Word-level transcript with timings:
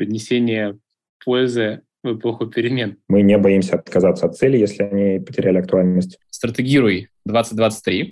принесения 0.00 0.78
пользы 1.22 1.82
в 2.02 2.16
эпоху 2.16 2.46
перемен. 2.46 2.96
Мы 3.08 3.20
не 3.20 3.36
боимся 3.36 3.76
отказаться 3.76 4.24
от 4.24 4.34
цели, 4.34 4.56
если 4.56 4.82
они 4.82 5.22
потеряли 5.22 5.58
актуальность. 5.58 6.18
Стратегируй 6.30 7.10
2023. 7.26 8.10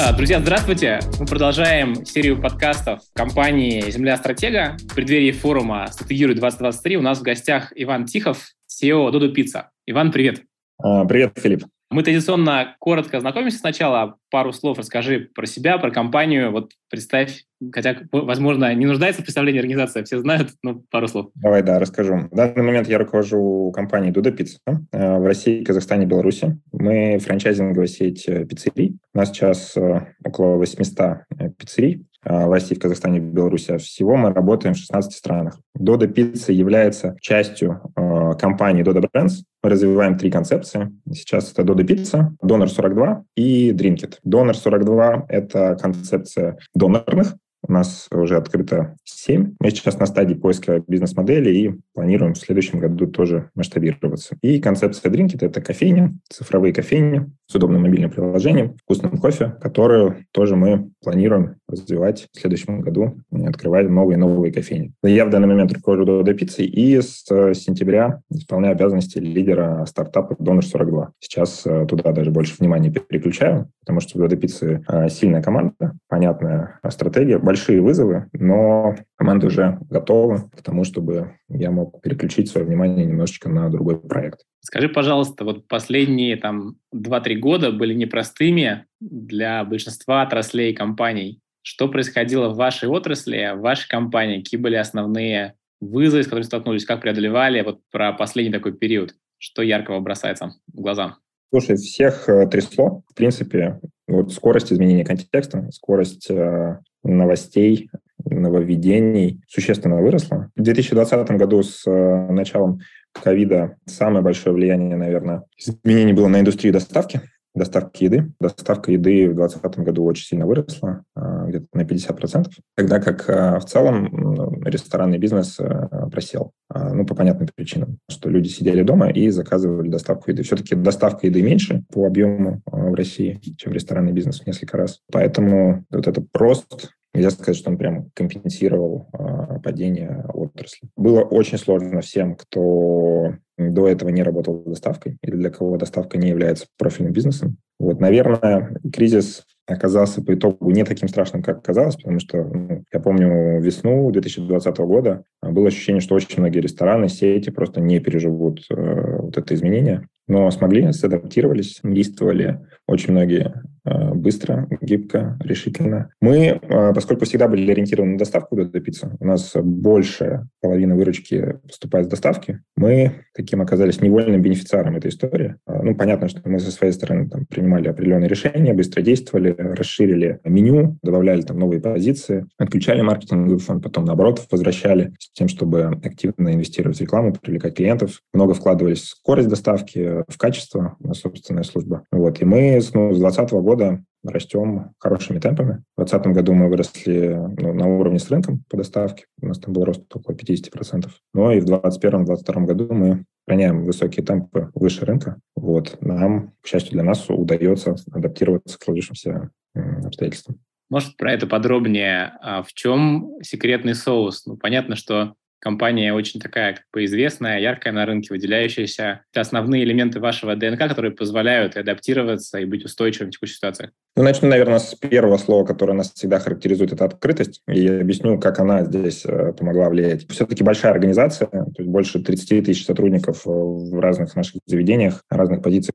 А, 0.00 0.12
друзья, 0.16 0.40
здравствуйте! 0.40 0.98
Мы 1.20 1.26
продолжаем 1.26 2.04
серию 2.04 2.42
подкастов 2.42 2.98
компании 3.14 3.88
«Земля 3.92 4.16
стратега». 4.16 4.76
В 4.88 4.96
преддверии 4.96 5.30
форума 5.30 5.86
«Стратегируй 5.92 6.34
2023» 6.34 6.96
у 6.96 7.02
нас 7.02 7.20
в 7.20 7.22
гостях 7.22 7.72
Иван 7.76 8.06
Тихов, 8.06 8.48
SEO 8.68 9.08
Додо 9.12 9.28
Пицца. 9.28 9.70
Иван, 9.86 10.10
привет! 10.10 10.42
А, 10.82 11.04
привет, 11.04 11.38
Филипп! 11.38 11.62
Мы 11.90 12.04
традиционно 12.04 12.76
коротко 12.78 13.18
знакомимся 13.18 13.58
сначала. 13.58 14.16
Пару 14.30 14.52
слов 14.52 14.78
расскажи 14.78 15.28
про 15.34 15.44
себя, 15.46 15.76
про 15.76 15.90
компанию. 15.90 16.52
Вот 16.52 16.70
представь, 16.88 17.46
хотя, 17.72 17.96
возможно, 18.12 18.72
не 18.74 18.86
нуждается 18.86 19.22
в 19.22 19.24
представлении 19.24 19.58
организации, 19.58 20.04
все 20.04 20.20
знают, 20.20 20.50
но 20.62 20.82
пару 20.88 21.08
слов. 21.08 21.30
Давай, 21.34 21.64
да, 21.64 21.80
расскажу. 21.80 22.28
В 22.30 22.36
данный 22.36 22.62
момент 22.62 22.88
я 22.88 22.98
руковожу 22.98 23.72
компанией 23.74 24.12
Дуда 24.12 24.30
Пицца 24.30 24.60
э, 24.92 25.18
в 25.18 25.26
России, 25.26 25.64
Казахстане, 25.64 26.06
Беларуси. 26.06 26.60
Мы 26.72 27.18
франчайзинговая 27.18 27.88
сеть 27.88 28.28
э, 28.28 28.44
пиццерий. 28.44 28.98
У 29.12 29.18
нас 29.18 29.30
сейчас 29.30 29.76
э, 29.76 30.06
около 30.24 30.58
800 30.58 31.24
пиццерий 31.58 32.06
в 32.24 32.52
России, 32.52 32.74
в 32.74 32.78
Казахстане, 32.78 33.20
в 33.20 33.24
Беларуси. 33.24 33.72
А 33.72 33.78
всего 33.78 34.16
мы 34.16 34.32
работаем 34.32 34.74
в 34.74 34.78
16 34.78 35.12
странах. 35.12 35.58
Дода 35.74 36.06
Пицца 36.06 36.52
является 36.52 37.16
частью 37.20 37.80
э, 37.96 38.32
компании 38.38 38.84
Dodo 38.84 39.02
Brands. 39.02 39.42
Мы 39.62 39.70
развиваем 39.70 40.16
три 40.16 40.30
концепции. 40.30 40.92
Сейчас 41.12 41.52
это 41.52 41.62
Dodo 41.62 41.84
Pizza, 41.84 42.30
Donor 42.42 42.68
42 42.68 43.24
и 43.36 43.72
Drinkit. 43.72 44.18
Donor 44.26 44.54
42– 44.54 45.26
это 45.28 45.76
концепция 45.80 46.58
донорных 46.74 47.34
у 47.62 47.72
нас 47.72 48.08
уже 48.10 48.36
открыто 48.36 48.96
7. 49.04 49.54
Мы 49.60 49.70
сейчас 49.70 49.98
на 49.98 50.06
стадии 50.06 50.34
поиска 50.34 50.82
бизнес-модели 50.86 51.50
и 51.50 51.74
планируем 51.94 52.34
в 52.34 52.38
следующем 52.38 52.78
году 52.78 53.06
тоже 53.06 53.50
масштабироваться. 53.54 54.36
И 54.42 54.60
концепция 54.60 55.10
Drinkit– 55.10 55.38
это 55.40 55.60
кофейня, 55.60 56.14
цифровые 56.28 56.72
кофейни 56.72 57.30
с 57.46 57.54
удобным 57.54 57.82
мобильным 57.82 58.10
приложением, 58.10 58.76
вкусным 58.82 59.18
кофе, 59.18 59.54
которую 59.60 60.24
тоже 60.32 60.56
мы 60.56 60.90
планируем 61.02 61.56
развивать 61.68 62.28
в 62.32 62.40
следующем 62.40 62.80
году, 62.80 63.18
открывая 63.32 63.88
новые 63.88 64.16
новые 64.16 64.52
кофейни. 64.52 64.92
Я 65.02 65.26
в 65.26 65.30
данный 65.30 65.48
момент 65.48 65.72
руковожу 65.72 66.04
Dodo 66.04 66.34
Pizza 66.34 66.62
и 66.62 67.00
с 67.00 67.24
сентября 67.54 68.20
исполняю 68.30 68.72
обязанности 68.72 69.18
лидера 69.18 69.84
стартапа 69.86 70.34
Donor 70.34 70.62
42. 70.62 71.12
Сейчас 71.20 71.62
э, 71.66 71.86
туда 71.86 72.12
даже 72.12 72.30
больше 72.30 72.54
внимания 72.58 72.90
переключаю, 72.90 73.70
потому 73.80 74.00
что 74.00 74.18
у 74.18 74.26
Pizza 74.26 74.82
э, 74.88 75.08
сильная 75.08 75.42
команда, 75.42 75.96
понятная 76.08 76.78
стратегия, 76.90 77.38
большие 77.38 77.80
вызовы, 77.80 78.28
но 78.32 78.96
команда 79.16 79.46
уже 79.46 79.78
готова 79.88 80.50
к 80.56 80.62
тому, 80.62 80.84
чтобы 80.84 81.32
я 81.48 81.70
мог 81.70 82.00
переключить 82.02 82.48
свое 82.48 82.66
внимание 82.66 83.04
немножечко 83.04 83.48
на 83.48 83.68
другой 83.68 83.98
проект. 83.98 84.40
Скажи, 84.60 84.88
пожалуйста, 84.88 85.44
вот 85.44 85.66
последние 85.66 86.36
там 86.36 86.76
2-3 86.94 87.34
года 87.36 87.72
были 87.72 87.94
непростыми 87.94 88.86
для 89.00 89.64
большинства 89.64 90.22
отраслей 90.22 90.72
и 90.72 90.76
компаний. 90.76 91.40
Что 91.62 91.88
происходило 91.88 92.48
в 92.48 92.56
вашей 92.56 92.88
отрасли, 92.88 93.52
в 93.54 93.60
вашей 93.60 93.88
компании? 93.88 94.38
Какие 94.38 94.60
были 94.60 94.76
основные 94.76 95.54
вызовы, 95.80 96.22
с 96.22 96.26
которыми 96.26 96.44
столкнулись, 96.44 96.84
как 96.84 97.00
преодолевали? 97.00 97.62
Вот 97.62 97.80
про 97.90 98.12
последний 98.12 98.52
такой 98.52 98.72
период. 98.72 99.14
Что 99.38 99.62
яркого 99.62 100.00
бросается 100.00 100.52
в 100.72 100.80
глаза? 100.80 101.16
Слушай, 101.50 101.76
всех 101.76 102.28
э, 102.28 102.46
трясло. 102.46 103.02
В 103.08 103.14
принципе, 103.14 103.80
вот 104.06 104.32
скорость 104.32 104.72
изменения 104.72 105.04
контекста, 105.04 105.68
скорость 105.72 106.30
э, 106.30 106.78
новостей, 107.02 107.90
нововведений 108.24 109.42
существенно 109.48 110.00
выросла. 110.00 110.50
В 110.54 110.62
2020 110.62 111.30
году 111.32 111.62
с 111.64 111.84
э, 111.86 112.30
началом 112.30 112.80
ковида 113.12 113.76
самое 113.84 114.22
большое 114.22 114.54
влияние, 114.54 114.96
наверное, 114.96 115.42
изменений 115.56 116.12
было 116.12 116.28
на 116.28 116.38
индустрию 116.38 116.72
доставки 116.72 117.20
доставки 117.54 118.04
еды. 118.04 118.32
Доставка 118.40 118.92
еды 118.92 119.28
в 119.28 119.34
2020 119.34 119.80
году 119.80 120.04
очень 120.04 120.24
сильно 120.24 120.46
выросла, 120.46 121.04
а, 121.14 121.46
где-то 121.46 121.66
на 121.72 121.82
50%, 121.82 122.48
тогда 122.76 123.00
как 123.00 123.28
а, 123.28 123.58
в 123.58 123.64
целом 123.64 124.62
ресторанный 124.64 125.18
бизнес 125.18 125.58
а, 125.58 126.08
просел. 126.10 126.52
Ну, 126.72 127.04
по 127.04 127.16
понятным 127.16 127.48
причинам, 127.52 127.98
что 128.08 128.28
люди 128.28 128.46
сидели 128.46 128.84
дома 128.84 129.10
и 129.10 129.30
заказывали 129.30 129.88
доставку 129.88 130.30
еды. 130.30 130.44
Все-таки 130.44 130.76
доставка 130.76 131.26
еды 131.26 131.42
меньше 131.42 131.82
по 131.92 132.06
объему 132.06 132.62
в 132.64 132.94
России, 132.94 133.40
чем 133.56 133.72
ресторанный 133.72 134.12
бизнес 134.12 134.40
в 134.40 134.46
несколько 134.46 134.76
раз. 134.76 135.00
Поэтому 135.10 135.84
вот 135.90 136.06
это 136.06 136.24
рост 136.32 136.92
Нельзя 137.12 137.30
сказать, 137.30 137.56
что 137.56 137.70
он 137.70 137.78
прям 137.78 138.10
компенсировал 138.14 139.08
э, 139.12 139.58
падение 139.62 140.24
отрасли. 140.32 140.88
Было 140.96 141.22
очень 141.22 141.58
сложно 141.58 142.00
всем, 142.02 142.36
кто 142.36 143.34
до 143.58 143.88
этого 143.88 144.10
не 144.10 144.22
работал 144.22 144.62
доставкой 144.64 145.18
или 145.22 145.36
для 145.36 145.50
кого 145.50 145.76
доставка 145.76 146.18
не 146.18 146.28
является 146.28 146.66
профильным 146.78 147.12
бизнесом. 147.12 147.56
Вот, 147.78 148.00
наверное, 148.00 148.76
кризис 148.92 149.44
оказался 149.66 150.22
по 150.22 150.34
итогу 150.34 150.70
не 150.70 150.84
таким 150.84 151.08
страшным, 151.08 151.42
как 151.42 151.62
казалось, 151.62 151.96
потому 151.96 152.18
что 152.20 152.44
ну, 152.44 152.84
я 152.92 153.00
помню 153.00 153.60
весну 153.60 154.10
2020 154.10 154.78
года 154.78 155.24
было 155.42 155.68
ощущение, 155.68 156.00
что 156.00 156.14
очень 156.14 156.40
многие 156.40 156.60
рестораны, 156.60 157.08
сети 157.08 157.50
просто 157.50 157.80
не 157.80 158.00
переживут 158.00 158.64
э, 158.70 159.16
вот 159.18 159.36
это 159.36 159.54
изменение, 159.54 160.06
но 160.26 160.50
смогли, 160.50 160.84
адаптировались, 160.84 161.80
действовали 161.82 162.60
очень 162.90 163.12
многие 163.12 163.52
Э, 163.82 164.12
быстро, 164.12 164.68
гибко, 164.82 165.38
решительно. 165.42 166.10
Мы, 166.20 166.60
э, 166.60 166.92
поскольку 166.94 167.24
всегда 167.24 167.48
были 167.48 167.70
ориентированы 167.70 168.12
на 168.12 168.18
доставку 168.18 168.54
до 168.54 168.80
пиццы, 168.80 169.16
у 169.18 169.24
нас 169.24 169.52
большая 169.54 170.46
половина 170.60 170.94
выручки 170.94 171.56
поступает 171.62 172.06
с 172.06 172.10
доставки, 172.10 172.60
мы 172.76 173.24
таким 173.34 173.62
оказались 173.62 174.02
невольным 174.02 174.42
бенефициаром 174.42 174.96
этой 174.96 175.10
истории. 175.10 175.56
Э, 175.66 175.80
ну, 175.82 175.94
понятно, 175.94 176.28
что 176.28 176.42
мы 176.44 176.60
со 176.60 176.70
своей 176.70 176.92
стороны 176.92 177.30
там, 177.30 177.46
принимали 177.46 177.88
определенные 177.88 178.28
решения, 178.28 178.74
быстро 178.74 179.00
действовали, 179.00 179.56
расширили 179.58 180.40
меню, 180.44 180.98
добавляли 181.02 181.40
там 181.40 181.58
новые 181.58 181.80
позиции, 181.80 182.46
отключали 182.58 183.00
маркетинговый 183.00 183.58
фонд, 183.60 183.82
потом, 183.82 184.04
наоборот, 184.04 184.46
возвращали 184.50 185.14
с 185.18 185.30
тем, 185.32 185.48
чтобы 185.48 185.98
активно 186.04 186.52
инвестировать 186.52 186.98
в 186.98 187.00
рекламу, 187.00 187.32
привлекать 187.32 187.76
клиентов. 187.76 188.20
Много 188.34 188.52
вкладывались 188.52 189.00
в 189.00 189.08
скорость 189.08 189.48
доставки, 189.48 190.22
в 190.28 190.36
качество, 190.36 190.96
на 191.00 191.14
собственная 191.14 191.62
служба. 191.62 192.04
Вот. 192.12 192.42
И 192.42 192.44
мы 192.44 192.79
ну, 192.94 193.12
с 193.12 193.18
2020 193.18 193.52
года 193.52 194.02
растем 194.24 194.92
хорошими 194.98 195.38
темпами. 195.38 195.82
В 195.96 196.04
2020 196.04 196.26
году 196.34 196.54
мы 196.54 196.68
выросли 196.68 197.38
ну, 197.58 197.72
на 197.72 197.86
уровне 197.86 198.18
с 198.18 198.30
рынком 198.30 198.64
по 198.68 198.76
доставке. 198.76 199.24
У 199.40 199.46
нас 199.46 199.58
там 199.58 199.72
был 199.72 199.84
рост 199.84 200.04
около 200.14 200.34
50%. 200.34 201.08
Ну 201.34 201.50
и 201.50 201.60
в 201.60 201.64
2021-2022 201.66 202.64
году 202.64 202.92
мы 202.92 203.24
гоняем 203.46 203.84
высокие 203.84 204.24
темпы 204.24 204.70
выше 204.74 205.04
рынка. 205.04 205.38
Вот. 205.56 205.98
Нам, 206.00 206.52
к 206.60 206.66
счастью 206.66 206.92
для 206.92 207.02
нас, 207.02 207.28
удается 207.28 207.96
адаптироваться 208.12 208.78
к 208.78 208.82
сложившимся 208.82 209.50
обстоятельствам. 209.74 210.60
Может, 210.90 211.16
про 211.16 211.32
это 211.32 211.46
подробнее? 211.46 212.32
А 212.42 212.62
в 212.62 212.72
чем 212.74 213.36
секретный 213.42 213.94
соус? 213.94 214.44
Ну, 214.46 214.56
понятно, 214.56 214.96
что 214.96 215.34
компания 215.60 216.12
очень 216.12 216.40
такая 216.40 216.74
как 216.74 216.84
бы 216.92 217.04
известная, 217.04 217.60
яркая 217.60 217.92
на 217.92 218.06
рынке, 218.06 218.28
выделяющаяся. 218.30 219.22
Это 219.32 219.40
основные 219.42 219.84
элементы 219.84 220.18
вашего 220.18 220.56
ДНК, 220.56 220.78
которые 220.88 221.12
позволяют 221.12 221.76
адаптироваться 221.76 222.58
и 222.58 222.64
быть 222.64 222.84
устойчивым 222.84 223.28
в 223.28 223.34
текущей 223.34 223.54
ситуации. 223.54 223.90
Ну, 224.16 224.24
начну, 224.24 224.48
наверное, 224.48 224.80
с 224.80 224.94
первого 224.96 225.36
слова, 225.36 225.64
которое 225.64 225.92
нас 225.92 226.12
всегда 226.12 226.40
характеризует, 226.40 226.92
это 226.92 227.04
открытость. 227.04 227.62
И 227.68 227.86
объясню, 227.86 228.40
как 228.40 228.58
она 228.58 228.84
здесь 228.84 229.24
э, 229.24 229.52
помогла 229.52 229.88
влиять. 229.88 230.28
Все-таки 230.28 230.64
большая 230.64 230.92
организация, 230.92 231.46
то 231.46 231.74
есть 231.78 231.88
больше 231.88 232.20
30 232.20 232.66
тысяч 232.66 232.84
сотрудников 232.84 233.46
э, 233.46 233.50
в 233.50 234.00
разных 234.00 234.34
наших 234.34 234.60
заведениях, 234.66 235.22
разных 235.30 235.62
позициях 235.62 235.94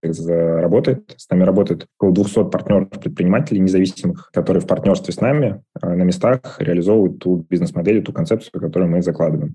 работает. 0.61 1.13
С 1.17 1.29
нами 1.29 1.43
работает 1.43 1.87
около 1.99 2.13
200 2.13 2.49
партнеров-предпринимателей 2.49 3.59
независимых, 3.59 4.29
которые 4.31 4.61
в 4.61 4.67
партнерстве 4.67 5.13
с 5.13 5.19
нами 5.19 5.61
э, 5.81 5.87
на 5.93 6.03
местах 6.03 6.55
реализовывают 6.59 7.19
ту 7.19 7.45
бизнес-модель, 7.49 8.01
ту 8.01 8.13
концепцию, 8.13 8.61
которую 8.61 8.89
мы 8.89 9.01
закладываем 9.01 9.54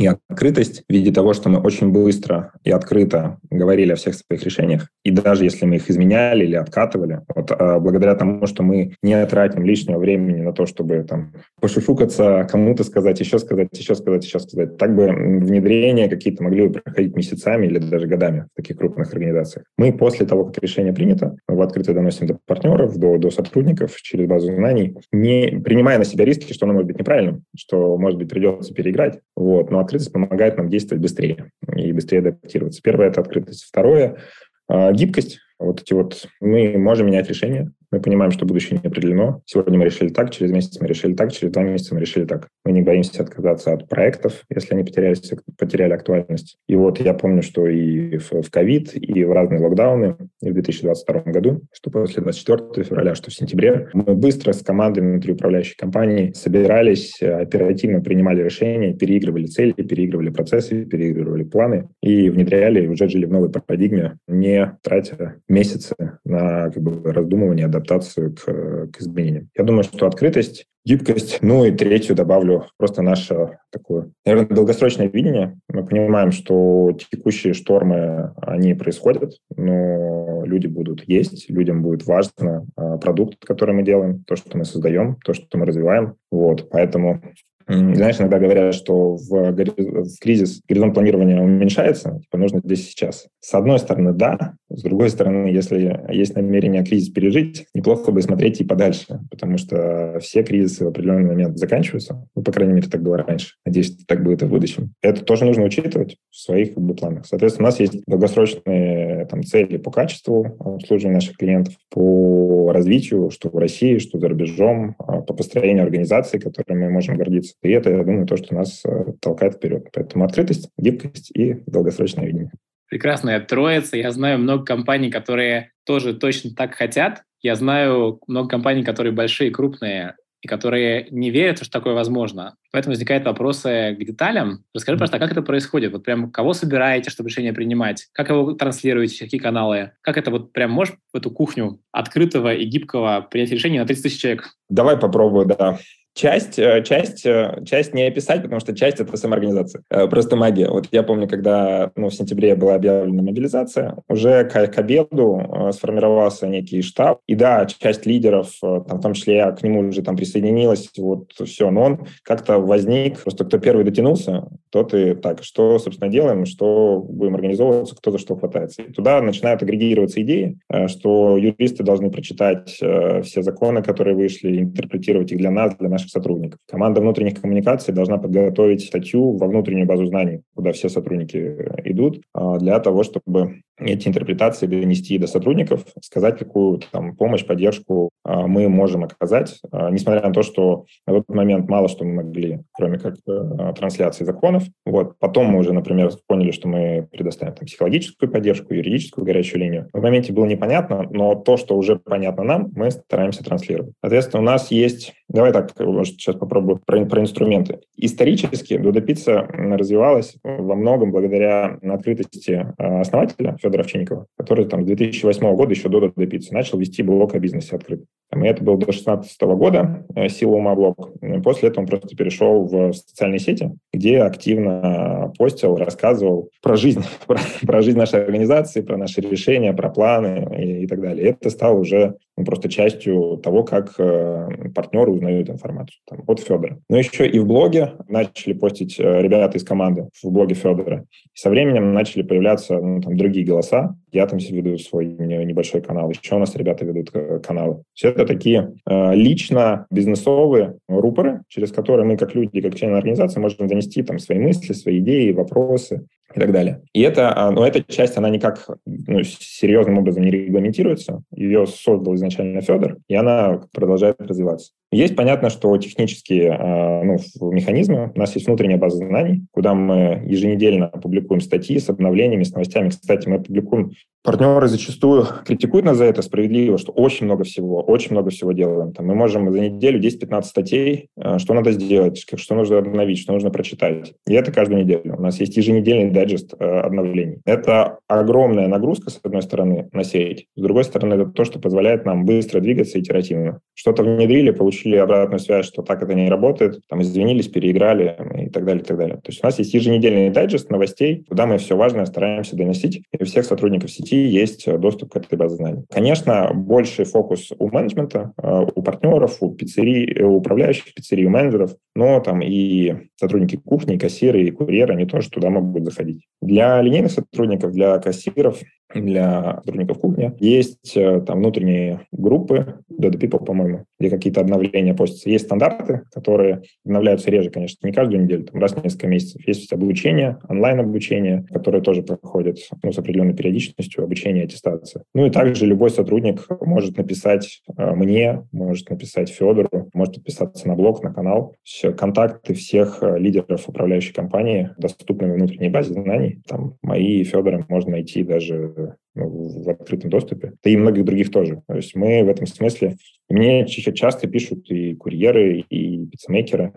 и 0.00 0.06
открытость 0.06 0.82
в 0.88 0.92
виде 0.92 1.12
того, 1.12 1.34
что 1.34 1.50
мы 1.50 1.60
очень 1.60 1.92
быстро 1.92 2.52
и 2.64 2.70
открыто 2.70 3.36
говорили 3.50 3.92
о 3.92 3.96
всех 3.96 4.14
своих 4.14 4.42
решениях, 4.42 4.88
и 5.04 5.10
даже 5.10 5.44
если 5.44 5.66
мы 5.66 5.76
их 5.76 5.90
изменяли 5.90 6.44
или 6.44 6.54
откатывали, 6.54 7.20
вот, 7.34 7.52
а, 7.52 7.78
благодаря 7.80 8.14
тому, 8.14 8.46
что 8.46 8.62
мы 8.62 8.94
не 9.02 9.26
тратим 9.26 9.62
лишнего 9.62 9.98
времени 9.98 10.40
на 10.40 10.54
то, 10.54 10.64
чтобы 10.64 11.04
там 11.06 11.34
пошушукаться, 11.60 12.48
кому-то 12.50 12.82
сказать, 12.82 13.20
еще 13.20 13.38
сказать, 13.38 13.68
еще 13.74 13.94
сказать, 13.94 14.24
еще 14.24 14.38
сказать, 14.38 14.78
так 14.78 14.96
бы 14.96 15.08
внедрения 15.08 16.08
какие-то 16.08 16.44
могли 16.44 16.68
бы 16.68 16.80
проходить 16.80 17.14
месяцами 17.14 17.66
или 17.66 17.76
даже 17.76 18.06
годами 18.06 18.46
в 18.54 18.56
таких 18.56 18.78
крупных 18.78 19.12
организациях. 19.12 19.66
Мы 19.76 19.92
после 19.92 20.24
того, 20.24 20.46
как 20.46 20.62
решение 20.62 20.94
принято, 20.94 21.36
в 21.46 21.60
открыто 21.60 21.92
доносим 21.92 22.26
до 22.26 22.38
партнеров, 22.46 22.96
до, 22.96 23.18
до 23.18 23.30
сотрудников 23.30 23.96
через 23.96 24.26
базу 24.26 24.46
знаний, 24.46 24.96
не 25.12 25.60
принимая 25.62 25.98
на 25.98 26.06
себя 26.06 26.24
риски, 26.24 26.54
что 26.54 26.64
оно 26.64 26.72
может 26.72 26.86
быть 26.86 26.98
неправильным, 26.98 27.44
что, 27.54 27.98
может 27.98 28.18
быть, 28.18 28.30
придется 28.30 28.72
переиграть, 28.72 29.18
вот, 29.36 29.70
но 29.70 29.89
открытость 29.90 30.12
помогает 30.12 30.56
нам 30.56 30.68
действовать 30.68 31.02
быстрее 31.02 31.50
и 31.74 31.92
быстрее 31.92 32.20
адаптироваться. 32.20 32.80
Первое– 32.82 33.08
это 33.08 33.20
открытость. 33.20 33.64
Второе– 33.64 34.18
гибкость 34.92 35.40
вот 35.58 35.82
эти 35.82 35.92
вот... 35.92 36.28
Мы 36.40 36.78
можем 36.78 37.08
менять 37.08 37.28
решения, 37.28 37.72
мы 37.90 38.00
понимаем, 38.00 38.30
что 38.30 38.46
будущее 38.46 38.78
не 38.82 38.88
определено. 38.88 39.42
Сегодня 39.46 39.78
мы 39.78 39.84
решили 39.84 40.08
так, 40.08 40.30
через 40.30 40.52
месяц 40.52 40.80
мы 40.80 40.86
решили 40.86 41.14
так, 41.14 41.32
через 41.32 41.52
два 41.52 41.62
месяца 41.62 41.94
мы 41.94 42.00
решили 42.00 42.24
так. 42.24 42.48
Мы 42.64 42.72
не 42.72 42.82
боимся 42.82 43.22
отказаться 43.22 43.72
от 43.72 43.88
проектов, 43.88 44.44
если 44.48 44.74
они 44.74 44.84
потерялись, 44.84 45.32
потеряли 45.58 45.92
актуальность. 45.92 46.56
И 46.68 46.76
вот 46.76 47.00
я 47.00 47.14
помню, 47.14 47.42
что 47.42 47.66
и 47.66 48.18
в 48.18 48.50
ковид, 48.50 48.92
и 48.94 49.24
в 49.24 49.32
разные 49.32 49.60
локдауны, 49.60 50.16
и 50.42 50.50
в 50.50 50.54
2022 50.54 51.32
году, 51.32 51.62
что 51.72 51.90
после 51.90 52.22
24 52.22 52.84
февраля, 52.84 53.14
что 53.14 53.30
в 53.30 53.34
сентябре, 53.34 53.88
мы 53.92 54.14
быстро 54.14 54.52
с 54.52 54.62
командой 54.62 55.00
внутри 55.00 55.32
управляющей 55.32 55.76
компании 55.76 56.32
собирались, 56.34 57.20
оперативно 57.22 58.00
принимали 58.00 58.42
решения, 58.42 58.94
переигрывали 58.94 59.46
цели, 59.46 59.72
переигрывали 59.72 60.30
процессы, 60.30 60.84
переигрывали 60.84 61.44
планы 61.44 61.88
и 62.02 62.30
внедряли, 62.30 62.84
и 62.84 62.88
уже 62.88 63.08
жили 63.08 63.26
в 63.26 63.32
новой 63.32 63.50
парадигме, 63.50 64.18
не 64.28 64.76
тратя 64.82 65.36
месяцы 65.48 65.94
на 66.24 66.70
как 66.70 66.82
бы, 66.82 67.12
раздумывание, 67.12 67.68
адаптацию 67.80 68.34
к, 68.34 68.92
к 68.92 69.00
изменениям. 69.00 69.48
Я 69.56 69.64
думаю, 69.64 69.84
что 69.84 70.06
открытость, 70.06 70.66
гибкость, 70.84 71.38
ну 71.42 71.64
и 71.64 71.70
третью 71.70 72.14
добавлю 72.14 72.66
просто 72.76 73.02
наше 73.02 73.58
такое, 73.70 74.10
наверное, 74.24 74.54
долгосрочное 74.54 75.08
видение. 75.08 75.58
Мы 75.68 75.84
понимаем, 75.84 76.32
что 76.32 76.96
текущие 77.10 77.54
штормы, 77.54 78.32
они 78.40 78.74
происходят, 78.74 79.34
но 79.56 80.44
люди 80.44 80.66
будут 80.66 81.08
есть, 81.08 81.50
людям 81.50 81.82
будет 81.82 82.06
важно 82.06 82.66
а, 82.76 82.98
продукт, 82.98 83.44
который 83.44 83.74
мы 83.74 83.82
делаем, 83.82 84.24
то, 84.24 84.36
что 84.36 84.56
мы 84.56 84.64
создаем, 84.64 85.16
то, 85.24 85.34
что 85.34 85.58
мы 85.58 85.66
развиваем. 85.66 86.14
Вот, 86.30 86.70
поэтому 86.70 87.22
знаешь, 87.70 88.18
иногда 88.18 88.38
говорят, 88.38 88.74
что 88.74 89.14
в, 89.14 89.28
в 89.28 90.18
кризис 90.20 90.60
горизонт 90.68 90.94
планирования 90.94 91.40
уменьшается, 91.40 92.18
типа 92.20 92.36
нужно 92.36 92.60
здесь 92.64 92.88
сейчас. 92.88 93.28
С 93.38 93.54
одной 93.54 93.78
стороны, 93.78 94.12
да. 94.12 94.54
С 94.70 94.82
другой 94.82 95.10
стороны, 95.10 95.48
если 95.48 96.00
есть 96.12 96.36
намерение 96.36 96.84
кризис 96.84 97.10
пережить, 97.10 97.66
неплохо 97.74 98.12
бы 98.12 98.22
смотреть 98.22 98.60
и 98.60 98.64
подальше, 98.64 99.20
потому 99.28 99.58
что 99.58 100.18
все 100.20 100.44
кризисы 100.44 100.84
в 100.84 100.88
определенный 100.88 101.26
момент 101.26 101.58
заканчиваются. 101.58 102.24
Ну, 102.36 102.42
по 102.42 102.52
крайней 102.52 102.74
мере, 102.74 102.88
так 102.88 103.02
было 103.02 103.18
раньше. 103.18 103.56
Надеюсь, 103.66 103.96
так 104.06 104.22
будет 104.22 104.42
и 104.42 104.44
в 104.44 104.48
будущем. 104.48 104.94
Это 105.02 105.24
тоже 105.24 105.44
нужно 105.44 105.64
учитывать 105.64 106.16
в 106.30 106.36
своих 106.36 106.74
как 106.74 106.84
бы, 106.84 106.94
планах. 106.94 107.26
Соответственно, 107.26 107.66
у 107.66 107.70
нас 107.70 107.80
есть 107.80 108.02
долгосрочные 108.06 109.26
там, 109.26 109.42
цели 109.42 109.76
по 109.76 109.90
качеству 109.90 110.56
обслуживания 110.60 111.16
наших 111.16 111.36
клиентов, 111.36 111.74
по 111.90 112.70
развитию, 112.72 113.30
что 113.30 113.48
в 113.48 113.56
России, 113.56 113.98
что 113.98 114.20
за 114.20 114.28
рубежом, 114.28 114.94
а, 114.98 115.20
по 115.22 115.34
построению 115.34 115.82
организации, 115.82 116.38
которой 116.38 116.78
мы 116.78 116.90
можем 116.90 117.16
гордиться. 117.16 117.54
И 117.62 117.70
это, 117.70 117.90
я 117.90 118.04
думаю, 118.04 118.26
то, 118.26 118.36
что 118.36 118.54
нас 118.54 118.82
э, 118.86 119.14
толкает 119.20 119.54
вперед. 119.54 119.88
Поэтому 119.92 120.24
открытость, 120.24 120.70
гибкость 120.78 121.32
и 121.34 121.62
долгосрочное 121.66 122.26
видение. 122.26 122.52
Прекрасная 122.90 123.40
троица. 123.40 123.96
Я 123.96 124.10
знаю 124.10 124.38
много 124.38 124.64
компаний, 124.64 125.10
которые 125.10 125.70
тоже 125.86 126.12
точно 126.12 126.50
так 126.54 126.74
хотят. 126.74 127.22
Я 127.40 127.54
знаю 127.54 128.20
много 128.26 128.48
компаний, 128.48 128.84
которые 128.84 129.12
большие, 129.12 129.50
крупные, 129.50 130.16
и 130.42 130.48
которые 130.48 131.06
не 131.10 131.30
верят, 131.30 131.58
что 131.58 131.70
такое 131.70 131.94
возможно. 131.94 132.56
Поэтому 132.72 132.92
возникают 132.92 133.24
вопросы 133.24 133.96
к 133.98 134.04
деталям. 134.04 134.64
Расскажи, 134.74 134.96
пожалуйста, 134.96 135.18
как 135.18 135.32
это 135.32 135.42
происходит? 135.42 135.92
Вот 135.92 136.04
прям 136.04 136.30
кого 136.30 136.52
собираете, 136.52 137.10
чтобы 137.10 137.28
решение 137.28 137.52
принимать? 137.52 138.08
Как 138.12 138.30
его 138.30 138.52
транслируете? 138.52 139.24
Какие 139.24 139.40
каналы? 139.40 139.92
Как 140.00 140.16
это 140.16 140.30
вот 140.30 140.52
прям 140.52 140.70
можешь 140.70 140.94
в 141.12 141.16
эту 141.16 141.30
кухню 141.30 141.80
открытого 141.92 142.54
и 142.54 142.64
гибкого 142.64 143.26
принять 143.30 143.50
решение 143.50 143.80
на 143.80 143.86
30 143.86 144.02
тысяч 144.02 144.20
человек? 144.20 144.50
Давай 144.68 144.96
попробую, 144.96 145.46
да. 145.46 145.78
Часть, 146.12 146.58
э, 146.58 146.82
часть, 146.82 147.24
э, 147.24 147.62
часть 147.64 147.94
не 147.94 148.02
описать, 148.02 148.42
потому 148.42 148.60
что 148.60 148.74
часть— 148.74 148.98
это 149.00 149.16
самоорганизация. 149.16 149.82
Э, 149.90 150.08
просто 150.08 150.34
магия. 150.34 150.68
Вот 150.68 150.88
я 150.90 151.04
помню, 151.04 151.28
когда 151.28 151.92
ну, 151.94 152.08
в 152.08 152.14
сентябре 152.14 152.56
была 152.56 152.74
объявлена 152.74 153.22
мобилизация, 153.22 153.96
уже 154.08 154.44
к, 154.44 154.66
к 154.66 154.78
обеду 154.78 155.70
сформировался 155.72 156.48
некий 156.48 156.82
штаб. 156.82 157.20
И 157.28 157.36
да, 157.36 157.64
часть 157.66 158.06
лидеров, 158.06 158.50
там, 158.60 158.98
в 158.98 159.00
том 159.00 159.14
числе 159.14 159.36
я 159.36 159.52
к 159.52 159.62
нему 159.62 159.80
уже 159.88 160.02
там 160.02 160.16
присоединилась, 160.16 160.90
вот 160.98 161.30
все, 161.44 161.70
но 161.70 161.82
он 161.82 162.06
как-то 162.24 162.58
возник, 162.58 163.20
просто 163.22 163.44
кто 163.44 163.58
первый 163.58 163.84
дотянулся, 163.84 164.48
тот 164.70 164.94
и 164.94 165.14
так, 165.14 165.42
что, 165.42 165.78
собственно, 165.78 166.10
делаем, 166.10 166.46
что 166.46 167.04
будем 167.08 167.34
организовываться, 167.34 167.96
кто 167.96 168.10
за 168.10 168.18
что 168.18 168.36
хватается. 168.36 168.82
И 168.82 168.92
туда 168.92 169.20
начинают 169.20 169.62
агрегироваться 169.62 170.22
идеи, 170.22 170.58
что 170.86 171.36
юристы 171.36 171.82
должны 171.82 172.10
прочитать 172.10 172.68
все 172.70 173.42
законы, 173.42 173.82
которые 173.82 174.16
вышли, 174.16 174.60
интерпретировать 174.60 175.32
их 175.32 175.38
для 175.38 175.50
нас, 175.50 175.76
для 175.76 175.88
наших 175.88 176.10
сотрудников. 176.10 176.58
Команда 176.68 177.00
внутренних 177.00 177.40
коммуникаций 177.40 177.92
должна 177.92 178.18
подготовить 178.18 178.84
статью 178.84 179.36
во 179.36 179.46
внутреннюю 179.46 179.86
базу 179.86 180.06
знаний, 180.06 180.42
куда 180.60 180.72
все 180.72 180.90
сотрудники 180.90 181.38
идут, 181.84 182.20
а, 182.34 182.58
для 182.58 182.78
того, 182.80 183.02
чтобы 183.02 183.62
эти 183.78 184.08
интерпретации 184.08 184.66
донести 184.66 185.16
до 185.16 185.26
сотрудников, 185.26 185.86
сказать, 186.02 186.38
какую 186.38 186.82
там, 186.92 187.16
помощь, 187.16 187.46
поддержку 187.46 188.10
а, 188.24 188.46
мы 188.46 188.68
можем 188.68 189.04
оказать, 189.04 189.58
а, 189.72 189.90
несмотря 189.90 190.26
на 190.28 190.34
то, 190.34 190.42
что 190.42 190.84
на 191.06 191.14
тот 191.14 191.28
момент 191.28 191.68
мало 191.70 191.88
что 191.88 192.04
мы 192.04 192.22
могли, 192.22 192.60
кроме 192.72 192.98
как 192.98 193.14
э, 193.26 193.72
трансляции 193.74 194.24
законов. 194.24 194.64
Вот. 194.84 195.18
Потом 195.18 195.46
мы 195.46 195.58
уже, 195.58 195.72
например, 195.72 196.10
поняли, 196.26 196.50
что 196.50 196.68
мы 196.68 197.08
предоставим 197.10 197.54
там, 197.54 197.66
психологическую 197.66 198.30
поддержку, 198.30 198.74
юридическую 198.74 199.24
горячую 199.24 199.60
линию. 199.60 199.88
В 199.94 200.02
моменте 200.02 200.32
было 200.32 200.44
непонятно, 200.44 201.06
но 201.10 201.34
то, 201.34 201.56
что 201.56 201.76
уже 201.76 201.96
понятно 201.96 202.44
нам, 202.44 202.70
мы 202.74 202.90
стараемся 202.90 203.42
транслировать. 203.42 203.94
Соответственно, 204.02 204.42
у 204.42 204.46
нас 204.46 204.70
есть... 204.70 205.14
Давай 205.30 205.52
так, 205.52 205.70
сейчас 205.76 206.34
попробую 206.34 206.80
про, 206.84 207.04
про 207.04 207.20
инструменты. 207.20 207.78
Исторически 207.96 208.76
Дуда 208.76 209.00
Пицца 209.00 209.42
развивалась 209.42 210.34
во 210.42 210.74
многом 210.74 211.12
благодаря 211.12 211.78
открытости 211.82 212.66
э, 212.76 213.00
основателя 213.00 213.56
Федора 213.62 213.82
Овчинникова, 213.82 214.26
который 214.36 214.64
там 214.64 214.82
с 214.82 214.86
2008 214.86 215.54
года 215.54 215.72
еще 215.72 215.88
до 215.88 216.00
Дуда 216.00 216.26
Пиццы 216.26 216.52
начал 216.52 216.78
вести 216.78 217.04
блог 217.04 217.36
о 217.36 217.38
бизнесе 217.38 217.76
открыт. 217.76 218.02
И 218.34 218.38
это 218.44 218.64
было 218.64 218.76
до 218.76 218.86
2016 218.86 219.40
года, 219.42 220.04
э, 220.16 220.28
сила 220.28 220.56
ума 220.56 220.74
блог. 220.74 221.10
После 221.44 221.68
этого 221.68 221.82
он 221.82 221.86
просто 221.86 222.16
перешел 222.16 222.64
в 222.64 222.92
социальные 222.92 223.38
сети, 223.38 223.70
где 223.92 224.22
активно 224.22 225.32
постил, 225.38 225.76
рассказывал 225.76 226.50
про 226.60 226.74
жизнь, 226.74 227.04
про, 227.28 227.38
про 227.64 227.82
жизнь 227.82 227.98
нашей 227.98 228.24
организации, 228.24 228.80
про 228.80 228.96
наши 228.96 229.20
решения, 229.20 229.72
про 229.74 229.90
планы 229.90 230.48
и, 230.58 230.82
и 230.82 230.86
так 230.88 231.00
далее. 231.00 231.28
Это 231.30 231.50
стало 231.50 231.78
уже 231.78 232.16
ну, 232.40 232.44
просто 232.46 232.68
частью 232.70 233.38
того, 233.42 233.64
как 233.64 233.94
э, 233.98 234.70
партнеры 234.74 235.12
узнают 235.12 235.50
информацию. 235.50 236.00
Там, 236.08 236.22
от 236.26 236.40
Федора. 236.40 236.78
Но 236.88 236.96
еще 236.96 237.28
и 237.28 237.38
в 237.38 237.46
блоге 237.46 237.92
начали 238.08 238.54
постить 238.54 238.98
э, 238.98 239.22
ребята 239.22 239.58
из 239.58 239.64
команды 239.64 240.08
в 240.22 240.30
блоге 240.30 240.54
Федора. 240.54 241.04
Со 241.34 241.50
временем 241.50 241.92
начали 241.92 242.22
появляться 242.22 242.78
ну, 242.78 243.00
там, 243.02 243.16
другие 243.16 243.44
голоса. 243.44 243.94
Я 244.12 244.26
там 244.26 244.38
веду 244.38 244.76
свой 244.78 245.06
небольшой 245.06 245.80
канал. 245.80 246.10
Еще 246.10 246.34
у 246.34 246.38
нас 246.38 246.54
ребята 246.56 246.84
ведут 246.84 247.10
каналы. 247.44 247.82
Все 247.94 248.08
это 248.10 248.26
такие 248.26 248.74
э, 248.88 249.14
лично 249.14 249.86
бизнесовые 249.90 250.78
рупоры, 250.88 251.42
через 251.48 251.72
которые 251.72 252.06
мы, 252.06 252.16
как 252.16 252.34
люди, 252.34 252.60
как 252.60 252.74
члены 252.74 252.96
организации, 252.96 253.40
можем 253.40 253.68
донести 253.68 254.02
там 254.02 254.18
свои 254.18 254.38
мысли, 254.38 254.72
свои 254.72 254.98
идеи, 254.98 255.32
вопросы 255.32 256.06
и 256.34 256.40
так 256.40 256.52
далее. 256.52 256.82
И 256.92 257.02
это, 257.02 257.36
а, 257.36 257.50
но 257.50 257.66
эта 257.66 257.82
часть, 257.82 258.16
она 258.16 258.30
никак 258.30 258.68
ну, 258.86 259.22
серьезным 259.22 259.98
образом 259.98 260.24
не 260.24 260.30
регламентируется. 260.30 261.22
Ее 261.34 261.66
создал 261.66 262.14
изначально 262.14 262.60
Федор, 262.60 262.98
и 263.08 263.14
она 263.14 263.60
продолжает 263.72 264.20
развиваться. 264.20 264.72
Есть 264.92 265.14
понятно, 265.14 265.50
что 265.50 265.76
технические 265.76 266.52
а, 266.52 267.04
ну, 267.04 267.16
механизмы. 267.52 268.10
У 268.12 268.18
нас 268.18 268.34
есть 268.34 268.48
внутренняя 268.48 268.78
база 268.78 268.96
знаний, 268.96 269.46
куда 269.52 269.72
мы 269.72 270.22
еженедельно 270.26 270.88
публикуем 270.88 271.40
статьи 271.40 271.78
с 271.78 271.88
обновлениями, 271.88 272.42
с 272.42 272.52
новостями. 272.52 272.88
Кстати, 272.88 273.28
мы 273.28 273.40
публикуем 273.40 273.92
Партнеры 274.22 274.68
зачастую 274.68 275.26
критикуют 275.46 275.86
нас 275.86 275.96
за 275.96 276.04
это 276.04 276.20
справедливо, 276.20 276.76
что 276.76 276.92
очень 276.92 277.24
много 277.24 277.44
всего, 277.44 277.80
очень 277.80 278.12
много 278.12 278.28
всего 278.28 278.52
делаем. 278.52 278.92
Там 278.92 279.06
мы 279.06 279.14
можем 279.14 279.50
за 279.50 279.60
неделю 279.60 279.98
10-15 279.98 280.42
статей, 280.42 281.08
а, 281.16 281.38
что 281.38 281.54
надо 281.54 281.72
сделать, 281.72 282.22
что 282.36 282.54
нужно 282.54 282.78
обновить, 282.78 283.18
что 283.18 283.32
нужно 283.32 283.50
прочитать. 283.50 284.12
И 284.26 284.34
это 284.34 284.52
каждую 284.52 284.84
неделю. 284.84 285.16
У 285.16 285.22
нас 285.22 285.40
есть 285.40 285.56
еженедельный 285.56 286.10
дайджест 286.10 286.52
а, 286.58 286.82
обновлений. 286.82 287.38
Это 287.46 287.98
огромная 288.08 288.68
нагрузка, 288.68 289.08
с 289.08 289.18
одной 289.22 289.40
стороны, 289.40 289.88
на 289.92 290.04
сеть. 290.04 290.48
С 290.54 290.60
другой 290.60 290.84
стороны, 290.84 291.14
это 291.14 291.30
то, 291.30 291.46
что 291.46 291.58
позволяет 291.58 292.04
нам 292.04 292.26
быстро 292.26 292.60
двигаться 292.60 293.00
итеративно. 293.00 293.60
Что-то 293.72 294.02
внедрили, 294.02 294.50
получили 294.50 294.96
обратную 294.96 295.40
связь, 295.40 295.64
что 295.64 295.80
так 295.80 296.02
это 296.02 296.12
не 296.12 296.28
работает, 296.28 296.80
там 296.90 297.00
извинились, 297.00 297.48
переиграли 297.48 298.16
и 298.46 298.50
так 298.50 298.66
далее, 298.66 298.82
и 298.82 298.86
так 298.86 298.98
далее. 298.98 299.16
То 299.16 299.30
есть 299.30 299.42
у 299.42 299.46
нас 299.46 299.58
есть 299.58 299.72
еженедельный 299.72 300.28
дайджест 300.28 300.68
новостей, 300.68 301.24
куда 301.26 301.46
мы 301.46 301.56
все 301.56 301.74
важное 301.74 302.04
стараемся 302.04 302.54
доносить, 302.54 303.02
и 303.18 303.24
всех 303.24 303.46
сотрудников 303.46 303.90
сети 303.90 304.09
есть 304.16 304.70
доступ 304.78 305.12
к 305.12 305.16
этой 305.16 305.36
базе 305.36 305.56
знаний. 305.56 305.84
Конечно, 305.90 306.50
больший 306.54 307.04
фокус 307.04 307.50
у 307.58 307.68
менеджмента, 307.68 308.32
э, 308.42 308.66
у 308.74 308.82
партнеров, 308.82 309.38
у 309.40 309.54
пиццерий, 309.54 310.12
э, 310.12 310.24
у 310.24 310.36
управляющих 310.36 310.92
пиццерий, 310.94 311.26
у 311.26 311.30
менеджеров, 311.30 311.76
но 311.94 312.20
там 312.20 312.40
и 312.42 312.94
сотрудники 313.16 313.56
кухни, 313.56 313.96
и 313.96 313.98
кассиры, 313.98 314.42
и 314.42 314.50
курьеры, 314.50 314.94
они 314.94 315.06
тоже 315.06 315.30
туда 315.30 315.50
могут 315.50 315.84
заходить. 315.84 316.26
Для 316.40 316.80
линейных 316.80 317.12
сотрудников, 317.12 317.72
для 317.72 317.98
кассиров 317.98 318.60
для 318.94 319.60
сотрудников 319.64 319.98
кухни. 319.98 320.32
Есть 320.40 320.96
э, 320.96 321.20
там 321.20 321.38
внутренние 321.38 322.00
группы, 322.12 322.80
Dodo 322.90 323.18
People, 323.18 323.44
по-моему, 323.44 323.84
где 323.98 324.10
какие-то 324.10 324.40
обновления 324.40 324.94
постятся. 324.94 325.30
Есть 325.30 325.46
стандарты, 325.46 326.02
которые 326.12 326.62
обновляются 326.84 327.30
реже, 327.30 327.50
конечно, 327.50 327.86
не 327.86 327.92
каждую 327.92 328.24
неделю, 328.24 328.44
там, 328.44 328.60
раз 328.60 328.72
в 328.72 328.82
несколько 328.82 329.06
месяцев. 329.06 329.46
Есть 329.46 329.72
обучение, 329.72 330.38
онлайн-обучение, 330.48 331.46
которое 331.50 331.80
тоже 331.80 332.02
проходит 332.02 332.58
ну, 332.82 332.92
с 332.92 332.98
определенной 332.98 333.34
периодичностью, 333.34 333.99
обучение, 334.04 334.44
аттестация. 334.44 335.04
Ну 335.14 335.26
и 335.26 335.30
также 335.30 335.66
любой 335.66 335.90
сотрудник 335.90 336.46
может 336.60 336.96
написать 336.96 337.62
э, 337.76 337.90
мне, 337.92 338.46
может 338.52 338.90
написать 338.90 339.30
Федору, 339.30 339.90
может 339.94 340.16
подписаться 340.16 340.68
на 340.68 340.74
блог, 340.74 341.02
на 341.02 341.12
канал. 341.12 341.54
Все, 341.62 341.92
контакты 341.92 342.54
всех 342.54 343.02
э, 343.02 343.18
лидеров 343.18 343.68
управляющей 343.68 344.12
компании 344.12 344.70
доступны 344.78 345.28
в 345.28 345.34
внутренней 345.34 345.70
базе 345.70 345.94
знаний. 345.94 346.40
Там 346.46 346.76
мои 346.82 347.20
и 347.20 347.24
Федора 347.24 347.64
можно 347.68 347.92
найти 347.92 348.22
даже 348.22 348.96
ну, 349.09 349.09
в 349.14 349.70
открытом 349.70 350.10
доступе, 350.10 350.52
да 350.62 350.70
и 350.70 350.76
многих 350.76 351.04
других 351.04 351.30
тоже. 351.30 351.62
То 351.66 351.76
есть 351.76 351.94
мы 351.94 352.24
в 352.24 352.28
этом 352.28 352.46
смысле... 352.46 352.96
Мне 353.28 353.64
часто 353.64 354.26
пишут 354.26 354.68
и 354.72 354.96
курьеры, 354.96 355.64
и 355.70 356.04
пиццемейкеры, 356.06 356.72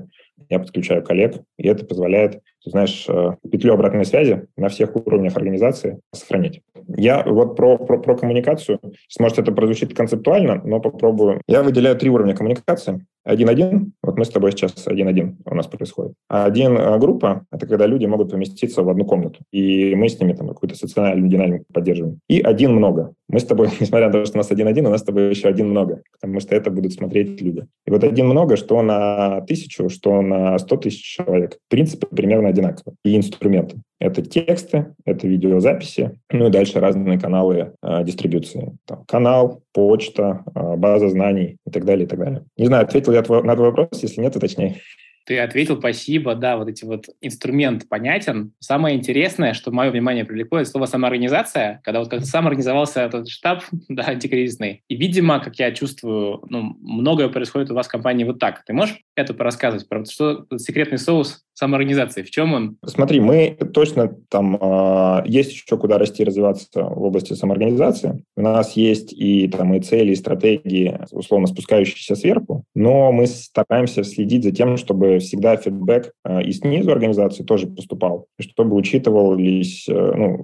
я 0.50 0.60
подключаю 0.60 1.04
коллег, 1.04 1.42
и 1.58 1.68
это 1.68 1.86
позволяет, 1.86 2.42
ты 2.64 2.70
знаешь, 2.70 3.06
э, 3.08 3.32
петлю 3.52 3.74
обратной 3.74 4.06
связи 4.06 4.48
на 4.58 4.70
всех 4.70 4.96
уровнях 4.96 5.36
организации 5.36 6.00
сохранить. 6.14 6.62
Я 6.88 7.24
вот 7.24 7.56
про, 7.56 7.78
про, 7.78 7.98
про 7.98 8.16
коммуникацию, 8.16 8.80
может, 9.20 9.40
это 9.40 9.52
прозвучит 9.52 9.96
концептуально, 9.96 10.62
но 10.64 10.80
попробую. 10.80 11.42
Я 11.48 11.64
выделяю 11.64 11.96
три 11.96 12.10
уровня 12.10 12.36
коммуникации. 12.36 13.06
Один-один, 13.24 13.94
вот 14.04 14.18
мы 14.18 14.26
с 14.26 14.30
тобой 14.30 14.52
сейчас 14.52 14.86
один-один 14.86 15.38
у 15.46 15.56
нас 15.56 15.68
происходит. 15.68 16.14
Один 16.28 16.78
э, 16.78 17.00
группа– 17.00 17.46
это 17.52 17.66
когда 17.66 17.88
люди 17.88 18.06
могут 18.06 18.32
поместиться 18.32 18.84
в 18.84 18.90
одну 18.90 19.06
комнату, 19.06 19.40
и 19.52 19.96
мы 19.96 20.10
с 20.10 20.20
ними 20.20 20.34
там 20.34 20.50
какую-то 20.50 20.76
социальную 20.76 21.30
динамику 21.30 21.66
поддерживаем. 21.74 22.20
И 22.30 22.40
один 22.42 22.74
много. 22.74 23.14
Мы 23.28 23.40
с 23.40 23.46
тобой, 23.46 23.70
несмотря 23.80 24.08
на 24.08 24.14
то, 24.14 24.26
что 24.26 24.38
у 24.38 24.40
нас 24.40 24.52
один-один, 24.52 24.88
у 24.88 24.90
нас 24.90 25.02
с 25.02 25.04
тобой 25.04 25.30
еще 25.30 25.48
один 25.48 25.70
много, 25.70 26.02
потому 26.20 26.40
что 26.40 26.56
это 26.56 26.72
будут 26.72 26.94
смотреть 26.94 27.42
люди. 27.42 27.66
И 27.86 27.92
вот 27.92 28.04
один 28.04 28.28
много, 28.28 28.56
что 28.56 28.82
на 28.82 29.42
тысячу, 29.42 29.90
что 29.90 30.22
на 30.22 30.58
сто 30.60 30.78
тысяч 30.78 31.04
человек, 31.04 31.58
в 31.68 31.70
принципе, 31.70 32.08
примерно 32.08 32.50
одинаково. 32.50 32.96
И 33.04 33.16
инструменты. 33.16 33.78
Это 34.00 34.22
тексты, 34.22 34.94
это 35.06 35.28
видеозаписи, 35.28 36.20
ну 36.30 36.48
и 36.48 36.52
дальше 36.52 36.80
разные 36.80 37.20
каналы 37.20 37.74
э, 37.82 38.04
дистрибуции. 38.04 38.74
Там, 38.86 39.06
канал, 39.06 39.62
почта, 39.72 40.44
э, 40.54 40.76
база 40.76 41.10
знаний 41.10 41.58
и 41.66 41.72
так 41.72 41.86
далее, 41.86 42.06
и 42.06 42.08
так 42.08 42.20
далее. 42.20 42.44
Не 42.58 42.66
знаю, 42.66 42.84
ответил 42.84 43.14
я 43.14 43.22
на 43.22 43.56
твой 43.56 43.70
вопрос, 43.70 44.02
если 44.02 44.22
нет, 44.22 44.36
уточняй. 44.36 44.82
Ты 45.26 45.40
ответил, 45.40 45.78
спасибо, 45.78 46.36
да, 46.36 46.58
вот 46.58 46.68
эти 46.68 46.84
вот 46.84 47.06
инструмент 47.22 47.88
понятен. 47.88 48.52
Самое 48.60 48.98
интересное, 48.98 49.54
что 49.54 49.72
мое 49.72 49.90
внимание 49.90 50.26
привлекло, 50.26 50.60
это 50.60 50.70
слово 50.70 50.86
самоорганизация, 50.86 51.82
когда 51.84 52.00
вот 52.00 52.10
как 52.10 52.26
сам 52.26 52.48
организовался 52.48 53.02
этот 53.02 53.30
штаб, 53.30 53.64
да, 53.90 54.04
антикризисный. 54.04 54.84
И, 54.88 54.96
видимо, 54.96 55.40
как 55.40 55.58
я 55.60 55.72
чувствую, 55.72 56.42
ну, 56.50 56.76
многое 56.82 57.30
происходит 57.30 57.72
у 57.72 57.76
вас 57.76 57.88
в 57.88 57.92
компании 57.92 58.24
вот 58.26 58.40
так. 58.40 58.64
Ты 58.66 58.74
можешь 58.74 59.00
это 59.16 59.34
порассказывать? 59.34 59.88
Про 59.88 60.06
что 60.06 60.46
секретный 60.58 60.98
соус 60.98 61.44
самоорганизации? 61.54 62.24
В 62.24 62.32
чем 62.32 62.54
он? 62.54 62.78
Смотри, 62.86 63.20
мы 63.20 63.58
точно 63.74 64.16
там 64.30 64.58
э, 64.60 65.24
есть 65.26 65.52
еще 65.52 65.78
куда 65.78 65.98
расти, 65.98 66.24
развиваться 66.24 66.84
в 66.84 67.04
области 67.04 67.34
самоорганизации. 67.34 68.24
У 68.36 68.42
нас 68.42 68.76
есть 68.76 69.14
и 69.14 69.48
там 69.48 69.74
и 69.74 69.80
цели, 69.80 70.12
и 70.12 70.16
стратегии, 70.16 71.00
условно 71.12 71.48
спускающиеся 71.48 72.16
сверху, 72.16 72.64
но 72.76 73.12
мы 73.12 73.28
стараемся 73.28 74.04
следить 74.04 74.44
за 74.44 74.52
тем, 74.52 74.78
чтобы 74.78 75.13
всегда 75.20 75.56
фидбэк 75.56 76.12
э, 76.26 76.44
и 76.44 76.52
снизу 76.52 76.92
организации 76.92 77.44
тоже 77.44 77.68
поступал, 77.68 78.28
чтобы 78.40 78.76
учитывались, 78.76 79.88
э, 79.90 79.94
ну, 79.94 80.42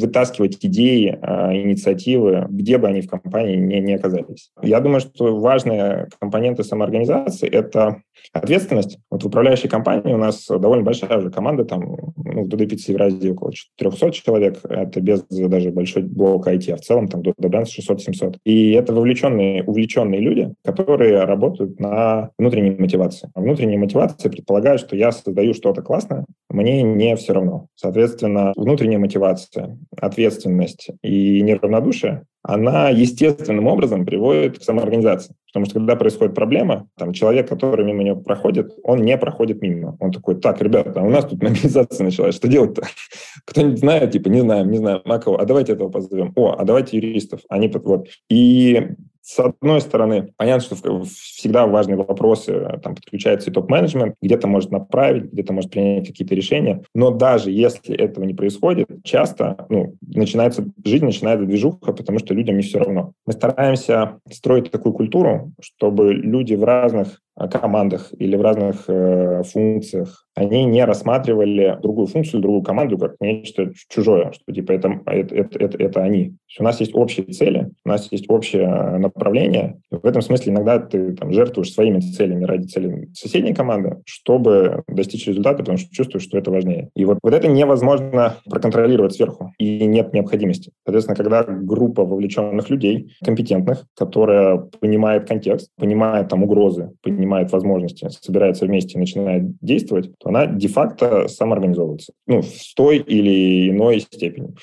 вытаскивать 0.00 0.58
идеи, 0.60 1.18
э, 1.20 1.62
инициативы, 1.62 2.46
где 2.50 2.78
бы 2.78 2.88
они 2.88 3.00
в 3.00 3.08
компании 3.08 3.56
не, 3.56 3.80
не 3.80 3.94
оказались. 3.94 4.50
Я 4.62 4.80
думаю, 4.80 5.00
что 5.00 5.38
важные 5.38 6.08
компоненты 6.20 6.64
самоорганизации– 6.64 7.48
это 7.50 8.02
ответственность. 8.32 8.98
Вот 9.10 9.22
в 9.22 9.26
управляющей 9.26 9.68
компании 9.68 10.12
у 10.14 10.18
нас 10.18 10.46
довольно 10.48 10.84
большая 10.84 11.18
уже 11.18 11.30
команда, 11.30 11.64
там, 11.64 11.96
ну, 12.16 12.44
в 12.44 12.48
DDPC 12.48 12.92
Евразии 12.92 13.30
около 13.30 13.52
300 13.76 14.10
человек, 14.12 14.58
это 14.64 15.00
без 15.00 15.24
даже 15.28 15.70
большой 15.70 16.02
блока 16.02 16.52
IT, 16.54 16.72
а 16.72 16.76
в 16.76 16.80
целом 16.80 17.08
там 17.08 17.22
до 17.22 17.32
Brands 17.48 17.68
600-700. 17.78 18.36
И 18.44 18.72
это 18.72 18.94
вовлеченные, 18.94 19.62
увлеченные 19.64 20.20
люди, 20.20 20.54
которые 20.64 21.24
работают 21.24 21.80
на 21.80 22.30
внутренней 22.38 22.70
мотивации. 22.70 23.30
А 23.34 23.40
внутренняя 23.40 23.78
мотивация 23.78 23.91
предполагает, 24.30 24.80
что 24.80 24.96
я 24.96 25.12
создаю 25.12 25.54
что-то 25.54 25.82
классное, 25.82 26.24
мне 26.48 26.82
не 26.82 27.16
все 27.16 27.32
равно. 27.32 27.66
Соответственно, 27.74 28.52
внутренняя 28.56 28.98
мотивация, 28.98 29.78
ответственность 29.96 30.90
и 31.02 31.40
неравнодушие 31.42 32.26
она 32.42 32.88
естественным 32.88 33.68
образом 33.68 34.04
приводит 34.04 34.58
к 34.58 34.62
самоорганизации. 34.62 35.34
Потому 35.52 35.66
что 35.66 35.74
когда 35.74 35.96
происходит 35.96 36.34
проблема, 36.34 36.88
там 36.98 37.12
человек, 37.12 37.48
который 37.48 37.84
мимо 37.84 38.02
него 38.02 38.20
проходит, 38.20 38.72
он 38.82 39.02
не 39.02 39.16
проходит 39.16 39.62
мимо. 39.62 39.96
Он 40.00 40.10
такой, 40.10 40.34
так, 40.34 40.60
ребята, 40.60 41.00
а 41.00 41.04
у 41.04 41.10
нас 41.10 41.24
тут 41.24 41.42
мобилизация 41.42 42.04
началась, 42.04 42.34
что 42.34 42.48
делать-то? 42.48 42.82
Кто-нибудь 43.44 43.78
знает? 43.78 44.10
Типа, 44.10 44.28
не 44.28 44.40
знаем, 44.40 44.70
не 44.70 44.78
знаем. 44.78 45.02
А 45.04 45.18
кого? 45.18 45.38
А 45.38 45.44
давайте 45.44 45.72
этого 45.72 45.88
позовем. 45.88 46.32
О, 46.34 46.56
а 46.58 46.64
давайте 46.64 46.96
юристов. 46.96 47.40
Они 47.48 47.68
вот. 47.68 48.08
И 48.28 48.88
с 49.22 49.38
одной 49.38 49.80
стороны, 49.80 50.32
понятно, 50.36 50.76
что 50.76 51.04
всегда 51.04 51.66
важные 51.66 51.96
вопросы, 51.96 52.80
там 52.82 52.96
подключается 52.96 53.50
и 53.50 53.52
топ-менеджмент, 53.52 54.16
где-то 54.20 54.48
может 54.48 54.72
направить, 54.72 55.32
где-то 55.32 55.52
может 55.52 55.70
принять 55.70 56.08
какие-то 56.08 56.34
решения, 56.34 56.82
но 56.94 57.10
даже 57.10 57.50
если 57.50 57.96
этого 57.96 58.24
не 58.24 58.34
происходит, 58.34 58.88
часто 59.04 59.66
ну, 59.68 59.94
начинается, 60.02 60.64
жизнь 60.84 61.04
начинает 61.04 61.46
движуха, 61.46 61.92
потому 61.92 62.18
что 62.18 62.34
людям 62.34 62.56
не 62.56 62.62
все 62.62 62.78
равно. 62.78 63.12
Мы 63.24 63.32
стараемся 63.32 64.18
строить 64.30 64.70
такую 64.70 64.92
культуру, 64.92 65.52
чтобы 65.60 66.12
люди 66.12 66.54
в 66.54 66.64
разных 66.64 67.22
Э, 67.31 67.31
командах 67.50 68.10
или 68.18 68.36
в 68.36 68.42
разных 68.42 68.84
э, 68.88 69.42
функциях, 69.44 70.26
они 70.34 70.64
не 70.64 70.84
рассматривали 70.84 71.78
другую 71.82 72.06
функцию, 72.06 72.40
другую 72.40 72.62
команду 72.62 72.98
как 72.98 73.16
нечто 73.20 73.72
чужое, 73.88 74.32
что 74.32 74.52
типа 74.52 74.72
это, 74.72 75.00
это, 75.06 75.34
это, 75.34 75.58
это, 75.58 75.78
это 75.78 76.02
они. 76.02 76.36
у 76.58 76.62
нас 76.62 76.80
есть 76.80 76.94
общие 76.94 77.26
цели, 77.26 77.70
у 77.84 77.88
нас 77.88 78.10
есть 78.10 78.30
общее 78.30 78.98
направление. 78.98 79.80
И 79.90 79.96
в 79.96 80.04
этом 80.04 80.22
смысле 80.22 80.52
иногда 80.52 80.78
ты 80.78 81.12
там, 81.14 81.32
жертвуешь 81.32 81.72
своими 81.72 82.00
целями 82.00 82.44
ради 82.44 82.66
целей 82.66 83.10
соседней 83.14 83.54
команды, 83.54 83.98
чтобы 84.06 84.82
достичь 84.88 85.26
результата, 85.26 85.58
потому 85.58 85.78
что 85.78 85.90
чувствуешь, 85.94 86.24
что 86.24 86.38
это 86.38 86.50
важнее. 86.50 86.90
И 86.94 87.04
вот, 87.04 87.18
вот 87.22 87.34
это 87.34 87.48
невозможно 87.48 88.36
проконтролировать 88.48 89.14
сверху, 89.14 89.52
и 89.58 89.84
нет 89.86 90.12
необходимости. 90.12 90.72
Соответственно, 90.84 91.16
когда 91.16 91.44
группа 91.44 92.04
вовлеченных 92.04 92.70
людей, 92.70 93.12
компетентных, 93.24 93.86
которая 93.96 94.56
понимает 94.80 95.28
контекст, 95.28 95.70
понимает 95.78 96.28
там 96.28 96.42
угрозы, 96.42 96.92
понимает 97.02 97.21
понимает 97.22 97.52
возможности, 97.52 98.08
собирается 98.20 98.66
вместе 98.66 98.94
и 98.94 98.98
начинает 98.98 99.44
действовать, 99.60 100.10
то 100.18 100.30
она 100.30 100.46
де-факто 100.46 101.28
самоорганизовывается. 101.28 102.12
Ну, 102.26 102.42
в 102.42 102.74
той 102.74 102.98
или 102.98 103.70
иной 103.70 104.00
степени. 104.00 104.54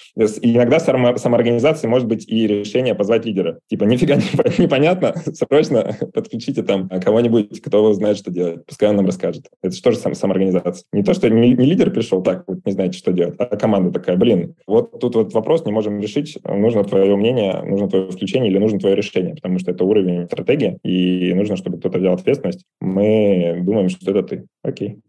И 0.41 0.55
иногда 0.55 0.79
само, 0.79 1.15
самоорганизация 1.15 1.87
может 1.87 2.07
быть 2.07 2.27
и 2.27 2.47
решение 2.47 2.95
позвать 2.95 3.25
лидера. 3.25 3.59
Типа, 3.69 3.85
нифига 3.85 4.15
не, 4.15 4.23
непонятно, 4.61 5.13
срочно 5.33 5.95
подключите 6.13 6.63
там 6.63 6.89
кого-нибудь, 6.89 7.61
кто 7.61 7.93
знает, 7.93 8.17
что 8.17 8.29
делать. 8.29 8.65
Пускай 8.65 8.89
он 8.89 8.97
нам 8.97 9.05
расскажет. 9.05 9.45
Это 9.63 9.73
же 9.73 9.81
тоже 9.81 9.97
сам, 9.97 10.13
самоорганизация. 10.13 10.83
Не 10.91 11.03
то, 11.03 11.13
что 11.13 11.29
не, 11.29 11.53
не 11.53 11.65
лидер 11.65 11.91
пришел 11.91 12.21
так, 12.21 12.43
вот 12.47 12.57
не 12.65 12.73
знаете, 12.73 12.97
что 12.97 13.13
делать, 13.13 13.35
а 13.37 13.45
команда 13.55 13.91
такая, 13.91 14.17
блин, 14.17 14.55
вот 14.67 14.99
тут 14.99 15.15
вот 15.15 15.33
вопрос 15.33 15.65
не 15.65 15.71
можем 15.71 16.01
решить, 16.01 16.37
нужно 16.43 16.83
твое 16.83 17.15
мнение, 17.15 17.61
нужно 17.63 17.87
твое 17.87 18.11
включение 18.11 18.51
или 18.51 18.57
нужно 18.57 18.79
твое 18.79 18.95
решение, 18.95 19.35
потому 19.35 19.59
что 19.59 19.71
это 19.71 19.85
уровень 19.85 20.25
стратегии, 20.25 20.77
и 20.83 21.33
нужно, 21.33 21.55
чтобы 21.55 21.77
кто-то 21.77 21.99
взял 21.99 22.13
ответственность 22.13 22.48
ответственность, 22.49 22.65
мы 22.81 23.61
думаем, 23.63 23.89
что 23.89 24.11
это 24.11 24.23
ты. 24.23 24.45
Окей. 24.63 24.99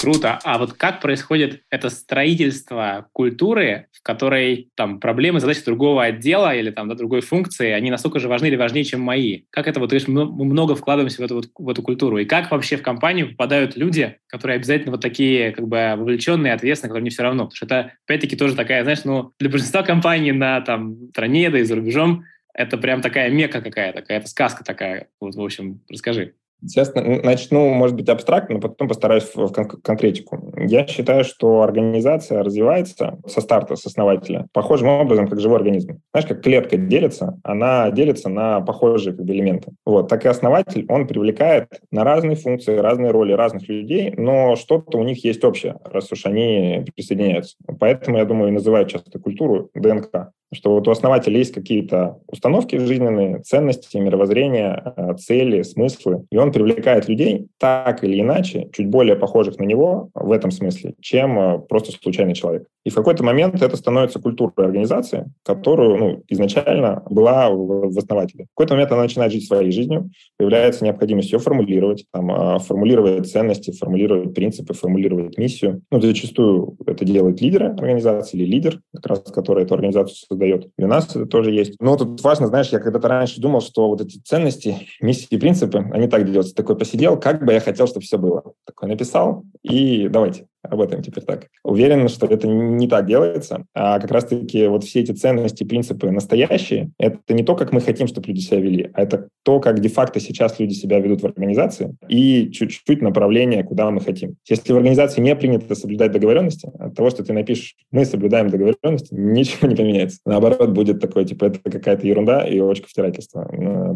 Круто. 0.00 0.38
А 0.44 0.58
вот 0.58 0.74
как 0.74 1.00
происходит 1.00 1.62
это 1.70 1.88
строительство 1.88 3.06
культуры, 3.12 3.86
в 3.90 4.02
которой 4.02 4.68
там 4.74 5.00
проблемы, 5.00 5.40
задачи 5.40 5.64
другого 5.64 6.04
отдела 6.04 6.54
или 6.54 6.70
там 6.70 6.90
да, 6.90 6.94
другой 6.94 7.22
функции, 7.22 7.70
они 7.70 7.90
настолько 7.90 8.18
же 8.18 8.28
важны 8.28 8.48
или 8.48 8.56
важнее, 8.56 8.84
чем 8.84 9.00
мои? 9.00 9.44
Как 9.48 9.66
это 9.66 9.80
вот, 9.80 9.88
то 9.88 9.94
есть 9.94 10.06
мы 10.06 10.26
много 10.26 10.74
вкладываемся 10.74 11.22
в 11.22 11.24
эту, 11.24 11.36
вот, 11.36 11.46
в 11.58 11.68
эту 11.70 11.82
культуру? 11.82 12.18
И 12.18 12.26
как 12.26 12.50
вообще 12.50 12.76
в 12.76 12.82
компанию 12.82 13.30
попадают 13.30 13.78
люди, 13.78 14.18
которые 14.26 14.56
обязательно 14.56 14.92
вот 14.92 15.00
такие 15.00 15.52
как 15.52 15.66
бы 15.66 15.94
вовлеченные, 15.96 16.52
ответственные, 16.52 16.90
которым 16.90 17.04
не 17.04 17.10
все 17.10 17.22
равно? 17.22 17.44
Потому 17.44 17.56
что 17.56 17.64
это, 17.64 17.92
опять-таки, 18.06 18.36
тоже 18.36 18.54
такая, 18.54 18.82
знаешь, 18.82 19.04
ну, 19.04 19.32
для 19.38 19.48
большинства 19.48 19.82
компаний 19.82 20.32
на 20.32 20.60
там 20.60 21.08
стране, 21.12 21.48
да 21.48 21.60
и 21.60 21.62
за 21.62 21.76
рубежом 21.76 22.24
это 22.54 22.78
прям 22.78 23.02
такая 23.02 23.30
мека 23.30 23.60
какая-то, 23.60 24.00
какая-то 24.00 24.28
сказка 24.28 24.64
такая. 24.64 25.08
Вот, 25.20 25.34
в 25.34 25.42
общем, 25.42 25.80
расскажи. 25.88 26.34
Честно, 26.72 27.02
начну, 27.02 27.68
может 27.74 27.94
быть, 27.94 28.08
абстрактно, 28.08 28.54
но 28.54 28.60
потом 28.60 28.88
постараюсь 28.88 29.24
в 29.34 29.52
кон- 29.52 29.68
конкретику. 29.68 30.54
Я 30.56 30.86
считаю, 30.86 31.24
что 31.24 31.60
организация 31.60 32.42
развивается 32.42 33.18
со 33.26 33.40
старта, 33.42 33.76
с 33.76 33.84
основателя, 33.84 34.46
похожим 34.52 34.88
образом, 34.88 35.28
как 35.28 35.40
живой 35.40 35.58
организм. 35.58 36.00
Знаешь, 36.12 36.28
как 36.28 36.42
клетка 36.42 36.78
делится, 36.78 37.38
она 37.42 37.90
делится 37.90 38.30
на 38.30 38.60
похожие 38.62 39.14
элементы. 39.14 39.72
Вот, 39.84 40.08
так 40.08 40.24
и 40.24 40.28
основатель, 40.28 40.86
он 40.88 41.06
привлекает 41.06 41.68
на 41.90 42.02
разные 42.02 42.36
функции, 42.36 42.76
разные 42.76 43.10
роли 43.10 43.32
разных 43.32 43.68
людей, 43.68 44.14
но 44.16 44.56
что-то 44.56 44.98
у 44.98 45.04
них 45.04 45.22
есть 45.24 45.44
общее, 45.44 45.76
раз 45.84 46.10
уж 46.12 46.24
они 46.24 46.82
присоединяются. 46.94 47.56
Поэтому, 47.78 48.16
я 48.16 48.24
думаю, 48.24 48.52
называют 48.52 48.88
часто 48.88 49.18
культуру 49.18 49.70
ДНК. 49.74 50.30
Что 50.54 50.72
вот 50.72 50.88
у 50.88 50.90
основателя 50.90 51.38
есть 51.38 51.52
какие-то 51.52 52.18
установки 52.26 52.76
жизненные, 52.76 53.40
ценности, 53.40 53.96
мировоззрения, 53.96 54.94
э, 54.96 55.14
цели, 55.18 55.62
смыслы, 55.62 56.24
и 56.30 56.36
он 56.36 56.52
привлекает 56.52 57.08
людей 57.08 57.48
так 57.58 58.02
или 58.04 58.20
иначе, 58.20 58.68
чуть 58.72 58.88
более 58.88 59.16
похожих 59.16 59.58
на 59.58 59.64
него 59.64 60.10
в 60.14 60.32
этом 60.32 60.50
смысле, 60.50 60.94
чем 61.00 61.38
э, 61.38 61.58
просто 61.58 61.92
случайный 61.92 62.34
человек. 62.34 62.66
И 62.84 62.90
в 62.90 62.94
какой-то 62.94 63.24
момент 63.24 63.62
это 63.62 63.76
становится 63.76 64.20
культурой 64.20 64.66
организации, 64.66 65.26
которую 65.42 65.96
ну, 65.96 66.22
изначально 66.28 67.02
была 67.08 67.48
в 67.50 67.96
основателе. 67.96 68.44
В 68.44 68.48
какой-то 68.56 68.74
момент 68.74 68.92
она 68.92 69.02
начинает 69.02 69.32
жить 69.32 69.46
своей 69.46 69.70
жизнью, 69.72 70.10
появляется 70.36 70.84
необходимость 70.84 71.32
ее 71.32 71.38
формулировать, 71.38 72.04
там, 72.12 72.30
а, 72.30 72.58
формулировать 72.58 73.30
ценности, 73.30 73.72
формулировать 73.72 74.34
принципы, 74.34 74.74
формулировать 74.74 75.38
миссию. 75.38 75.82
Ну, 75.90 76.00
зачастую 76.00 76.76
это 76.86 77.04
делает 77.04 77.40
лидеры 77.40 77.68
организации 77.68 78.36
или 78.36 78.44
лидер, 78.44 78.80
как 78.92 79.06
раз 79.06 79.20
который 79.20 79.64
эту 79.64 79.74
организацию 79.74 80.16
создает. 80.16 80.43
И 80.44 80.84
у 80.84 80.86
нас 80.86 81.08
это 81.10 81.26
тоже 81.26 81.50
есть. 81.50 81.76
Но 81.80 81.96
тут 81.96 82.22
важно, 82.22 82.46
знаешь, 82.46 82.68
я 82.68 82.78
когда-то 82.78 83.08
раньше 83.08 83.40
думал, 83.40 83.60
что 83.60 83.88
вот 83.88 84.00
эти 84.00 84.18
ценности, 84.18 84.88
миссии 85.00 85.28
и 85.30 85.38
принципы, 85.38 85.78
они 85.92 86.08
так 86.08 86.24
делаются. 86.24 86.54
Такой 86.54 86.76
посидел, 86.76 87.18
как 87.18 87.44
бы 87.44 87.52
я 87.52 87.60
хотел, 87.60 87.86
чтобы 87.86 88.02
все 88.02 88.18
было. 88.18 88.54
Такой 88.64 88.88
написал, 88.88 89.44
и 89.62 90.08
давайте 90.08 90.46
работаем 90.64 91.02
теперь 91.02 91.24
так. 91.24 91.46
Уверен, 91.62 92.08
что 92.08 92.26
это 92.26 92.48
не 92.48 92.88
так 92.88 93.06
делается, 93.06 93.66
а 93.74 93.98
как 94.00 94.10
раз-таки 94.10 94.66
вот 94.66 94.84
все 94.84 95.00
эти 95.00 95.12
ценности, 95.12 95.64
принципы 95.64 96.10
настоящие, 96.10 96.90
это 96.98 97.18
не 97.34 97.42
то, 97.42 97.54
как 97.54 97.72
мы 97.72 97.80
хотим, 97.80 98.06
чтобы 98.06 98.28
люди 98.28 98.40
себя 98.40 98.60
вели, 98.60 98.90
а 98.94 99.02
это 99.02 99.28
то, 99.42 99.60
как 99.60 99.80
де-факто 99.80 100.20
сейчас 100.20 100.58
люди 100.58 100.72
себя 100.72 100.98
ведут 100.98 101.22
в 101.22 101.26
организации 101.26 101.96
и 102.08 102.50
чуть-чуть 102.50 103.02
направление, 103.02 103.64
куда 103.64 103.90
мы 103.90 104.00
хотим. 104.00 104.36
Если 104.48 104.72
в 104.72 104.76
организации 104.76 105.20
не 105.20 105.36
принято 105.36 105.74
соблюдать 105.74 106.12
договоренности, 106.12 106.70
от 106.78 106.94
того, 106.94 107.10
что 107.10 107.24
ты 107.24 107.32
напишешь, 107.32 107.74
мы 107.90 108.04
соблюдаем 108.04 108.48
договоренности, 108.48 109.14
ничего 109.14 109.68
не 109.68 109.76
поменяется. 109.76 110.18
Наоборот, 110.24 110.70
будет 110.70 111.00
такое, 111.00 111.24
типа, 111.24 111.46
это 111.46 111.58
какая-то 111.70 112.06
ерунда 112.06 112.46
и 112.46 112.60
очко 112.60 112.86
втирательства, 112.88 113.48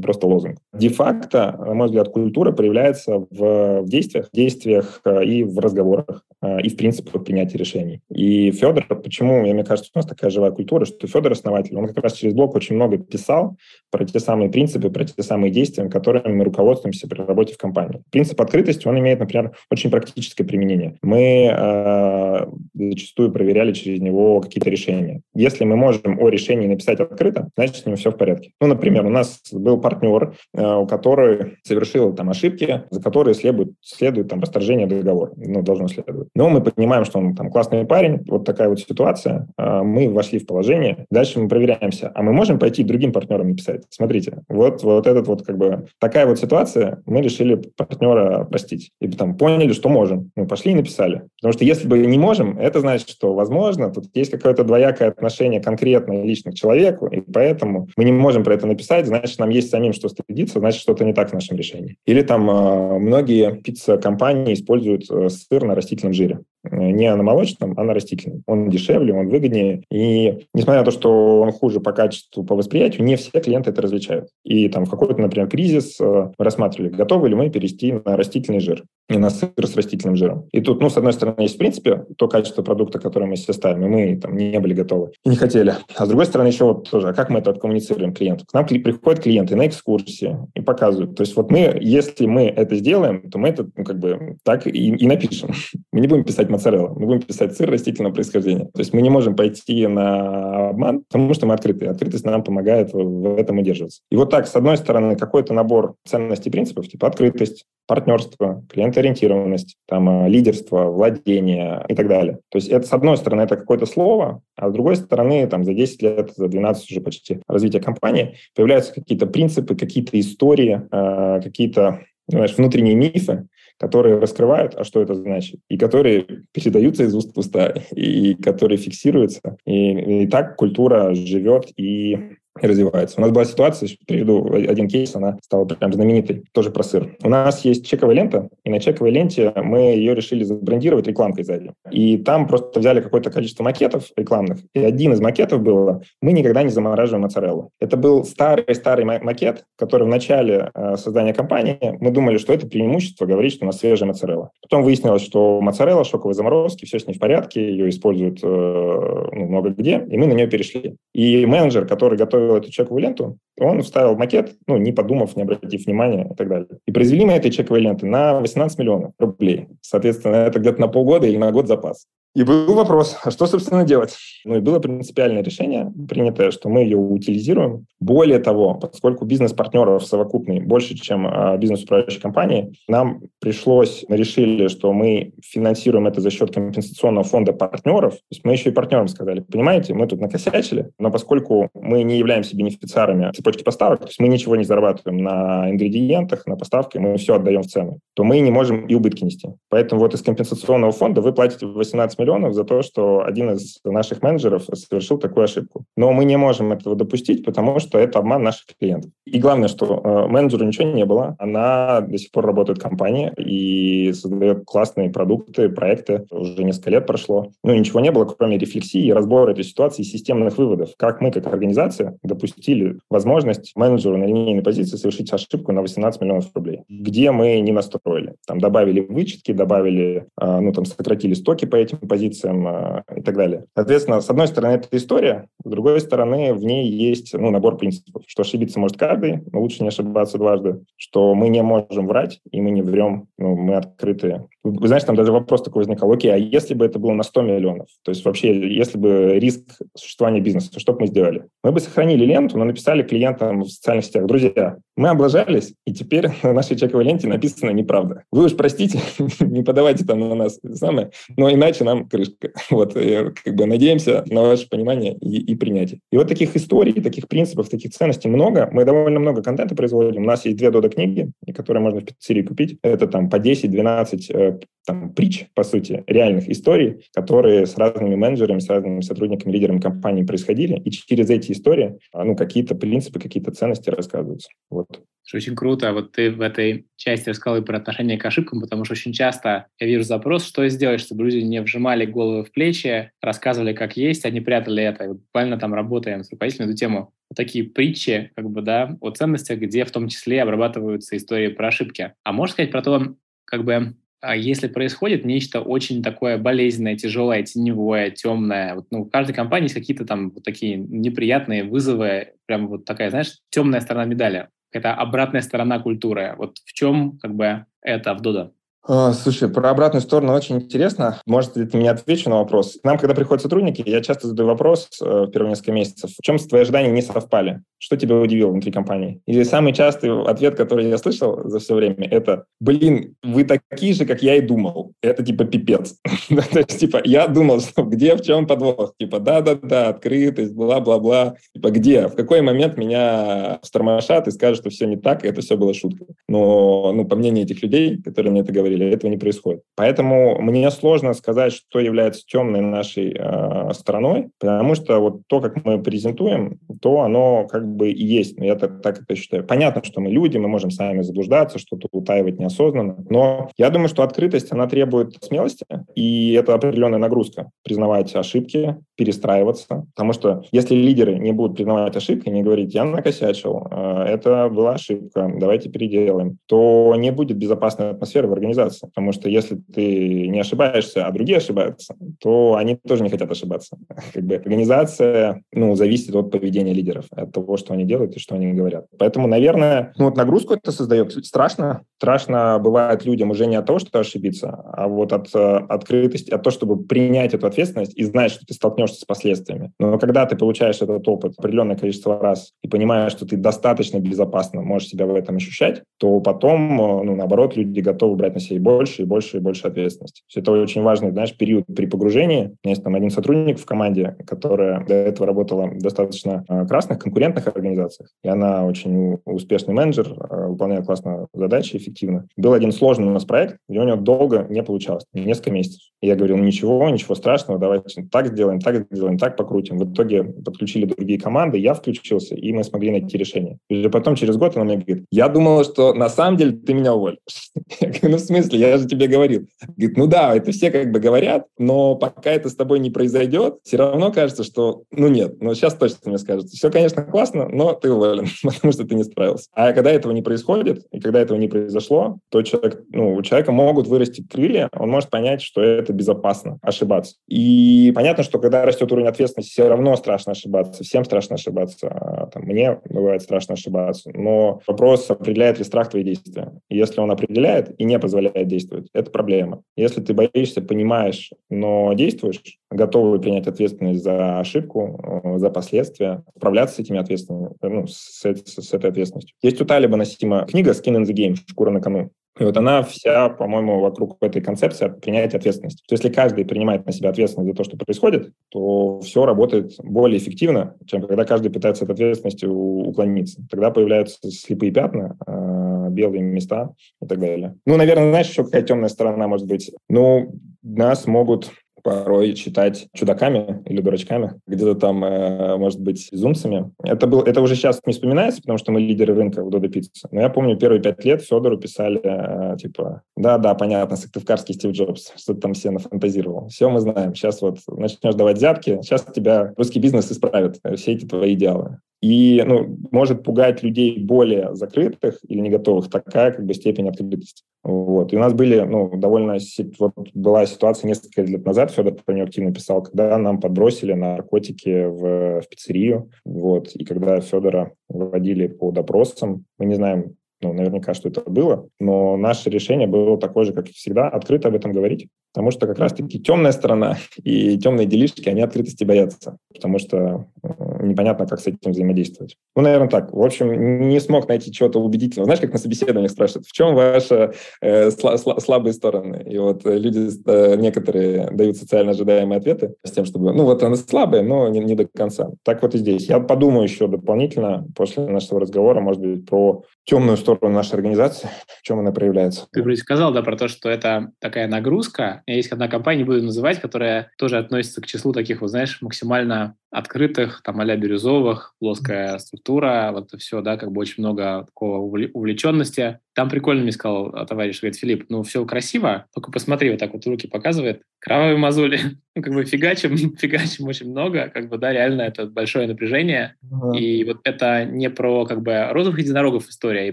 просто 0.03 0.27
лозунг. 0.27 0.59
Де-факто, 0.73 1.57
на 1.59 1.75
мой 1.75 1.87
взгляд, 1.87 2.09
культура 2.09 2.53
проявляется 2.53 3.19
в, 3.19 3.83
в 3.83 3.89
действиях, 3.89 4.29
действиях 4.33 5.01
э, 5.05 5.25
и 5.25 5.45
в 5.45 5.59
разговорах, 5.59 6.25
э, 6.43 6.58
и 6.61 6.69
в 6.69 6.77
принципах 6.77 7.25
принятия 7.25 7.59
решений. 7.59 8.01
И 8.11 8.51
Федор, 8.53 8.87
почему, 8.87 9.41
мне 9.41 9.65
кажется, 9.65 9.91
у 9.95 9.99
нас 9.99 10.07
такая 10.07 10.31
живая 10.31 10.51
культура, 10.51 10.85
что 10.85 11.07
Федор 11.07 11.33
основатель, 11.33 11.77
он 11.77 11.87
как 11.87 11.99
раз 11.99 12.15
через 12.15 12.35
блок 12.35 12.55
очень 12.55 12.77
много 12.77 12.99
писал 12.99 13.57
про 13.91 14.05
те 14.05 14.21
самые 14.21 14.51
принципы, 14.51 14.91
про 14.91 15.05
те 15.05 15.23
самые 15.23 15.51
действия, 15.51 15.89
которыми 15.89 16.35
мы 16.35 16.45
руководствуемся 16.45 17.09
при 17.09 17.21
работе 17.23 17.55
в 17.55 17.59
компании. 17.59 18.03
Принцип 18.11 18.41
открытости, 18.41 18.87
он 18.87 18.99
имеет, 18.99 19.21
например, 19.21 19.57
очень 19.71 19.91
практическое 19.91 20.45
применение. 20.45 20.97
Мы 21.03 21.51
э, 21.51 22.47
зачастую 22.75 23.33
проверяли 23.33 23.73
через 23.73 24.01
него 24.01 24.41
какие-то 24.41 24.71
решения. 24.71 25.23
Если 25.35 25.65
мы 25.65 25.77
можем 25.77 26.19
о 26.21 26.29
решении 26.29 26.67
написать 26.67 27.01
открыто, 27.01 27.49
значит, 27.57 27.77
с 27.77 27.87
ним 27.87 27.97
все 27.97 28.11
в 28.11 28.17
порядке. 28.17 28.53
Ну, 28.61 28.67
например, 28.69 29.07
у 29.07 29.11
нас 29.11 29.41
был 29.53 29.81
партнер, 29.81 30.35
э, 30.55 30.87
который 30.87 31.57
совершил 31.63 32.15
там 32.15 32.31
ошибки, 32.31 32.85
за 32.91 33.03
которые 33.03 33.35
следует, 33.35 33.73
следует 33.81 34.29
там 34.29 34.41
расторжение 34.41 34.87
договора, 34.87 35.33
ну, 35.37 35.63
должно 35.63 35.89
следовать. 35.89 36.29
Но 36.35 36.48
мы 36.49 36.61
понимаем, 36.61 37.05
что 37.05 37.19
он 37.19 37.35
там 37.35 37.51
классный 37.51 37.85
парень, 37.85 38.25
вот 38.27 38.45
такая 38.45 38.69
вот 38.69 38.81
ситуация, 38.81 39.49
э, 39.57 39.83
мы 39.83 40.11
вошли 40.11 40.39
в 40.39 40.47
положение, 40.47 41.07
дальше 41.11 41.41
мы 41.41 41.49
проверяемся, 41.49 42.11
а 42.15 42.23
мы 42.23 42.33
можем 42.33 42.59
пойти 42.59 42.83
другим 42.83 43.13
партнерам 43.13 43.51
написать, 43.51 43.85
смотрите, 43.91 44.43
вот, 44.49 44.83
вот 44.83 45.07
этот 45.07 45.27
вот 45.29 45.45
как 45.45 45.59
бы 45.59 45.87
такая 45.99 46.27
вот 46.27 46.39
ситуация, 46.39 47.03
мы 47.07 47.21
решили 47.21 47.57
партнера 47.77 48.45
простить. 48.45 48.91
И 49.01 49.09
там 49.09 49.37
поняли, 49.37 49.73
что 49.73 49.89
можем. 49.89 50.31
Мы 50.37 50.47
пошли 50.47 50.73
и 50.73 50.75
написали. 50.75 51.25
Потому 51.41 51.53
что 51.53 51.65
если 51.65 51.87
бы 51.87 51.99
не 51.99 52.19
можем, 52.19 52.59
это 52.59 52.81
значит, 52.81 53.09
что, 53.09 53.35
возможно, 53.35 53.91
тут 53.91 54.07
есть 54.15 54.31
какое-то 54.31 54.65
двоякое 54.65 55.09
отношение 55.09 55.61
конкретно 55.61 56.25
лично 56.25 56.53
к 56.53 56.55
человеку, 56.55 57.07
и 57.07 57.21
поэтому 57.21 57.89
мы 57.97 58.05
не 58.05 58.13
можем 58.13 58.45
про 58.45 58.55
это 58.55 58.67
написать, 58.67 59.07
значит, 59.07 59.39
нам 59.39 59.51
есть 59.51 59.71
самим 59.71 59.93
что 59.93 60.09
стыдиться, 60.09 60.59
значит, 60.59 60.81
что-то 60.81 61.05
не 61.05 61.13
так 61.13 61.31
в 61.31 61.35
нашем 61.35 61.57
решении. 61.57 61.97
Или 62.07 62.23
там 62.23 62.49
э, 62.51 62.99
многие 62.99 63.55
пицца-компании 63.57 64.55
используют 64.55 65.11
э, 65.11 65.29
сыр 65.29 65.65
на 65.65 65.75
растительном 65.75 66.13
жире. 66.13 66.38
Э, 66.65 66.91
не 66.91 67.15
на 67.15 67.23
молочном, 67.23 67.75
а 67.77 67.85
на 67.85 67.95
растительном. 67.95 68.43
Он 68.47 68.69
дешевле, 68.69 69.15
он 69.15 69.29
выгоднее. 69.29 69.85
И 69.91 70.47
несмотря 70.55 70.81
на 70.81 70.85
то, 70.85 70.91
что 70.91 71.41
он 71.41 71.53
хуже 71.53 71.81
по 71.81 71.93
качеству, 71.93 72.45
по 72.45 72.55
восприятию, 72.55 73.05
не 73.05 73.17
все 73.17 73.41
клиенты 73.41 73.71
это 73.71 73.83
различают. 73.83 74.29
И 74.45 74.69
там 74.69 74.85
в 74.85 74.91
какой-то, 74.91 75.21
например, 75.21 75.49
кризис 75.49 75.99
мы 76.01 76.33
рассматривали, 76.39 76.91
готовы 76.91 77.29
ли 77.29 77.35
мы 77.35 77.51
перейти 77.51 77.93
на 77.93 78.17
растительный 78.17 78.61
жир 78.61 78.85
и 79.09 79.17
на 79.17 79.31
сыр 79.31 79.51
с 79.57 79.77
растительным 79.77 80.17
жиром. 80.17 80.47
И 80.53 80.61
тут, 80.61 80.81
ну, 80.83 80.91
с 80.91 80.97
одной 80.97 81.13
стороны, 81.13 81.43
есть, 81.43 81.55
в 81.55 81.59
принципе, 81.59 82.05
то 82.17 82.29
качество 82.29 82.63
продукта, 82.63 82.99
которое 82.99 83.27
мы 83.27 83.37
себе 83.37 83.55
ставим, 83.55 83.85
и 83.85 83.89
мы 83.89 84.21
там 84.21 84.37
не 84.37 84.59
были 84.61 84.75
готовы 84.75 85.13
и 85.25 85.29
не 85.31 85.37
хотели. 85.37 85.75
А 85.97 86.05
с 86.05 86.09
другой 86.09 86.27
стороны, 86.27 86.49
еще 86.49 86.65
вот 86.65 86.91
тоже, 86.91 87.09
а 87.09 87.15
как 87.15 87.31
мы 87.31 87.39
это 87.39 87.55
коммуницируем 87.55 88.13
клиенту? 88.13 88.45
К 88.47 88.53
нам 88.53 88.67
приходят 88.67 89.23
клиенты 89.23 89.57
на 89.57 89.67
экскурсии 89.67 90.37
и 90.55 90.61
показывают. 90.61 91.17
То 91.17 91.23
есть 91.23 91.37
вот 91.37 91.51
мы, 91.51 91.79
если 91.81 92.27
мы 92.27 92.49
это 92.49 92.75
сделаем, 92.77 93.31
то 93.31 93.39
мы 93.39 93.49
это, 93.49 93.69
ну, 93.77 93.85
как 93.85 93.99
бы, 93.99 94.37
так 94.45 94.67
и, 94.67 94.71
и 94.71 95.07
напишем. 95.07 95.51
Мы 95.99 96.03
не 96.03 96.07
будем 96.07 96.23
писать 96.23 96.49
моцарелла, 96.49 96.95
мы 96.95 97.07
будем 97.07 97.23
писать 97.23 97.57
сыр 97.57 97.69
растительного 97.69 98.15
происхождения. 98.15 98.67
То 98.67 98.79
есть 98.79 98.93
мы 98.93 99.03
не 99.03 99.11
можем 99.11 99.35
пойти 99.35 99.85
на 99.89 100.69
обман, 100.69 101.03
потому 101.03 101.35
что 101.35 101.47
мы 101.47 101.55
открыты. 101.55 101.87
Открытость 101.87 102.25
нам 102.25 102.45
помогает 102.45 102.93
в 102.93 103.37
этом 103.37 103.59
удерживаться. 103.59 104.03
И 104.09 104.15
вот 104.15 104.31
так, 104.31 104.47
с 104.47 104.55
одной 104.55 104.77
стороны, 104.77 105.17
какой-то 105.17 105.55
набор 105.55 105.97
ценностей 106.07 106.51
и 106.51 106.53
принципов, 106.53 106.87
типа 106.87 107.09
открытость, 107.09 107.65
партнерство, 107.89 108.65
клиентоориентированность, 108.69 109.77
там, 109.89 110.09
э, 110.09 110.29
лидерство, 110.29 110.85
владение 110.85 111.85
и 111.89 111.97
так 111.97 112.07
далее. 112.07 112.39
То 112.49 112.59
есть 112.59 112.69
это, 112.69 112.87
с 112.87 112.93
одной 112.93 113.17
стороны, 113.17 113.41
это 113.41 113.57
какое-то 113.57 113.87
слово, 113.87 114.41
а 114.55 114.69
с 114.69 114.73
другой 114.73 114.95
стороны, 114.95 115.49
там, 115.49 115.65
за 115.65 115.75
10 115.75 116.01
лет, 116.01 116.31
за 116.37 116.47
12 116.47 116.93
уже 116.93 117.01
почти 117.01 117.41
развития 117.49 117.81
компании 117.81 118.37
появляются 118.55 118.95
какие-то 118.95 119.27
принципы, 119.27 119.75
какие-то 119.75 120.21
истории, 120.21 120.81
э, 120.93 121.41
какие-то 121.43 122.03
знаешь, 122.29 122.57
внутренние 122.57 122.95
мифы, 122.95 123.49
которые 123.79 124.19
раскрывают, 124.19 124.75
а 124.77 124.85
что 124.85 125.01
это 125.01 125.15
значит, 125.15 125.61
и 125.69 125.79
которые 125.79 126.45
передаются 126.53 127.05
из 127.05 127.15
уст 127.15 127.35
в 127.35 127.39
уста, 127.39 127.73
и 127.95 128.35
которые 128.35 128.79
фиксируются. 128.79 129.57
И, 129.65 130.23
и 130.23 130.27
так 130.27 130.57
культура 130.57 131.15
живет 131.15 131.73
и 131.77 132.37
и 132.63 132.67
развивается. 132.67 133.19
У 133.19 133.23
нас 133.23 133.31
была 133.31 133.45
ситуация, 133.45 133.89
приведу 134.07 134.53
один 134.53 134.89
кейс, 134.89 135.15
она 135.15 135.39
стала 135.43 135.65
прям 135.65 135.93
знаменитой, 135.93 136.45
тоже 136.53 136.71
про 136.71 136.83
сыр. 136.83 137.17
У 137.23 137.29
нас 137.29 137.65
есть 137.65 137.87
чековая 137.87 138.15
лента, 138.17 138.49
и 138.65 138.71
на 138.71 138.81
чековой 138.81 139.11
ленте 139.11 139.53
мы 139.57 139.79
ее 139.95 140.15
решили 140.15 140.45
забрендировать 140.45 141.07
рекламкой 141.07 141.45
сзади. 141.45 141.73
И 141.91 142.19
там 142.19 142.47
просто 142.47 142.81
взяли 142.81 143.01
какое-то 143.01 143.31
количество 143.31 143.63
макетов 143.63 144.11
рекламных, 144.17 144.59
и 144.75 144.81
один 144.81 145.13
из 145.13 145.21
макетов 145.21 145.63
было 145.63 146.03
«Мы 146.23 146.33
никогда 146.33 146.63
не 146.63 146.71
замораживаем 146.71 147.23
моцареллу». 147.23 147.71
Это 147.81 147.97
был 147.97 148.25
старый-старый 148.25 149.05
макет, 149.05 149.65
который 149.77 150.05
в 150.05 150.11
начале 150.11 150.71
э, 150.75 150.97
создания 150.97 151.33
компании 151.33 151.79
мы 152.01 152.11
думали, 152.11 152.39
что 152.39 152.53
это 152.53 152.67
преимущество 152.67 153.27
говорит, 153.27 153.53
что 153.53 153.65
у 153.65 153.67
нас 153.67 153.79
свежая 153.79 154.09
моцарелла. 154.09 154.51
Потом 154.63 154.83
выяснилось, 154.83 155.23
что 155.23 155.61
моцарелла, 155.61 156.05
шоковые 156.05 156.35
заморозки, 156.35 156.85
все 156.85 156.99
с 156.99 157.07
ней 157.07 157.15
в 157.15 157.19
порядке, 157.19 157.61
ее 157.61 157.89
используют 157.89 158.41
э, 158.43 158.47
ну, 158.47 159.47
много 159.47 159.71
где, 159.71 160.05
и 160.11 160.17
мы 160.17 160.27
на 160.27 160.33
нее 160.33 160.47
перешли. 160.47 160.97
И 161.15 161.47
менеджер, 161.47 161.87
который 161.87 162.19
готовил 162.19 162.48
поставил 162.49 162.57
эту 162.57 162.71
чековую 162.71 163.03
ленту, 163.03 163.39
он 163.61 163.83
вставил 163.83 164.17
макет, 164.17 164.55
ну, 164.67 164.77
не 164.79 164.93
подумав, 164.93 165.37
не 165.37 165.43
обратив 165.43 165.87
внимания 165.87 166.29
и 166.33 166.35
так 166.35 166.49
далее. 166.49 166.69
И 166.87 166.93
произвели 166.93 167.25
мы 167.25 167.33
этой 167.33 167.51
чековой 167.51 167.81
ленты 167.81 168.07
на 168.07 168.41
18 168.41 168.79
миллионов 168.79 169.13
рублей. 169.19 169.69
Соответственно, 169.81 170.37
это 170.37 170.59
где-то 170.59 170.81
на 170.81 170.89
полгода 170.89 171.27
или 171.27 171.37
на 171.37 171.51
год 171.53 171.67
запас. 171.67 172.07
И 172.37 172.45
был 172.45 172.75
вопрос, 172.75 173.17
а 173.25 173.31
что, 173.31 173.47
собственно, 173.47 173.85
делать? 173.85 174.17
Ну 174.45 174.57
и 174.57 174.61
было 174.61 174.79
принципиальное 174.79 175.43
решение, 175.43 175.93
принятое, 176.09 176.51
что 176.51 176.69
мы 176.69 176.81
ее 176.81 176.97
утилизируем. 176.97 177.87
Более 178.01 178.39
того, 178.39 178.75
поскольку 178.75 179.25
бизнес-партнеров 179.25 180.05
совокупный 180.05 180.61
больше, 180.61 180.95
чем 180.95 181.27
а, 181.27 181.57
бизнес-управляющей 181.57 182.21
компании, 182.21 182.75
нам 182.87 183.23
пришлось, 183.49 184.05
мы 184.09 184.19
решили, 184.19 184.69
что 184.69 184.93
мы 184.93 185.33
финансируем 185.43 186.07
это 186.07 186.21
за 186.21 186.31
счет 186.31 186.53
компенсационного 186.53 187.25
фонда 187.25 187.55
партнеров. 187.55 188.13
То 188.13 188.31
есть 188.31 188.45
мы 188.45 188.53
еще 188.53 188.69
и 188.69 188.73
партнерам 188.73 189.09
сказали, 189.09 189.41
понимаете, 189.41 189.95
мы 189.95 190.07
тут 190.07 190.21
накосячили, 190.21 190.91
но 190.99 191.11
поскольку 191.11 191.71
мы 191.73 192.03
не 192.03 192.19
являемся 192.19 192.55
бенефициарами 192.55 193.33
цепочки 193.35 193.63
поставок, 193.63 194.01
то 194.01 194.09
есть 194.09 194.21
мы 194.21 194.29
ничего 194.29 194.55
не 194.57 194.65
зарабатываем 194.65 195.23
на 195.23 195.71
ингредиентах, 195.71 196.47
на 196.47 196.57
поставке, 196.57 197.01
мы 197.01 197.17
все 197.17 197.37
отдаем 197.37 197.63
в 197.63 197.69
цену, 197.69 198.01
то 198.15 198.23
мы 198.23 198.41
не 198.41 198.51
можем 198.51 198.87
и 198.87 198.95
убытки 198.95 199.25
нести. 199.25 199.49
Поэтому 199.71 200.03
вот 200.03 200.13
из 200.13 200.21
компенсационного 200.21 200.93
фонда 200.93 201.23
вы 201.23 201.33
платите 201.33 201.65
18 201.65 202.19
миллионов 202.19 202.53
за 202.53 202.65
то, 202.65 202.83
что 202.83 203.25
один 203.25 203.53
из 203.53 203.79
наших 203.83 204.23
менеджеров 204.23 204.65
совершил 204.75 205.17
такую 205.17 205.45
ошибку. 205.45 205.85
Но 205.97 206.13
мы 206.13 206.27
не 206.27 206.37
можем 206.37 206.71
этого 206.73 206.95
допустить, 206.95 207.47
потому 207.47 207.79
что 207.81 207.99
это 207.99 208.19
обман 208.19 208.43
наших 208.43 208.67
клиентов. 208.79 209.11
и 209.25 209.39
главное, 209.39 209.69
что 209.69 210.03
э, 210.05 210.29
менеджеру 210.29 210.67
ничего 210.67 210.87
не 210.87 211.07
было, 211.07 211.35
она 211.39 212.03
до 212.03 212.19
сих 212.19 212.31
пор 212.31 212.45
работает 212.45 212.79
в 212.79 212.83
компании 212.83 213.33
и 213.39 214.13
создает 214.13 214.65
классные 214.65 215.11
продукты, 215.11 215.69
проекты, 215.69 216.27
уже 216.31 216.65
несколько 216.65 216.91
лет 216.91 217.07
прошло. 217.07 217.51
Ну, 217.63 217.75
ничего 217.75 218.01
не 218.01 218.11
было, 218.11 218.25
кроме 218.25 218.59
рефлексии 218.59 219.07
и 219.07 219.13
разбора 219.13 219.53
этой 219.53 219.65
ситуации 219.65 220.03
и 220.03 220.05
системных 220.05 220.59
выводов. 220.59 220.91
Как 220.97 221.21
мы, 221.21 221.31
как 221.31 221.47
организация, 221.47 222.19
допустили 222.23 222.99
возможность 223.11 223.73
менеджеру 223.75 224.17
на 224.17 224.25
линейной 224.25 224.63
позиции 224.63 224.97
совершить 224.97 225.33
ошибку 225.33 225.73
на 225.73 225.83
18 225.83 226.21
миллионов 226.21 226.51
рублей, 226.55 226.83
где 226.89 227.31
мы 227.31 227.61
не 227.61 227.73
настроили. 227.73 228.35
Там 228.47 228.59
добавили 228.59 229.01
вычетки, 229.01 229.53
добавили, 229.53 230.27
э, 230.41 230.61
ну, 230.61 230.73
там, 230.73 230.85
сократили 230.85 231.35
стоки 231.35 231.65
по 231.65 231.77
этим 231.77 231.99
позициям 231.99 232.67
э, 232.67 233.03
и 233.17 233.23
так 233.23 233.37
далее. 233.37 233.65
Соответственно, 233.75 234.21
с 234.21 234.31
одной 234.31 234.49
стороны, 234.49 234.75
это 234.75 234.89
история, 234.93 235.49
с 235.65 235.69
другой 235.69 236.01
стороны, 236.01 236.55
в 236.55 236.65
ней 236.65 236.89
есть 236.89 237.35
ну, 237.35 237.51
набор 237.51 237.77
принципов, 237.77 238.23
что 238.27 238.43
ошибиться 238.43 238.81
может 238.81 238.97
каждый, 238.97 239.43
но 239.53 239.61
лучше 239.61 239.83
не 239.83 239.89
ошибаться 239.89 240.39
дважды, 240.39 240.81
что 240.97 241.35
мы 241.35 241.49
не 241.49 241.63
можем 241.63 242.07
врать, 242.07 242.41
и 242.51 242.61
мы 242.61 242.71
не 242.71 242.83
врем, 242.83 243.18
ну, 243.39 243.57
мы 243.57 243.77
открытые. 243.77 244.47
Вы 244.63 244.87
знаете, 244.87 245.07
там 245.07 245.17
даже 245.17 245.33
вопрос 245.33 245.63
такой 245.63 245.81
возникал, 245.81 246.13
окей, 246.13 246.33
а 246.33 246.37
если 246.37 246.75
бы 246.75 246.85
это 246.85 246.99
было 246.99 247.13
на 247.13 247.23
100 247.23 247.43
миллионов, 247.43 247.89
то 248.03 248.11
есть 248.11 248.25
вообще, 248.25 248.75
если 248.75 248.99
бы 248.99 249.39
риск 249.39 249.63
существования 249.97 250.41
бизнеса, 250.41 250.71
то 250.71 250.81
что 250.81 250.93
бы 250.93 251.01
мы 251.01 251.07
сделали? 251.07 251.47
Мы 251.63 251.73
бы 251.73 251.81
сохранили 251.81 252.25
ленту, 252.25 252.59
но 252.59 252.65
написали 252.65 253.03
клиентам 253.03 253.63
в 253.63 253.69
социальных 253.69 254.05
сетях, 254.05 254.27
друзья, 254.27 254.79
мы 254.97 255.11
облажались, 255.11 255.75
и 255.87 255.95
теперь 255.95 256.29
на 256.43 256.53
нашей 256.53 256.77
чековой 256.77 257.05
ленте 257.05 257.29
написано 257.29 257.71
неправда. 257.71 258.25
Вы 258.33 258.45
уж 258.45 258.57
простите, 258.57 259.01
не 259.41 259.63
подавайте 259.63 260.05
там 260.05 260.21
на 260.21 260.35
нас 260.35 260.59
самое, 260.75 261.11
но 261.37 261.51
иначе 261.51 261.85
нам 261.85 262.09
крышка. 262.09 262.51
Вот, 262.71 262.95
как 262.95 263.55
бы 263.55 263.67
надеемся 263.67 264.25
на 264.27 264.43
ваше 264.43 264.69
понимание 264.69 265.17
и, 265.17 265.41
и 265.41 265.55
принятие. 265.55 266.01
И 266.13 266.17
вот 266.17 266.29
таких 266.29 266.55
историй, 266.55 266.93
таких 266.93 267.29
принципов, 267.29 267.69
таких 267.69 267.93
ценностей 267.93 268.29
много. 268.29 268.69
Мы 268.73 268.85
довольно 268.85 269.21
много 269.21 269.43
контента 269.43 269.75
производим. 269.75 270.23
У 270.23 270.27
нас 270.27 270.45
есть 270.45 270.59
две 270.59 270.71
дода 270.71 270.89
книги, 270.89 271.31
которые 271.55 271.83
можно 271.83 272.01
в 272.01 272.05
пиццерии 272.05 272.43
купить. 272.43 272.79
Это 272.83 273.07
там 273.09 273.29
по 273.29 273.37
10-12 273.37 274.33
э, 274.35 274.61
там, 274.89 275.13
притч, 275.13 275.45
по 275.55 275.65
сути, 275.65 276.03
реальных 276.07 276.49
историй, 276.49 277.05
которые 277.13 277.67
с 277.67 277.77
разными 277.77 278.15
менеджерами, 278.15 278.59
с 278.59 278.71
разными 278.71 279.03
сотрудниками, 279.03 279.53
лидерами 279.53 279.81
компании 279.81 280.25
происходили. 280.25 280.81
И 280.83 280.91
через 280.91 281.29
эти 281.29 281.53
истории 281.53 281.99
а, 282.11 282.25
ну, 282.25 282.35
какие-то 282.35 282.75
принципы, 282.75 283.21
какие-то 283.21 283.51
ценности 283.51 283.91
рассказываются. 283.91 284.49
Вот. 284.71 285.03
Очень 285.35 285.55
круто. 285.55 285.93
Вот 285.93 286.13
ты 286.13 286.31
в 286.31 286.41
этой 286.41 286.87
части 286.97 287.29
рассказал 287.29 287.61
и 287.61 287.65
про 287.65 287.77
отношение 287.77 288.17
к 288.17 288.25
ошибкам, 288.25 288.63
потому 288.63 288.87
что 288.87 288.95
очень 288.95 289.13
часто 289.13 289.67
я 289.79 289.87
вижу 289.87 290.05
запрос, 290.05 290.47
что 290.47 290.67
сделать, 290.69 291.03
чтобы 291.03 291.25
люди 291.25 291.45
не 291.45 291.61
вжимали 291.61 292.07
головы 292.07 292.45
в 292.45 292.51
плечи, 292.51 293.11
рассказывали 293.21 293.75
как 293.75 293.99
есть, 293.99 294.25
а 294.25 294.31
не 294.31 294.41
прятали 294.41 294.83
это. 294.83 295.05
И 295.05 295.09
буквально 295.09 295.59
там 295.59 295.75
работаем 295.75 296.25
с 296.25 296.31
руководителем 296.31 296.71
эту 296.71 296.79
тему. 296.79 297.13
Вот 297.29 297.37
такие 297.37 297.65
притчи, 297.65 298.31
как 298.35 298.49
бы, 298.49 298.63
да, 298.63 298.97
о 299.03 299.11
ценностях, 299.11 299.59
где 299.59 299.85
в 299.85 299.91
том 299.91 300.09
числе 300.09 300.41
обрабатываются 300.41 301.15
истории 301.15 301.49
про 301.49 301.69
ошибки. 301.69 302.15
А 302.25 302.33
можешь 302.33 302.55
сказать 302.55 302.71
про 302.71 302.81
то, 302.81 303.15
как 303.45 303.65
бы, 303.65 303.75
а 303.75 303.93
если 304.23 304.69
происходит 304.69 305.25
нечто 305.25 305.61
очень 305.61 306.03
такое 306.03 306.39
болезненное, 306.39 306.97
тяжелое, 306.97 307.43
теневое, 307.43 308.11
темное, 308.11 308.75
вот, 308.75 308.87
ну, 308.91 309.05
в 309.05 309.11
каждой 309.11 309.33
компании 309.35 309.67
есть 309.67 309.75
какие-то 309.75 310.05
там 310.05 310.31
вот 310.31 310.45
такие 310.45 310.77
неприятные 310.77 311.65
вызовы, 311.65 312.35
прям 312.47 312.69
вот 312.69 312.85
такая, 312.85 313.11
знаешь, 313.11 313.39
темная 313.51 313.81
сторона 313.81 314.07
медали 314.07 314.49
это 314.73 314.95
обратная 314.95 315.41
сторона 315.41 315.79
культуры. 315.79 316.35
Вот 316.37 316.59
в 316.65 316.73
чем 316.73 317.19
как 317.19 317.35
бы 317.35 317.67
это 317.83 318.15
в 318.15 318.21
Додо? 318.21 318.53
А, 318.87 319.13
слушай, 319.13 319.49
про 319.49 319.71
обратную 319.71 320.01
сторону 320.01 320.33
очень 320.33 320.57
интересно. 320.57 321.21
Может, 321.27 321.55
ты 321.55 321.77
мне 321.77 321.91
отвечу 321.91 322.31
на 322.31 322.37
вопрос. 322.37 322.79
К 322.81 322.85
нам, 322.85 322.99
когда 322.99 323.15
приходят 323.15 323.43
сотрудники, 323.43 323.83
я 323.85 324.01
часто 324.01 324.29
задаю 324.29 324.49
вопрос 324.49 324.89
э, 325.03 325.05
в 325.05 325.31
первые 325.31 325.51
несколько 325.51 325.73
месяцев. 325.73 326.11
В 326.11 326.23
чем 326.23 326.39
твои 326.39 326.63
ожидания 326.63 326.91
не 326.91 327.03
совпали? 327.03 327.63
Что 327.79 327.97
тебя 327.97 328.17
удивило 328.17 328.51
внутри 328.51 328.73
компании? 328.73 329.21
И 329.27 329.45
самый 329.45 329.73
частый 329.75 330.23
ответ, 330.23 330.57
который 330.57 330.89
я 330.89 330.97
слышал 330.97 331.49
за 331.49 331.59
все 331.59 331.75
время, 331.75 332.09
это, 332.09 332.45
блин, 332.61 333.15
вы 333.23 333.45
такие 333.45 333.93
же, 333.93 334.07
как 334.07 334.23
я 334.23 334.37
и 334.37 334.41
думал. 334.41 334.93
Это 335.03 335.23
типа 335.23 335.45
пипец. 335.45 335.97
То 336.29 336.59
есть, 336.59 336.79
типа, 336.79 337.01
я 337.05 337.29
думал, 337.29 337.61
что 337.61 337.83
где, 337.83 338.17
в 338.17 338.23
чем 338.23 338.47
подвох? 338.47 338.95
Типа, 338.99 339.21
да-да-да, 339.21 339.89
открытость, 339.89 340.55
бла-бла-бла. 340.55 341.35
Типа, 341.55 341.71
где? 341.71 342.09
В 342.09 342.15
какой 342.15 342.41
момент 342.41 342.79
меня 342.79 343.59
стормошат 343.63 344.29
и 344.29 344.31
скажут, 344.31 344.61
что 344.61 344.71
все 344.71 344.87
не 344.87 344.97
так, 344.97 345.25
и 345.25 345.29
это 345.29 345.43
все 345.43 345.57
было 345.57 345.75
шуткой. 345.75 346.09
Но, 346.27 346.93
ну, 346.93 347.05
по 347.05 347.17
мнению 347.17 347.45
этих 347.45 347.63
людей, 347.63 348.01
которые 348.03 348.33
мне 348.33 348.41
это 348.41 348.53
говорили, 348.69 348.95
этого 348.95 349.11
не 349.11 349.17
происходит. 349.17 349.63
Поэтому 349.77 350.41
мне 350.41 350.71
сложно 350.71 351.15
сказать, 351.15 351.53
что 351.53 351.81
является 351.81 352.25
темной 352.27 352.61
нашей 352.61 353.15
э, 353.19 353.73
стороной, 353.73 354.31
потому 354.39 354.75
что 354.75 354.99
вот 354.99 355.23
то, 355.27 355.41
как 355.41 355.65
мы 355.65 355.83
презентуем, 355.83 356.59
то 356.81 357.01
оно 357.01 357.47
как 357.47 357.67
бы 357.67 357.91
и 357.91 358.05
есть. 358.05 358.37
Я 358.39 358.55
так, 358.57 358.83
так 358.83 359.03
это 359.03 359.17
считаю. 359.17 359.45
Понятно, 359.45 359.83
что 359.85 360.01
мы 360.01 360.11
люди, 360.11 360.39
мы 360.39 360.49
можем 360.49 360.71
сами 360.71 361.03
заблуждаться, 361.03 361.59
что-то 361.59 361.89
утаивать 361.93 362.39
неосознанно. 362.39 362.97
Но 363.09 363.51
я 363.57 363.71
думаю, 363.71 363.89
что 363.89 364.03
открытость, 364.03 364.53
она 364.53 364.67
требует 364.67 365.17
смелости, 365.23 365.67
и 365.95 366.33
это 366.33 366.55
определенная 366.55 366.99
нагрузка. 366.99 367.51
Признавать 367.65 368.15
ошибки, 368.15 368.77
перестраиваться. 368.99 369.87
Потому 369.95 370.13
что 370.13 370.43
если 370.51 370.75
лидеры 370.75 371.15
не 371.19 371.31
будут 371.31 371.57
признавать 371.57 371.95
ошибки, 371.97 372.29
не 372.29 372.43
говорить, 372.43 372.75
я 372.75 372.85
накосячил, 372.85 373.65
э, 373.71 374.03
это 374.09 374.49
была 374.49 374.75
ошибка, 374.75 375.31
давайте 375.39 375.71
переделаем, 375.71 376.39
то 376.47 376.93
не 376.99 377.13
будет 377.13 377.37
безопасной 377.39 377.91
атмосферы 377.91 378.27
в 378.27 378.33
организации. 378.33 378.89
Потому 378.89 379.13
что 379.13 379.29
если 379.29 379.57
ты 379.73 380.27
не 380.27 380.41
ошибаешься, 380.41 381.07
а 381.07 381.13
другие 381.13 381.39
ошибаются, 381.39 381.95
то 382.21 382.57
они 382.57 382.75
тоже 382.75 383.05
не 383.05 383.09
хотят 383.09 383.31
ошибаться. 383.31 383.79
Как 384.13 384.25
бы 384.25 384.35
организация 384.35 385.43
ну, 385.53 385.77
зависит 385.77 386.15
от 386.17 386.33
поведения 386.33 386.75
лидеров, 386.75 387.07
от 387.13 387.33
того, 387.33 387.57
что 387.57 387.75
они 387.75 387.85
делают 387.85 388.17
и 388.17 388.19
что 388.19 388.35
они 388.35 388.53
говорят. 388.53 388.87
Поэтому, 388.99 389.29
наверное, 389.29 389.93
ну, 389.97 390.07
вот 390.07 390.17
нагрузку 390.17 390.55
это 390.55 390.73
создает. 390.73 391.13
Страшно. 391.25 391.83
Страшно 391.99 392.59
бывает 392.59 393.05
людям 393.05 393.31
уже 393.31 393.47
не 393.47 393.57
от 393.57 393.67
того, 393.67 393.79
что 393.79 394.01
ошибиться, 394.01 394.51
а 394.73 394.89
вот 394.89 395.13
от 395.13 395.29
э, 395.35 395.57
открытости, 395.69 396.31
от 396.31 396.43
того, 396.43 396.53
чтобы 396.53 396.83
принять 396.83 397.35
эту 397.35 397.47
ответственность 397.47 397.97
и 397.97 398.03
знать, 398.05 398.33
что 398.33 398.45
ты 398.45 398.55
столкнешься 398.55 398.88
с 398.95 399.05
последствиями. 399.05 399.73
Но 399.79 399.99
когда 399.99 400.27
ты 400.27 400.37
получаешь 400.37 400.81
этот 400.81 401.07
опыт 401.09 401.35
определенное 401.39 401.77
количество 401.77 402.19
раз 402.19 402.53
и 402.63 402.69
понимаешь, 402.69 403.13
что 403.13 403.27
ты 403.27 403.37
достаточно 403.37 403.99
безопасно 403.99 404.63
можешь 404.63 404.89
себя 404.89 405.07
в 405.07 405.15
этом 405.15 405.37
ощущать, 405.37 405.83
то 405.99 406.21
потом, 406.21 406.81
э, 406.81 407.05
ну, 407.05 407.17
наоборот, 407.17 407.57
люди 407.57 407.81
готовы 407.81 408.17
брать 408.17 408.35
на 408.35 408.41
себя 408.41 408.61
больше 408.61 409.03
и 409.03 409.05
больше 409.05 409.39
и 409.39 409.41
больше 409.41 409.67
ответственности. 409.67 410.23
Все 410.27 410.41
это 410.41 410.53
очень 410.53 410.83
важный, 410.83 411.11
знаешь, 411.11 411.37
период 411.37 411.65
при 411.75 411.87
погружении. 411.87 412.39
У 412.39 412.43
меня 412.43 412.57
есть 412.65 412.85
там 412.85 412.95
один 412.95 413.11
сотрудник 413.11 413.59
в 413.59 413.67
команде, 413.67 414.17
которая 414.27 414.85
до 414.85 414.95
этого 414.95 415.27
работала 415.27 415.67
в 415.67 415.79
достаточно 415.79 416.45
э, 416.49 416.67
красных, 416.67 416.99
конкурентных 416.99 417.47
организациях, 417.49 418.11
и 418.23 418.29
она 418.29 418.65
очень 418.65 419.19
успешный 419.25 419.75
менеджер, 419.75 420.09
э, 420.09 420.47
выполняет 420.49 420.87
классно 420.87 421.27
задачи 421.33 421.77
эффективно. 421.77 422.27
Был 422.37 422.53
один 422.53 422.73
сложный 422.73 423.07
у 423.07 423.11
нас 423.11 423.25
проект, 423.25 423.59
где 423.69 423.81
у 423.81 423.85
него 423.85 423.97
долго 423.97 424.47
не 424.49 424.63
получалось, 424.63 425.05
несколько 425.13 425.51
месяцев. 425.51 425.81
И 426.01 426.07
я 426.07 426.17
говорил, 426.17 426.37
ничего, 426.37 426.89
ничего 426.89 427.15
страшного, 427.15 427.59
давайте 427.59 428.03
так 428.11 428.29
сделаем, 428.29 428.61
так 428.61 428.78
сделаем, 428.91 429.19
так 429.19 429.37
покрутим. 429.37 429.79
В 429.79 429.93
итоге 429.93 430.25
подключили 430.25 430.85
другие 430.87 431.21
команды, 431.21 431.59
я 431.59 431.75
включился, 431.75 432.35
и 432.35 432.53
мы 432.53 432.65
смогли 432.65 432.91
найти 432.91 433.17
решение. 433.19 433.59
И 433.69 433.81
уже 433.81 433.91
потом, 433.91 434.15
через 434.15 434.37
год, 434.37 434.57
она 434.57 434.65
мне 434.65 434.77
говорит, 434.77 435.05
я 435.11 435.29
думала, 435.29 435.65
что 435.65 435.95
на 435.95 436.09
самом 436.09 436.37
деле 436.37 436.53
ты 436.53 436.75
меня 436.75 436.95
уволишь. 436.95 437.19
Я 437.81 437.89
говорю, 437.89 438.11
ну 438.11 438.17
в 438.17 438.21
смысле, 438.21 438.59
я 438.59 438.77
же 438.79 438.87
тебе 438.87 439.07
говорил. 439.07 439.47
Говорит, 439.77 439.97
ну 439.97 440.07
да, 440.07 440.35
это 440.35 440.53
все 440.53 440.71
как 440.71 440.91
бы 440.91 441.01
говорят, 441.01 441.47
но 441.59 441.95
пока 441.95 442.31
это 442.31 442.49
с 442.49 442.55
тобой 442.55 442.79
не 442.79 442.91
произойдет, 442.91 443.59
все 443.63 443.77
равно 443.77 444.13
кажется, 444.13 444.43
что, 444.43 444.83
ну 444.91 445.09
нет, 445.09 445.41
ну 445.41 445.55
сейчас 445.55 445.75
точно 445.75 445.99
мне 446.05 446.19
скажут, 446.19 446.49
все, 446.49 446.71
конечно, 446.71 447.03
классно, 447.03 447.49
но 447.49 447.73
ты 447.73 447.91
уволен, 447.93 448.27
потому 448.43 448.73
что 448.73 448.85
ты 448.85 448.95
не 448.95 449.05
справился. 449.05 449.49
А 449.53 449.73
когда 449.73 449.91
этого 449.91 450.13
не 450.13 450.23
происходит, 450.23 450.87
и 450.91 451.01
когда 451.01 451.21
этого 451.21 451.39
не 451.39 451.49
произошло, 451.49 452.19
то 452.31 452.43
человек, 452.43 452.83
ну, 452.91 453.15
у 453.15 453.23
человека 453.23 453.53
могут 453.53 453.87
вырасти 453.87 454.23
крылья, 454.23 454.69
он 454.77 454.91
может 454.91 455.11
понять, 455.11 455.43
что 455.43 455.63
это 455.63 455.93
безопасно 455.93 456.59
ошибаться. 456.63 457.17
И 457.27 457.93
понятно, 457.95 458.25
что 458.25 458.39
когда 458.39 458.65
растет 458.69 458.91
уровень 458.93 459.09
ответственности, 459.09 459.51
все 459.51 459.69
равно 459.69 459.97
страшно 459.97 460.33
ошибаться, 460.33 460.85
всем 460.85 461.05
страшно 461.05 461.35
ошибаться. 461.35 461.89
А, 461.89 462.27
там, 462.27 462.45
мне 462.45 462.81
бывает 462.89 463.23
страшно 463.23 463.55
ошибаться. 463.55 464.11
Но 464.15 464.61
вопрос, 464.67 465.11
определяет 465.11 465.59
ли 465.59 465.65
страх 465.65 465.91
твои 465.91 466.05
действия. 466.05 466.53
Если 466.69 467.01
он 467.01 467.11
определяет 467.11 467.79
и 467.81 467.85
не 467.85 467.99
позволяет 467.99 468.47
действовать, 468.47 468.89
это 468.93 469.11
проблема. 469.11 469.63
Если 469.77 470.01
ты 470.01 470.15
боишься, 470.15 470.63
понимаешь, 470.63 471.31
но 471.51 471.93
действуешь, 471.95 472.41
готовы 472.71 473.19
принять 473.19 473.47
ответственность 473.47 474.03
за 474.03 474.39
ошибку, 474.39 475.23
э, 475.25 475.39
за 475.39 475.51
последствия, 475.51 476.23
справляться 476.37 476.77
с 476.77 476.79
этими 476.79 476.99
ответственностями, 476.99 477.57
ну, 477.63 477.87
с, 477.87 478.23
с, 478.23 478.63
с 478.63 478.75
этой 478.75 478.91
ответственностью. 478.91 479.37
Есть 479.43 479.61
у 479.61 479.65
Талиба 479.65 479.97
Насима 479.97 480.47
книга 480.47 480.73
«Skin 480.73 480.97
in 480.97 481.05
the 481.05 481.15
Game» 481.15 481.37
«Шкура 481.47 481.71
на 481.71 481.81
кону». 481.81 482.11
И 482.39 482.45
вот 482.45 482.57
она 482.57 482.83
вся, 482.83 483.29
по-моему, 483.31 483.81
вокруг 483.81 484.17
этой 484.21 484.41
концепции 484.41 484.89
принятия 484.89 485.39
ответственности. 485.39 485.83
То 485.89 485.95
есть 485.95 486.05
если 486.05 486.15
каждый 486.15 486.45
принимает 486.45 486.87
на 486.87 486.93
себя 486.93 487.11
ответственность 487.11 487.51
за 487.51 487.57
то, 487.57 487.65
что 487.65 487.77
происходит, 487.77 488.33
то 488.51 489.01
все 489.01 489.25
работает 489.25 489.73
более 489.83 490.19
эффективно, 490.19 490.77
чем 490.87 491.03
когда 491.03 491.25
каждый 491.25 491.51
пытается 491.51 491.85
от 491.85 491.91
ответственности 491.91 492.47
уклониться. 492.47 493.43
Тогда 493.51 493.71
появляются 493.71 494.19
слепые 494.31 494.73
пятна, 494.73 495.17
а, 495.27 495.89
белые 495.91 496.23
места 496.23 496.75
и 497.03 497.07
так 497.07 497.19
далее. 497.19 497.57
Ну, 497.67 497.77
наверное, 497.77 498.11
знаешь, 498.11 498.29
еще 498.29 498.45
какая 498.45 498.63
темная 498.63 498.89
сторона 498.89 499.27
может 499.27 499.47
быть? 499.47 499.73
Ну, 499.89 500.33
нас 500.63 501.07
могут 501.07 501.51
порой 501.89 502.35
считать 502.35 502.89
чудаками 502.95 503.63
или 503.67 503.81
дурачками, 503.81 504.41
где-то 504.47 504.75
там, 504.75 505.05
э, 505.05 505.57
может 505.57 505.81
быть, 505.81 506.09
безумцами. 506.13 506.71
Это, 506.83 507.07
был, 507.07 507.23
это 507.23 507.41
уже 507.41 507.55
сейчас 507.55 507.81
не 507.87 507.93
вспоминается, 507.93 508.41
потому 508.41 508.59
что 508.59 508.73
мы 508.73 508.81
лидеры 508.81 509.15
рынка 509.15 509.45
в 509.45 509.51
Додо 509.51 509.69
Пицце. 509.69 510.09
Но 510.11 510.21
я 510.21 510.29
помню, 510.29 510.57
первые 510.57 510.83
пять 510.83 511.05
лет 511.05 511.23
Федору 511.23 511.59
писали, 511.59 512.01
э, 512.03 512.57
типа, 512.57 513.03
да-да, 513.17 513.55
понятно, 513.55 513.97
сыктывкарский 513.97 514.55
Стив 514.55 514.73
Джобс, 514.73 515.13
что 515.17 515.35
ты 515.35 515.41
там 515.41 515.55
все 515.55 515.71
нафантазировал. 515.71 516.49
Все 516.49 516.69
мы 516.69 516.81
знаем. 516.81 517.15
Сейчас 517.15 517.41
вот 517.43 517.59
начнешь 517.67 518.15
давать 518.15 518.37
взятки, 518.37 518.79
сейчас 518.83 519.05
тебя 519.05 519.53
русский 519.57 519.81
бизнес 519.81 520.11
исправит, 520.11 520.59
э, 520.65 520.77
все 520.77 520.93
эти 520.93 521.07
твои 521.07 521.35
идеалы. 521.35 521.79
И 522.01 522.43
ну, 522.47 522.79
может 522.93 523.25
пугать 523.25 523.63
людей 523.63 523.99
более 523.99 524.55
закрытых 524.55 525.19
или 525.27 525.41
не 525.41 525.51
готовых 525.51 525.91
такая 525.91 526.33
как 526.33 526.45
бы 526.45 526.55
степень 526.55 526.89
открытости. 526.89 527.43
Вот. 527.65 528.13
И 528.13 528.17
у 528.17 528.21
нас 528.21 528.33
были, 528.33 528.61
ну, 528.61 528.89
довольно... 528.97 529.39
Вот 529.79 529.93
была 530.15 530.47
ситуация 530.47 530.89
несколько 530.89 531.23
лет 531.23 531.45
назад, 531.45 531.73
Федор 531.73 531.95
про 532.05 532.15
нее 532.15 532.25
активно 532.25 532.55
писал, 532.55 532.83
когда 532.83 533.19
нам 533.19 533.41
подбросили 533.41 533.95
наркотики 533.95 534.85
в, 534.87 535.41
в 535.41 535.49
пиццерию. 535.49 536.11
Вот. 536.25 536.69
И 536.75 536.85
когда 536.85 537.21
Федора 537.21 537.73
выводили 537.89 538.47
по 538.47 538.71
допросам, 538.71 539.45
мы 539.59 539.67
не 539.67 539.75
знаем, 539.75 540.17
ну, 540.41 540.53
наверняка, 540.53 540.95
что 540.95 541.09
это 541.09 541.23
было, 541.23 541.69
но 541.81 542.17
наше 542.17 542.49
решение 542.49 542.87
было 542.87 543.19
такое 543.19 543.45
же, 543.45 543.53
как 543.53 543.69
и 543.69 543.73
всегда, 543.73 544.09
открыто 544.09 544.49
об 544.49 544.55
этом 544.55 544.73
говорить, 544.73 545.09
потому 545.33 545.51
что 545.51 545.67
как 545.67 545.79
раз-таки 545.79 546.21
темная 546.21 546.53
сторона 546.53 546.97
и 547.23 547.59
темные 547.59 547.87
делишки, 547.87 548.29
они 548.29 548.43
открытости 548.43 548.85
боятся, 548.85 549.39
потому 549.55 549.79
что 549.79 550.27
э, 550.43 550.87
непонятно, 550.87 551.27
как 551.27 551.41
с 551.41 551.47
этим 551.47 551.73
взаимодействовать. 551.73 552.37
Ну, 552.57 552.63
наверное, 552.63 552.89
так. 552.89 553.13
В 553.13 553.23
общем, 553.23 553.89
не 553.89 554.01
смог 554.01 554.29
найти 554.29 554.53
чего-то 554.53 554.81
убедительного. 554.81 555.27
Знаешь, 555.27 555.41
как 555.41 555.53
на 555.53 555.59
собеседованиях 555.59 556.11
спрашивают, 556.11 556.47
в 556.47 556.53
чем 556.53 556.75
ваши 556.75 557.33
э, 557.61 557.89
сла- 557.89 558.17
сла- 558.17 558.41
слабые 558.41 558.73
стороны? 558.73 559.25
И 559.29 559.39
вот 559.39 559.65
э, 559.67 559.79
люди 559.79 560.09
э, 560.27 560.57
некоторые 560.57 561.31
дают 561.31 561.57
социально 561.57 561.93
ожидаемые 561.93 562.39
ответы 562.39 562.75
с 562.85 562.91
тем, 562.91 563.05
чтобы, 563.05 563.33
ну, 563.33 563.45
вот 563.45 563.63
она 563.63 563.77
слабая, 563.77 564.23
но 564.23 564.49
не, 564.49 564.61
не 564.61 564.75
до 564.75 564.87
конца. 564.87 565.31
Так 565.45 565.63
вот 565.63 565.75
и 565.75 565.79
здесь. 565.79 566.09
Я 566.09 566.21
подумаю 566.21 566.65
еще 566.65 566.87
дополнительно 566.89 567.67
после 567.75 568.07
нашего 568.07 568.41
разговора, 568.41 568.81
может 568.81 569.03
быть, 569.03 569.27
про 569.27 569.63
темную 569.85 570.17
сторону 570.17 570.55
нашей 570.55 570.75
организации, 570.75 571.29
в 571.47 571.63
чем 571.63 571.79
она 571.81 571.93
проявляется. 571.93 572.47
Ты 572.53 572.63
вроде 572.63 572.77
сказал, 572.77 573.13
да, 573.13 573.23
про 573.23 573.37
то, 573.37 573.49
что 573.49 573.69
это 573.69 574.11
такая 574.21 574.47
нагрузка. 574.47 575.18
Есть 575.27 575.53
одна 575.53 575.69
компания, 575.69 575.99
не 575.99 576.05
буду 576.05 576.23
называть, 576.23 576.61
которая 576.61 577.11
тоже 577.19 577.39
относится 577.39 577.81
к 577.81 577.87
числу 577.87 578.13
таких, 578.13 578.41
вот 578.41 578.51
знаешь, 578.51 578.81
максимально 578.81 579.57
открытых, 579.71 580.43
там, 580.43 580.61
а 580.61 580.77
бирюзовых, 580.77 581.55
плоская 581.59 582.19
структура, 582.19 582.91
вот 582.93 583.09
это 583.09 583.19
все, 583.19 583.43
да, 583.43 583.57
как 583.57 583.71
бы 583.71 583.81
очень 583.81 583.97
много 583.99 584.45
такого 584.47 584.79
увлеченности. 584.79 586.01
Там 586.15 586.31
прикольно 586.31 586.63
мне 586.63 586.73
сказал 586.73 587.15
а, 587.15 587.27
товарищ, 587.27 587.61
говорит, 587.61 587.79
Филипп, 587.79 588.07
ну, 588.09 588.23
все 588.23 588.45
красиво, 588.45 589.07
только 589.15 589.31
посмотри, 589.31 589.71
вот 589.71 589.79
так 589.79 589.93
вот 589.93 590.07
руки 590.07 590.27
показывает, 590.27 590.83
кровавые 590.99 591.37
мозоли, 591.37 591.81
ну, 592.17 592.23
как 592.23 592.33
бы 592.33 592.45
фигачим, 592.45 592.97
фигачим 593.17 593.67
очень 593.67 593.91
много, 593.91 594.31
как 594.33 594.49
бы, 594.49 594.59
да, 594.59 594.73
реально 594.73 595.03
это 595.03 595.27
большое 595.27 595.69
напряжение, 595.69 596.35
uh-huh. 596.45 596.77
и 596.77 597.05
вот 597.05 597.19
это 597.25 597.65
не 597.65 597.91
про, 597.91 598.25
как 598.25 598.43
бы, 598.43 598.69
розовых 598.71 598.99
единорогов 598.99 599.49
история, 599.49 599.89
и 599.89 599.93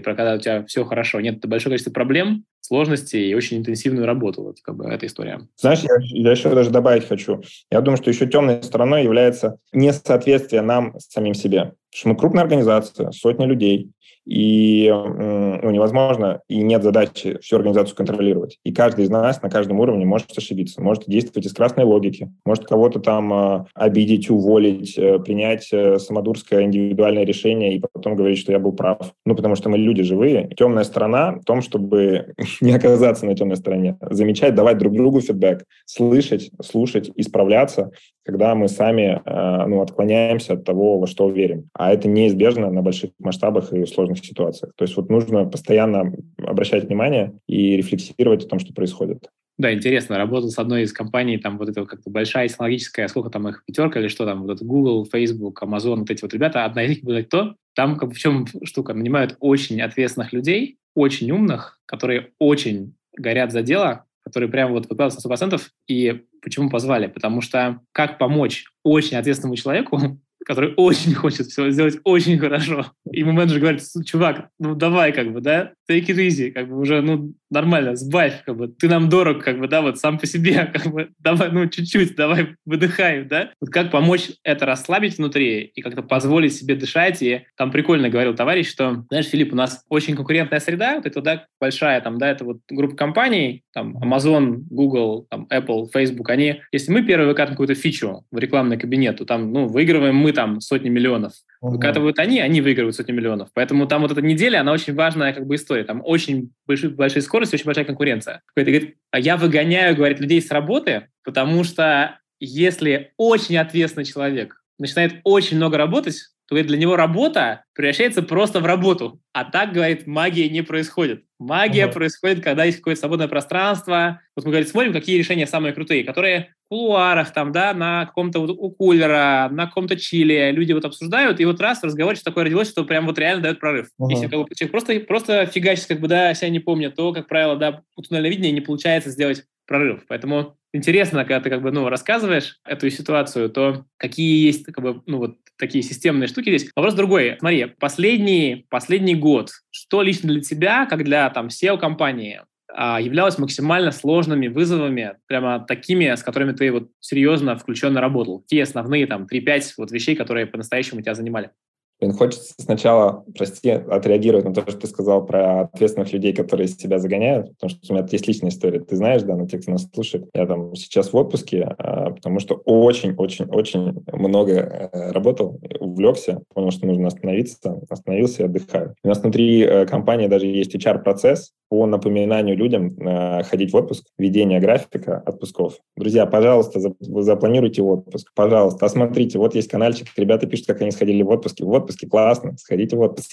про 0.00 0.14
когда 0.14 0.34
у 0.34 0.38
тебя 0.38 0.64
все 0.64 0.84
хорошо, 0.84 1.20
нет, 1.20 1.36
это 1.36 1.48
большое 1.48 1.72
количество 1.72 1.92
проблем, 1.92 2.44
сложностей 2.60 3.30
и 3.30 3.34
очень 3.34 3.58
интенсивную 3.58 4.06
работу, 4.06 4.42
вот, 4.42 4.56
как 4.62 4.76
бы, 4.76 4.86
эта 4.86 5.06
история. 5.06 5.46
Знаешь, 5.56 5.80
я, 5.80 5.96
я 6.00 6.30
еще 6.32 6.52
даже 6.52 6.70
добавить 6.70 7.06
хочу. 7.06 7.42
Я 7.70 7.80
думаю, 7.80 7.98
что 7.98 8.10
еще 8.10 8.26
темной 8.26 8.62
стороной 8.62 9.04
является 9.04 9.58
несоответствие 9.72 10.62
нам 10.62 10.94
самим 10.98 11.34
себе. 11.34 11.74
Что 11.96 12.10
мы 12.10 12.16
крупная 12.16 12.42
организация, 12.42 13.10
сотни 13.10 13.46
людей, 13.46 13.90
и 14.26 14.92
ну, 14.92 15.70
невозможно, 15.70 16.40
и 16.48 16.60
нет 16.60 16.82
задачи 16.82 17.38
всю 17.40 17.56
организацию 17.56 17.96
контролировать. 17.96 18.58
И 18.64 18.72
каждый 18.72 19.04
из 19.04 19.10
нас 19.10 19.40
на 19.40 19.48
каждом 19.48 19.78
уровне 19.80 20.04
может 20.04 20.36
ошибиться, 20.36 20.82
может 20.82 21.04
действовать 21.06 21.46
из 21.46 21.52
красной 21.52 21.84
логики, 21.84 22.30
может 22.44 22.64
кого-то 22.64 22.98
там 22.98 23.32
э, 23.32 23.64
обидеть, 23.74 24.28
уволить, 24.28 24.98
э, 24.98 25.20
принять 25.20 25.68
э, 25.72 25.98
самодурское 25.98 26.62
индивидуальное 26.62 27.24
решение 27.24 27.76
и 27.76 27.80
потом 27.80 28.16
говорить, 28.16 28.38
что 28.38 28.52
я 28.52 28.58
был 28.58 28.72
прав. 28.72 29.12
Ну, 29.24 29.36
потому 29.36 29.54
что 29.54 29.68
мы 29.68 29.78
люди 29.78 30.02
живые. 30.02 30.50
Темная 30.56 30.84
сторона 30.84 31.32
в 31.32 31.44
том, 31.44 31.62
чтобы 31.62 32.34
не 32.60 32.72
оказаться 32.74 33.26
на 33.26 33.36
темной 33.36 33.56
стороне, 33.56 33.96
замечать, 34.00 34.56
давать 34.56 34.78
друг 34.78 34.94
другу 34.94 35.20
фидбэк, 35.20 35.64
слышать, 35.84 36.50
слушать, 36.62 37.12
исправляться, 37.14 37.92
когда 38.24 38.56
мы 38.56 38.66
сами 38.66 39.22
ну, 39.24 39.82
отклоняемся 39.82 40.54
от 40.54 40.64
того, 40.64 40.98
во 40.98 41.06
что 41.06 41.30
верим. 41.30 41.68
А 41.74 41.85
это 41.92 42.08
неизбежно 42.08 42.70
на 42.70 42.82
больших 42.82 43.10
масштабах 43.18 43.72
и 43.72 43.84
сложных 43.86 44.06
сложных 44.06 44.24
ситуациях. 44.24 44.72
То 44.76 44.84
есть 44.84 44.96
вот 44.96 45.10
нужно 45.10 45.44
постоянно 45.44 46.12
обращать 46.38 46.84
внимание 46.84 47.32
и 47.46 47.76
рефлексировать 47.76 48.44
о 48.44 48.48
том, 48.48 48.58
что 48.58 48.72
происходит. 48.72 49.28
Да, 49.58 49.72
интересно. 49.72 50.18
Работал 50.18 50.50
с 50.50 50.58
одной 50.58 50.82
из 50.82 50.92
компаний, 50.92 51.38
там 51.38 51.56
вот 51.56 51.68
это 51.68 51.86
как-то 51.86 52.10
большая 52.10 52.48
технологическая, 52.48 53.08
сколько 53.08 53.30
там 53.30 53.48
их, 53.48 53.64
пятерка 53.64 54.00
или 54.00 54.08
что 54.08 54.26
там, 54.26 54.42
вот 54.42 54.50
это 54.50 54.64
Google, 54.64 55.06
Facebook, 55.10 55.62
Amazon, 55.62 56.00
вот 56.00 56.10
эти 56.10 56.22
вот 56.22 56.34
ребята, 56.34 56.64
одна 56.64 56.82
из 56.82 56.90
них 56.90 57.04
была 57.04 57.22
кто? 57.22 57.54
Там 57.74 57.96
как 57.96 58.12
в 58.12 58.18
чем 58.18 58.46
штука? 58.64 58.92
Нанимают 58.92 59.36
очень 59.40 59.80
ответственных 59.80 60.32
людей, 60.32 60.78
очень 60.94 61.30
умных, 61.30 61.80
которые 61.86 62.32
очень 62.38 62.94
горят 63.16 63.50
за 63.50 63.62
дело, 63.62 64.04
которые 64.22 64.50
прямо 64.50 64.72
вот 64.72 64.88
выкладываются 64.90 65.26
на 65.26 65.32
100%. 65.32 65.60
И 65.88 66.24
почему 66.42 66.68
позвали? 66.68 67.06
Потому 67.06 67.40
что 67.40 67.80
как 67.92 68.18
помочь 68.18 68.66
очень 68.82 69.16
ответственному 69.16 69.56
человеку 69.56 69.98
который 70.46 70.72
очень 70.76 71.12
хочет 71.14 71.48
все 71.48 71.70
сделать 71.70 71.98
очень 72.04 72.38
хорошо. 72.38 72.92
И 73.10 73.20
ему 73.20 73.32
менеджер 73.32 73.58
говорит, 73.58 73.82
чувак, 74.04 74.48
ну 74.58 74.74
давай, 74.74 75.12
как 75.12 75.32
бы, 75.32 75.40
да, 75.40 75.72
take 75.90 76.06
it 76.06 76.16
easy, 76.16 76.52
как 76.52 76.68
бы 76.68 76.78
уже, 76.78 77.02
ну, 77.02 77.34
нормально, 77.50 77.96
сбавь, 77.96 78.44
как 78.44 78.56
бы, 78.56 78.68
ты 78.68 78.88
нам 78.88 79.08
дорог, 79.08 79.42
как 79.42 79.58
бы, 79.58 79.68
да, 79.68 79.82
вот 79.82 79.98
сам 79.98 80.18
по 80.18 80.26
себе, 80.26 80.64
как 80.72 80.92
бы, 80.92 81.10
давай, 81.18 81.50
ну, 81.50 81.66
чуть-чуть, 81.68 82.16
давай 82.16 82.56
выдыхаем, 82.64 83.28
да. 83.28 83.50
Вот 83.60 83.70
как 83.70 83.90
помочь 83.90 84.30
это 84.42 84.66
расслабить 84.66 85.18
внутри 85.18 85.60
и 85.74 85.82
как-то 85.82 86.02
позволить 86.02 86.54
себе 86.54 86.74
дышать. 86.74 87.22
И 87.22 87.46
там 87.56 87.70
прикольно 87.70 88.08
говорил 88.08 88.34
товарищ, 88.34 88.68
что, 88.68 89.04
знаешь, 89.08 89.26
Филипп, 89.26 89.52
у 89.52 89.56
нас 89.56 89.84
очень 89.88 90.16
конкурентная 90.16 90.60
среда, 90.60 90.96
вот 90.96 91.06
это, 91.06 91.20
да, 91.20 91.46
большая, 91.60 92.00
там, 92.00 92.18
да, 92.18 92.30
это 92.30 92.44
вот 92.44 92.58
группа 92.68 92.96
компаний, 92.96 93.62
там, 93.72 93.96
Amazon, 93.98 94.64
Google, 94.70 95.26
там, 95.30 95.46
Apple, 95.50 95.88
Facebook, 95.92 96.30
они, 96.30 96.62
если 96.72 96.92
мы 96.92 97.02
первые 97.02 97.28
выкатываем 97.28 97.56
какую-то 97.56 97.74
фичу 97.74 98.24
в 98.30 98.38
рекламный 98.38 98.78
кабинет, 98.78 99.18
то 99.18 99.24
там, 99.24 99.52
ну, 99.52 99.66
выигрываем 99.66 100.16
мы 100.16 100.32
там 100.32 100.60
сотни 100.60 100.88
миллионов. 100.88 101.32
Выкатывают 101.60 102.18
они, 102.18 102.40
они 102.40 102.60
выигрывают 102.60 102.96
сотни 102.96 103.12
миллионов. 103.12 103.48
Поэтому 103.54 103.86
там 103.86 104.02
вот 104.02 104.12
эта 104.12 104.22
неделя, 104.22 104.60
она 104.60 104.72
очень 104.72 104.94
важная 104.94 105.32
как 105.32 105.46
бы 105.46 105.54
история. 105.54 105.84
Там 105.84 106.02
очень 106.04 106.52
большие, 106.66 106.90
большие 106.90 107.22
скорости, 107.22 107.54
очень 107.54 107.66
большая 107.66 107.84
конкуренция. 107.84 108.42
Какой-то 108.46 108.70
говорит, 108.70 108.96
а 109.10 109.18
я 109.18 109.36
выгоняю, 109.36 109.96
говорит, 109.96 110.20
людей 110.20 110.40
с 110.42 110.50
работы, 110.50 111.08
потому 111.24 111.64
что 111.64 112.18
если 112.38 113.12
очень 113.16 113.56
ответственный 113.56 114.04
человек 114.04 114.62
начинает 114.78 115.20
очень 115.24 115.56
много 115.56 115.78
работать, 115.78 116.16
то 116.48 116.54
говорит, 116.54 116.68
для 116.68 116.78
него 116.78 116.96
работа 116.96 117.64
превращается 117.74 118.22
просто 118.22 118.60
в 118.60 118.66
работу. 118.66 119.20
А 119.32 119.44
так, 119.44 119.72
говорит, 119.72 120.06
магия 120.06 120.48
не 120.48 120.62
происходит. 120.62 121.24
Магия 121.38 121.86
uh-huh. 121.86 121.92
происходит, 121.92 122.42
когда 122.42 122.64
есть 122.64 122.78
какое-то 122.78 123.00
свободное 123.00 123.28
пространство. 123.28 124.20
Вот 124.36 124.44
мы, 124.44 124.52
говорит, 124.52 124.68
смотрим, 124.68 124.92
какие 124.92 125.18
решения 125.18 125.46
самые 125.46 125.74
крутые, 125.74 126.04
которые 126.04 126.54
в 126.64 126.68
кулуарах, 126.68 127.32
там, 127.32 127.52
да, 127.52 127.74
на 127.74 128.06
каком-то 128.06 128.38
вот 128.38 128.50
у 128.50 128.70
кулера, 128.70 129.48
на 129.50 129.66
каком-то 129.66 129.96
чиле 129.96 130.52
люди 130.52 130.72
вот 130.72 130.84
обсуждают, 130.84 131.40
и 131.40 131.44
вот 131.44 131.60
раз 131.60 131.80
в 131.80 131.84
разговоре 131.84 132.16
что 132.16 132.26
такое 132.26 132.44
родилось, 132.44 132.70
что 132.70 132.84
прям 132.84 133.06
вот 133.06 133.18
реально 133.18 133.42
дает 133.42 133.60
прорыв. 133.60 133.88
Uh-huh. 134.00 134.10
Если 134.10 134.28
как 134.28 134.40
бы, 134.40 134.46
человек 134.54 134.70
просто, 134.70 135.00
просто 135.00 135.46
фигачит, 135.46 135.86
как 135.86 136.00
бы, 136.00 136.06
да, 136.06 136.32
себя 136.32 136.48
не 136.48 136.60
помнит, 136.60 136.94
то, 136.94 137.12
как 137.12 137.26
правило, 137.28 137.56
да, 137.56 137.82
у 137.96 138.02
туннельное 138.02 138.30
видение 138.30 138.52
не 138.52 138.60
получается 138.60 139.10
сделать 139.10 139.44
прорыв. 139.66 140.04
Поэтому 140.08 140.56
интересно, 140.72 141.24
когда 141.24 141.40
ты 141.40 141.50
как 141.50 141.62
бы, 141.62 141.70
ну, 141.70 141.88
рассказываешь 141.88 142.58
эту 142.64 142.90
ситуацию, 142.90 143.50
то 143.50 143.84
какие 143.96 144.46
есть, 144.46 144.64
как 144.66 144.82
бы, 144.82 145.02
ну, 145.06 145.18
вот 145.18 145.36
такие 145.58 145.82
системные 145.82 146.28
штуки 146.28 146.48
здесь. 146.50 146.70
Вопрос 146.76 146.94
другой. 146.94 147.36
Смотри, 147.38 147.66
последний, 147.78 148.66
последний 148.68 149.14
год, 149.14 149.50
что 149.70 150.02
лично 150.02 150.28
для 150.32 150.42
тебя, 150.42 150.86
как 150.86 151.04
для 151.04 151.30
там 151.30 151.48
SEO-компании, 151.48 152.42
а, 152.68 153.00
являлось 153.00 153.38
максимально 153.38 153.90
сложными 153.90 154.48
вызовами, 154.48 155.14
прямо 155.26 155.64
такими, 155.66 156.14
с 156.14 156.22
которыми 156.22 156.52
ты 156.52 156.70
вот 156.70 156.90
серьезно 157.00 157.56
включенно 157.56 158.00
работал? 158.00 158.44
Те 158.46 158.62
основные 158.62 159.06
там 159.06 159.26
3-5 159.26 159.74
вот 159.78 159.90
вещей, 159.90 160.14
которые 160.14 160.46
по-настоящему 160.46 161.00
тебя 161.00 161.14
занимали? 161.14 161.50
Блин, 161.98 162.12
хочется 162.12 162.52
сначала, 162.58 163.24
прости, 163.36 163.70
отреагировать 163.70 164.44
на 164.44 164.52
то, 164.52 164.60
что 164.62 164.80
ты 164.80 164.86
сказал 164.86 165.24
про 165.24 165.62
ответственных 165.62 166.12
людей, 166.12 166.34
которые 166.34 166.68
себя 166.68 166.98
загоняют, 166.98 167.54
потому 167.54 167.70
что 167.70 167.78
у 167.88 167.96
меня 167.96 168.06
есть 168.10 168.28
личная 168.28 168.50
история. 168.50 168.80
Ты 168.80 168.96
знаешь, 168.96 169.22
да, 169.22 169.34
на 169.34 169.48
тех, 169.48 169.62
кто 169.62 169.72
нас 169.72 169.88
слушает. 169.94 170.28
Я 170.34 170.46
там 170.46 170.74
сейчас 170.74 171.12
в 171.12 171.16
отпуске, 171.16 171.62
а, 171.78 172.10
потому 172.10 172.38
что 172.40 172.60
очень-очень-очень 172.66 174.04
много 174.12 174.52
э, 174.52 175.10
работал, 175.12 175.58
увлекся, 175.80 176.42
понял, 176.54 176.70
что 176.70 176.86
нужно 176.86 177.06
остановиться, 177.06 177.80
остановился 177.88 178.42
и 178.42 178.46
отдыхаю. 178.46 178.94
У 179.02 179.08
нас 179.08 179.20
внутри 179.20 179.62
э, 179.62 179.86
компании 179.86 180.26
даже 180.26 180.46
есть 180.46 180.74
HR-процесс 180.74 181.54
по 181.68 181.86
напоминанию 181.86 182.56
людям 182.56 182.96
э, 182.98 183.42
ходить 183.44 183.72
в 183.72 183.76
отпуск, 183.76 184.06
ведение 184.18 184.60
графика 184.60 185.22
отпусков. 185.24 185.78
Друзья, 185.96 186.26
пожалуйста, 186.26 186.78
запланируйте 187.00 187.82
отпуск, 187.82 188.32
пожалуйста, 188.34 188.86
осмотрите, 188.86 189.38
вот 189.38 189.54
есть 189.54 189.68
каналчик, 189.68 190.08
ребята 190.16 190.46
пишут, 190.46 190.66
как 190.66 190.82
они 190.82 190.90
сходили 190.90 191.22
в 191.22 191.30
отпуск, 191.30 191.60
вот 191.60 191.85
отпуске, 191.86 192.08
классно, 192.08 192.56
сходите 192.58 192.96
в 192.96 193.00
отпуск. 193.00 193.32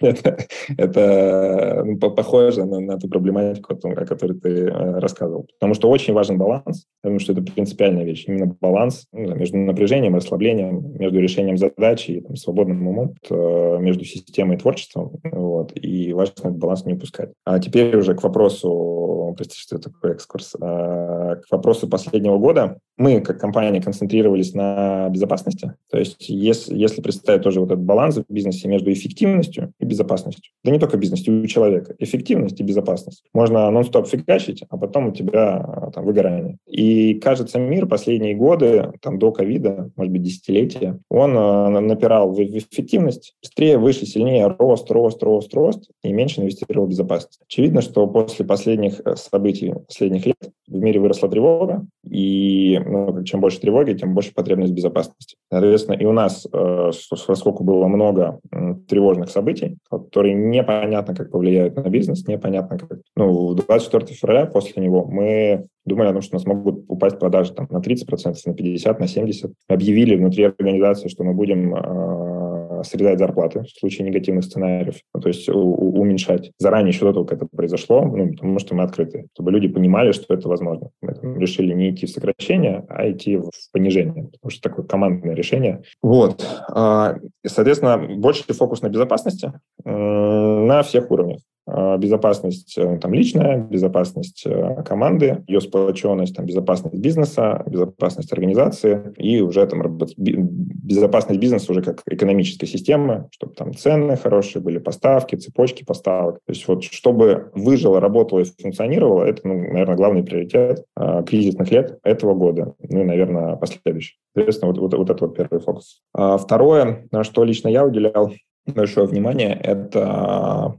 это 0.76 1.82
ну, 1.84 1.98
похоже 1.98 2.64
на, 2.64 2.80
на 2.80 2.98
ту 2.98 3.08
проблематику, 3.08 3.74
о 3.74 4.04
которой 4.04 4.38
ты 4.38 4.66
э, 4.66 4.98
рассказывал. 4.98 5.46
Потому 5.58 5.74
что 5.74 5.88
очень 5.90 6.14
важен 6.14 6.38
баланс. 6.38 6.86
Думаю, 7.02 7.20
что 7.20 7.32
это 7.32 7.42
принципиальная 7.42 8.04
вещь. 8.04 8.24
Именно 8.26 8.56
баланс 8.60 9.06
ну, 9.12 9.34
между 9.34 9.56
напряжением, 9.56 10.14
расслаблением, 10.14 10.96
между 10.98 11.20
решением 11.20 11.56
задач 11.56 12.08
и 12.08 12.24
свободным 12.36 12.86
умом, 12.86 13.14
э, 13.30 13.78
между 13.80 14.04
системой 14.04 14.56
и 14.56 14.58
творчеством. 14.58 15.18
Вот, 15.24 15.72
и 15.74 16.12
важно 16.12 16.32
этот 16.38 16.58
баланс 16.58 16.84
не 16.84 16.94
упускать. 16.94 17.30
А 17.44 17.58
теперь 17.58 17.96
уже 17.96 18.14
к 18.14 18.22
вопросу, 18.22 19.34
простите, 19.36 19.60
что 19.60 19.76
это 19.76 19.90
такой 19.90 20.12
экскурс, 20.12 20.54
а, 20.60 21.36
к 21.36 21.50
вопросу 21.50 21.88
последнего 21.88 22.38
года. 22.38 22.78
Мы, 22.96 23.20
как 23.20 23.40
компания, 23.40 23.80
концентрировались 23.80 24.54
на 24.54 25.08
безопасности. 25.10 25.74
То 25.90 25.98
есть 25.98 26.28
если, 26.28 26.76
если 26.76 27.00
представить 27.00 27.42
тоже 27.42 27.60
вот 27.60 27.70
этот 27.78 27.86
баланс 27.86 28.16
в 28.16 28.24
бизнесе 28.28 28.68
между 28.68 28.92
эффективностью 28.92 29.72
и 29.78 29.84
безопасностью. 29.84 30.52
Да 30.64 30.70
не 30.70 30.78
только 30.78 30.96
в 30.96 31.00
бизнесе, 31.00 31.30
у 31.30 31.46
человека. 31.46 31.94
Эффективность 31.98 32.60
и 32.60 32.62
безопасность. 32.64 33.24
Можно 33.32 33.70
нон-стоп 33.70 34.08
фигачить, 34.08 34.64
а 34.68 34.76
потом 34.76 35.08
у 35.08 35.12
тебя 35.12 35.56
а, 35.56 35.90
там 35.92 36.04
выгорание. 36.04 36.58
И, 36.66 37.14
кажется, 37.14 37.58
мир 37.58 37.86
последние 37.86 38.34
годы, 38.34 38.92
там 39.00 39.18
до 39.18 39.32
ковида, 39.32 39.90
может 39.96 40.12
быть, 40.12 40.22
десятилетия, 40.22 40.98
он 41.08 41.36
а, 41.36 41.68
напирал 41.80 42.32
в 42.32 42.40
эффективность, 42.40 43.34
быстрее, 43.42 43.78
выше, 43.78 44.06
сильнее, 44.06 44.46
рост, 44.58 44.90
рост, 44.90 45.22
рост, 45.22 45.54
рост, 45.54 45.90
и 46.02 46.12
меньше 46.12 46.40
инвестировал 46.40 46.86
в 46.86 46.90
безопасность. 46.90 47.40
Очевидно, 47.46 47.80
что 47.80 48.06
после 48.06 48.44
последних 48.44 49.00
э, 49.04 49.16
событий 49.16 49.74
последних 49.86 50.26
лет 50.26 50.50
в 50.66 50.76
мире 50.76 51.00
выросла 51.00 51.28
тревога, 51.28 51.86
и 52.10 52.80
ну, 52.84 53.22
чем 53.24 53.40
больше 53.40 53.60
тревоги, 53.60 53.94
тем 53.94 54.14
больше 54.14 54.32
потребность 54.34 54.72
безопасности. 54.72 55.36
Соответственно, 55.50 55.96
и 55.96 56.04
у 56.04 56.12
нас, 56.12 56.46
э, 56.52 56.90
поскольку 57.26 57.64
было 57.64 57.86
много 57.86 58.40
тревожных 58.88 59.30
событий, 59.30 59.78
которые 59.90 60.34
непонятно 60.34 61.14
как 61.14 61.30
повлияют 61.30 61.76
на 61.76 61.88
бизнес, 61.88 62.26
непонятно 62.26 62.78
как... 62.78 62.98
Ну, 63.16 63.54
24 63.54 64.06
февраля 64.06 64.46
после 64.46 64.82
него 64.82 65.04
мы 65.04 65.66
думали 65.84 66.08
о 66.08 66.12
том, 66.12 66.22
что 66.22 66.36
у 66.36 66.38
нас 66.38 66.46
могут 66.46 66.84
упасть 66.88 67.18
продажи 67.18 67.52
там, 67.52 67.66
на 67.70 67.78
30%, 67.78 68.36
на 68.46 68.50
50%, 68.52 68.98
на 68.98 69.04
70%. 69.04 69.52
Объявили 69.68 70.16
внутри 70.16 70.44
организации, 70.44 71.08
что 71.08 71.24
мы 71.24 71.34
будем 71.34 71.74
э, 71.74 72.47
срезать 72.82 73.18
зарплаты 73.18 73.62
в 73.62 73.68
случае 73.70 74.08
негативных 74.08 74.44
сценариев, 74.44 74.96
ну, 75.14 75.20
то 75.20 75.28
есть 75.28 75.48
уменьшать. 75.48 76.52
Заранее 76.58 76.90
еще 76.90 77.04
до 77.04 77.12
того, 77.12 77.24
как 77.24 77.42
это 77.42 77.48
произошло, 77.54 78.02
ну, 78.04 78.30
потому 78.32 78.58
что 78.58 78.74
мы 78.74 78.82
открыты, 78.82 79.26
чтобы 79.34 79.52
люди 79.52 79.68
понимали, 79.68 80.12
что 80.12 80.34
это 80.34 80.48
возможно. 80.48 80.90
Мы 81.02 81.14
там, 81.14 81.38
решили 81.38 81.72
не 81.72 81.90
идти 81.90 82.06
в 82.06 82.10
сокращение, 82.10 82.84
а 82.88 83.10
идти 83.10 83.36
в 83.36 83.50
понижение, 83.72 84.28
потому 84.32 84.50
что 84.50 84.60
такое 84.68 84.84
командное 84.84 85.34
решение. 85.34 85.82
Вот. 86.02 86.44
А, 86.70 87.16
соответственно, 87.46 87.98
больше 87.98 88.44
фокус 88.52 88.82
на 88.82 88.88
безопасности 88.88 89.52
на 89.84 90.82
всех 90.82 91.10
уровнях. 91.10 91.40
А, 91.78 91.96
безопасность 91.96 92.76
э, 92.76 92.98
там, 92.98 93.14
личная, 93.14 93.58
безопасность 93.58 94.42
э, 94.44 94.82
команды, 94.82 95.44
ее 95.46 95.60
сплоченность, 95.60 96.34
там, 96.34 96.44
безопасность 96.44 96.96
бизнеса, 96.96 97.62
безопасность 97.66 98.32
организации 98.32 99.12
и 99.16 99.40
уже 99.40 99.64
там, 99.66 99.96
безопасность 100.16 101.40
бизнеса 101.40 101.70
уже 101.70 101.82
как 101.82 102.02
экономическая 102.06 102.66
система, 102.66 103.28
чтобы 103.30 103.54
там 103.54 103.74
цены 103.74 104.16
хорошие 104.16 104.60
были, 104.60 104.78
поставки, 104.78 105.36
цепочки 105.36 105.84
поставок. 105.84 106.40
То 106.46 106.52
есть 106.52 106.66
вот 106.66 106.82
чтобы 106.82 107.52
выжило, 107.54 108.00
работало 108.00 108.40
и 108.40 108.44
функционировало, 108.44 109.22
это, 109.22 109.46
ну, 109.46 109.54
наверное, 109.54 109.96
главный 109.96 110.24
приоритет 110.24 110.84
э, 110.96 111.22
кризисных 111.24 111.70
лет 111.70 112.00
этого 112.02 112.34
года, 112.34 112.74
ну 112.80 113.02
и, 113.02 113.04
наверное, 113.04 113.54
последующих. 113.54 114.16
Соответственно, 114.34 114.72
вот, 114.72 114.80
вот, 114.80 114.94
вот 114.94 115.10
это 115.10 115.26
вот 115.26 115.36
первый 115.36 115.60
фокус. 115.60 116.02
А 116.12 116.38
второе, 116.38 117.06
на 117.12 117.22
что 117.22 117.44
лично 117.44 117.68
я 117.68 117.84
уделял 117.84 118.32
большое 118.66 119.06
внимание, 119.06 119.54
это 119.62 120.74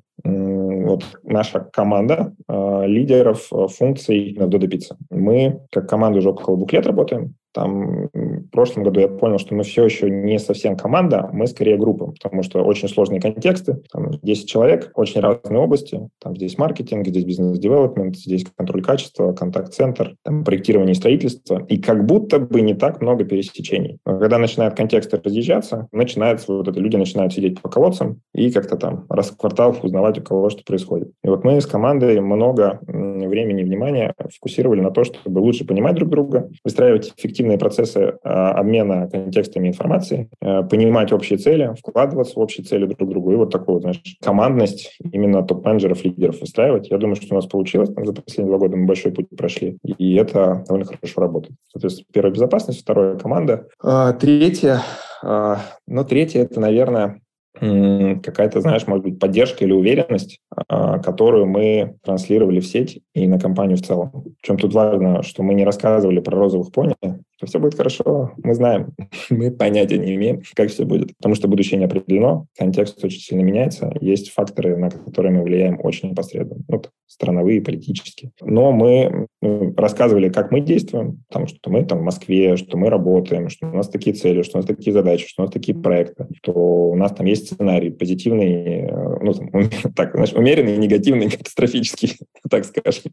вот 0.89 1.06
наша 1.23 1.60
команда 1.60 2.34
э, 2.47 2.84
лидеров 2.88 3.47
э, 3.52 3.67
функций 3.67 4.36
на 4.38 4.43
Dodo 4.43 4.67
Pizza. 4.67 4.95
Мы, 5.10 5.62
как 5.71 5.88
команда, 5.88 6.19
уже 6.19 6.30
около 6.30 6.58
двух 6.58 6.73
лет 6.73 6.86
работаем. 6.86 7.36
Там 7.53 8.09
в 8.13 8.49
прошлом 8.51 8.83
году 8.83 8.99
я 8.99 9.07
понял, 9.07 9.38
что 9.39 9.55
мы 9.55 9.63
все 9.63 9.83
еще 9.85 10.09
не 10.09 10.39
совсем 10.39 10.77
команда, 10.77 11.29
мы 11.33 11.47
скорее 11.47 11.77
группа, 11.77 12.12
потому 12.12 12.43
что 12.43 12.63
очень 12.63 12.88
сложные 12.88 13.21
контексты, 13.21 13.81
там 13.91 14.12
10 14.21 14.47
человек, 14.47 14.91
очень 14.95 15.21
разные 15.21 15.59
области, 15.59 16.09
там 16.19 16.35
здесь 16.35 16.57
маркетинг, 16.57 17.07
здесь 17.07 17.25
бизнес-девелопмент, 17.25 18.17
здесь 18.17 18.45
контроль 18.55 18.83
качества, 18.83 19.33
контакт-центр, 19.33 20.15
там, 20.23 20.43
проектирование 20.43 20.93
и 20.93 20.95
строительство, 20.95 21.65
и 21.67 21.77
как 21.81 22.05
будто 22.05 22.39
бы 22.39 22.62
не 22.62 22.73
так 22.73 23.01
много 23.01 23.23
пересечений. 23.23 23.99
Но 24.05 24.19
когда 24.19 24.38
начинают 24.38 24.75
контексты 24.75 25.19
разъезжаться, 25.23 25.88
начинается 25.91 26.53
вот 26.53 26.67
это, 26.67 26.79
люди 26.79 26.95
начинают 26.95 27.33
сидеть 27.33 27.62
по 27.62 27.69
колодцам 27.69 28.21
и 28.33 28.51
как-то 28.51 28.77
там 28.77 29.05
раз 29.09 29.31
в 29.31 29.38
квартал 29.38 29.75
узнавать 29.81 30.19
у 30.19 30.21
кого 30.21 30.49
что 30.49 30.63
происходит. 30.63 31.12
И 31.23 31.27
вот 31.27 31.43
мы 31.43 31.59
с 31.59 31.65
командой 31.65 32.19
много 32.19 32.79
времени 32.88 33.62
и 33.62 33.65
внимания 33.65 34.13
фокусировали 34.17 34.81
на 34.81 34.91
то, 34.91 35.03
чтобы 35.03 35.39
лучше 35.39 35.65
понимать 35.65 35.95
друг 35.95 36.09
друга, 36.09 36.49
выстраивать 36.63 37.13
эффективные 37.17 37.38
эффективные 37.39 37.58
процессы 37.58 38.17
а, 38.23 38.52
обмена 38.52 39.10
контекстами 39.10 39.69
информации, 39.69 40.30
э, 40.41 40.63
понимать 40.63 41.13
общие 41.13 41.39
цели, 41.39 41.73
вкладываться 41.80 42.34
в 42.36 42.39
общие 42.39 42.65
цели 42.65 42.86
друг 42.86 43.10
другу 43.10 43.32
и 43.32 43.36
вот 43.36 43.52
такую, 43.52 43.80
знаешь, 43.80 44.02
командность 44.21 44.97
именно 45.12 45.43
топ-менеджеров, 45.43 46.04
лидеров 46.04 46.41
выстраивать. 46.41 46.89
Я 46.89 46.97
думаю, 46.97 47.15
что 47.15 47.34
у 47.34 47.36
нас 47.36 47.45
получилось. 47.45 47.89
Там 47.93 48.06
за 48.06 48.13
последние 48.13 48.49
два 48.49 48.58
года 48.58 48.75
мы 48.75 48.88
большой 48.88 49.13
путь 49.13 49.28
прошли, 49.38 49.78
и 49.84 50.15
это 50.15 50.63
довольно 50.67 50.86
хорошо 50.86 51.21
работает. 51.21 51.56
Соответственно, 51.71 52.08
первая 52.12 52.34
безопасность, 52.34 52.82
второе 52.82 53.17
команда. 53.17 53.67
А, 53.82 54.12
третье, 54.13 54.82
а, 55.23 55.60
ну, 55.88 56.04
третье 56.04 56.41
это, 56.41 56.60
наверное, 56.60 57.21
какая-то, 57.60 58.62
знаешь, 58.62 58.88
может 58.88 59.04
быть, 59.04 59.19
поддержка 59.19 59.65
или 59.65 59.73
уверенность, 59.73 60.39
которую 60.67 61.45
мы 61.45 61.97
транслировали 62.04 62.62
в 62.62 62.65
сеть 62.65 63.02
и 63.13 63.28
на 63.28 63.39
компанию 63.39 63.75
в 63.75 63.82
целом. 63.82 64.12
Причем 64.41 64.58
тут 64.58 64.73
важно, 64.73 65.23
что 65.23 65.43
мы 65.43 65.54
не 65.56 65.65
рассказывали 65.65 66.19
про 66.19 66.38
розовых 66.38 66.71
пони, 66.71 66.95
что 67.39 67.47
все 67.47 67.60
будет 67.60 67.75
хорошо. 67.75 68.34
Мы 68.43 68.54
знаем, 68.54 68.93
мы 69.30 69.49
понятия 69.49 69.97
не 69.97 70.15
имеем, 70.15 70.41
как 70.56 70.69
все 70.69 70.84
будет, 70.84 71.15
потому 71.15 71.36
что 71.36 71.47
будущее 71.47 71.80
не 71.80 71.86
определено, 71.86 72.47
контекст 72.58 73.04
очень 73.04 73.21
сильно 73.21 73.43
меняется, 73.43 73.93
есть 74.02 74.32
факторы, 74.32 74.75
на 74.75 74.89
которые 74.89 75.32
мы 75.32 75.43
влияем 75.43 75.80
очень 75.82 76.10
непосредственно, 76.10 76.62
ну, 76.67 76.82
страновые, 77.08 77.62
политические. 77.62 78.32
Но 78.41 78.71
мы 78.71 79.28
ну, 79.41 79.73
рассказывали, 79.75 80.30
как 80.30 80.52
мы 80.52 80.62
действуем, 80.62 81.23
потому 81.28 81.47
что 81.47 81.69
мы 81.71 81.84
там 81.84 81.99
в 81.99 82.04
Москве, 82.04 82.56
что 82.56 82.78
мы 82.78 82.89
работаем, 82.89 83.49
что 83.49 83.67
у 83.67 83.75
нас 83.75 83.89
такие 83.89 84.15
цели, 84.15 84.43
что 84.43 84.58
у 84.58 84.62
нас 84.62 84.67
такие 84.67 84.93
задачи, 84.93 85.28
что 85.28 85.41
у 85.41 85.45
нас 85.45 85.52
такие 85.52 85.78
проекты, 85.78 86.28
что 86.38 86.52
у 86.52 86.95
нас 86.95 87.12
там 87.13 87.25
есть 87.25 87.47
сценарий 87.47 87.89
позитивный, 87.89 88.54
э, 88.54 89.19
ну, 89.21 89.34
там, 89.34 89.49
так, 89.95 90.12
знаешь, 90.12 90.34
умеренный, 90.34 90.78
негативный, 90.78 91.30
катастрофический, 91.38 92.17
так 92.49 92.65
скажем. 92.65 93.12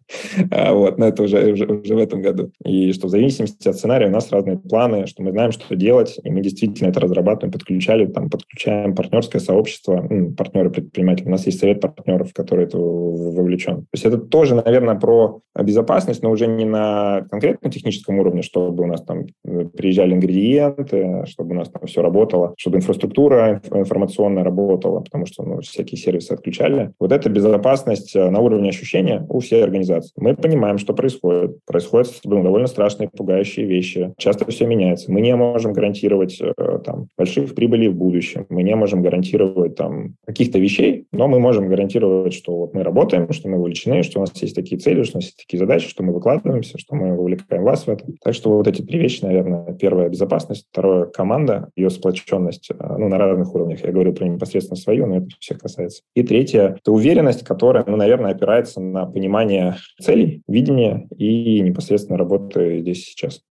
А 0.51 0.75
вот, 0.75 0.99
но 0.99 1.07
это 1.07 1.23
уже, 1.23 1.53
уже, 1.53 1.67
уже 1.67 1.95
в 1.95 1.99
этом 1.99 2.21
году. 2.21 2.53
И 2.65 2.93
что 2.93 3.07
в 3.07 3.11
зависимости 3.11 3.67
от 3.67 3.77
сценария 3.77 4.11
нас 4.17 4.33
разные 4.33 4.59
планы, 4.59 5.07
что 5.07 5.23
мы 5.23 5.31
знаем, 5.31 5.53
что 5.53 5.77
делать, 5.77 6.19
и 6.23 6.31
мы 6.31 6.41
действительно 6.41 6.89
это 6.89 7.01
разрабатываем, 7.01 7.53
подключали, 7.53 8.07
там, 8.07 8.29
подключаем 8.29 8.95
партнерское 8.95 9.41
сообщество, 9.41 10.07
ну, 10.09 10.33
партнеры-предприниматели. 10.33 11.29
У 11.29 11.31
нас 11.31 11.47
есть 11.47 11.61
совет 11.61 11.81
партнеров, 11.81 12.33
который 12.35 12.65
это 12.65 12.79
вовлечен. 12.79 13.83
То 13.83 13.89
есть 13.93 14.05
это 14.05 14.19
тоже, 14.19 14.55
наверное, 14.55 14.97
про 14.97 15.41
безопасность, 15.63 16.23
но 16.23 16.31
уже 16.31 16.47
не 16.47 16.65
на 16.65 17.27
конкретном 17.31 17.71
техническом 17.71 18.19
уровне, 18.19 18.43
чтобы 18.43 18.85
у 18.85 18.87
нас 18.87 19.03
там 19.03 19.27
э, 19.45 19.67
приезжали 19.67 20.15
ингредиенты, 20.15 21.25
чтобы 21.27 21.53
у 21.53 21.59
нас 21.59 21.69
там 21.69 21.87
все 21.87 22.03
работало, 22.03 22.55
чтобы 22.59 22.79
инфраструктура 22.79 23.61
информационная 23.73 24.45
работала, 24.45 25.01
потому 25.01 25.27
что 25.27 25.43
ну, 25.43 25.61
всякие 25.61 25.99
сервисы 25.99 26.33
отключали. 26.33 26.93
Вот 26.99 27.13
это 27.13 27.29
безопасность 27.29 28.15
э, 28.15 28.31
на 28.31 28.41
уровне 28.41 28.71
ощущения 28.71 29.25
у 29.29 29.41
всей 29.41 29.63
организации. 29.63 30.13
Мы 30.17 30.35
понимаем, 30.35 30.79
что 30.79 30.95
происходит. 30.95 31.65
Происходят 31.65 32.13
ну, 32.25 32.43
довольно 32.43 32.67
страшные, 32.67 33.09
пугающие 33.09 33.67
вещи 33.67 34.06
часто 34.17 34.51
все 34.51 34.67
меняется. 34.67 35.11
Мы 35.11 35.21
не 35.21 35.35
можем 35.35 35.73
гарантировать 35.73 36.41
э, 36.41 36.53
там, 36.85 37.09
больших 37.17 37.55
прибылей 37.55 37.89
в 37.89 37.97
будущем, 37.97 38.47
мы 38.49 38.63
не 38.63 38.75
можем 38.75 39.03
гарантировать 39.03 39.77
там, 39.77 40.17
каких-то 40.27 40.59
вещей, 40.59 41.07
но 41.13 41.29
мы 41.29 41.41
можем 41.41 41.69
гарантировать, 41.69 42.35
что 42.35 42.57
вот 42.57 42.75
мы 42.75 42.83
работаем, 42.83 43.33
что 43.33 43.49
мы 43.49 43.59
вовлечены, 43.59 44.03
что 44.03 44.19
у 44.19 44.23
нас 44.23 44.31
есть 44.43 44.55
такие 44.55 44.79
цели, 44.79 45.03
что 45.03 45.17
у 45.17 45.19
нас 45.19 45.27
есть 45.27 45.37
такие 45.37 45.59
задачи, 45.59 45.89
что 45.89 46.03
мы 46.03 46.13
выкладываемся, 46.13 46.79
что 46.79 46.95
мы 46.95 47.17
вовлекаем 47.17 47.63
вас 47.63 47.87
в 47.87 47.89
это. 47.89 48.05
Так 48.23 48.35
что 48.35 48.57
вот 48.57 48.69
эти 48.69 48.83
три 48.83 48.99
вещи, 48.99 49.25
наверное, 49.25 49.73
первое– 49.75 50.09
безопасность, 50.11 50.67
второе– 50.71 51.07
команда, 51.15 51.71
ее 51.77 51.91
сплоченность 51.91 52.71
э, 52.71 52.75
ну, 52.99 53.09
на 53.09 53.19
разных 53.19 53.55
уровнях. 53.55 53.85
Я 53.85 53.93
говорил 53.93 54.15
про 54.15 54.27
непосредственно 54.27 54.77
свою, 54.77 55.07
но 55.07 55.19
это 55.19 55.29
всех 55.41 55.59
касается. 55.59 56.03
И 56.15 56.23
третье– 56.23 56.77
это 56.81 56.93
уверенность, 56.93 57.45
которая, 57.45 57.85
ну, 57.87 57.97
наверное, 57.97 58.33
опирается 58.33 58.81
на 58.81 59.07
понимание 59.07 59.77
целей, 60.01 60.43
видение 60.49 61.09
и 61.17 61.61
непосредственно 61.61 62.19
работы 62.19 62.81
здесь 62.81 63.05
сейчас. 63.05 63.43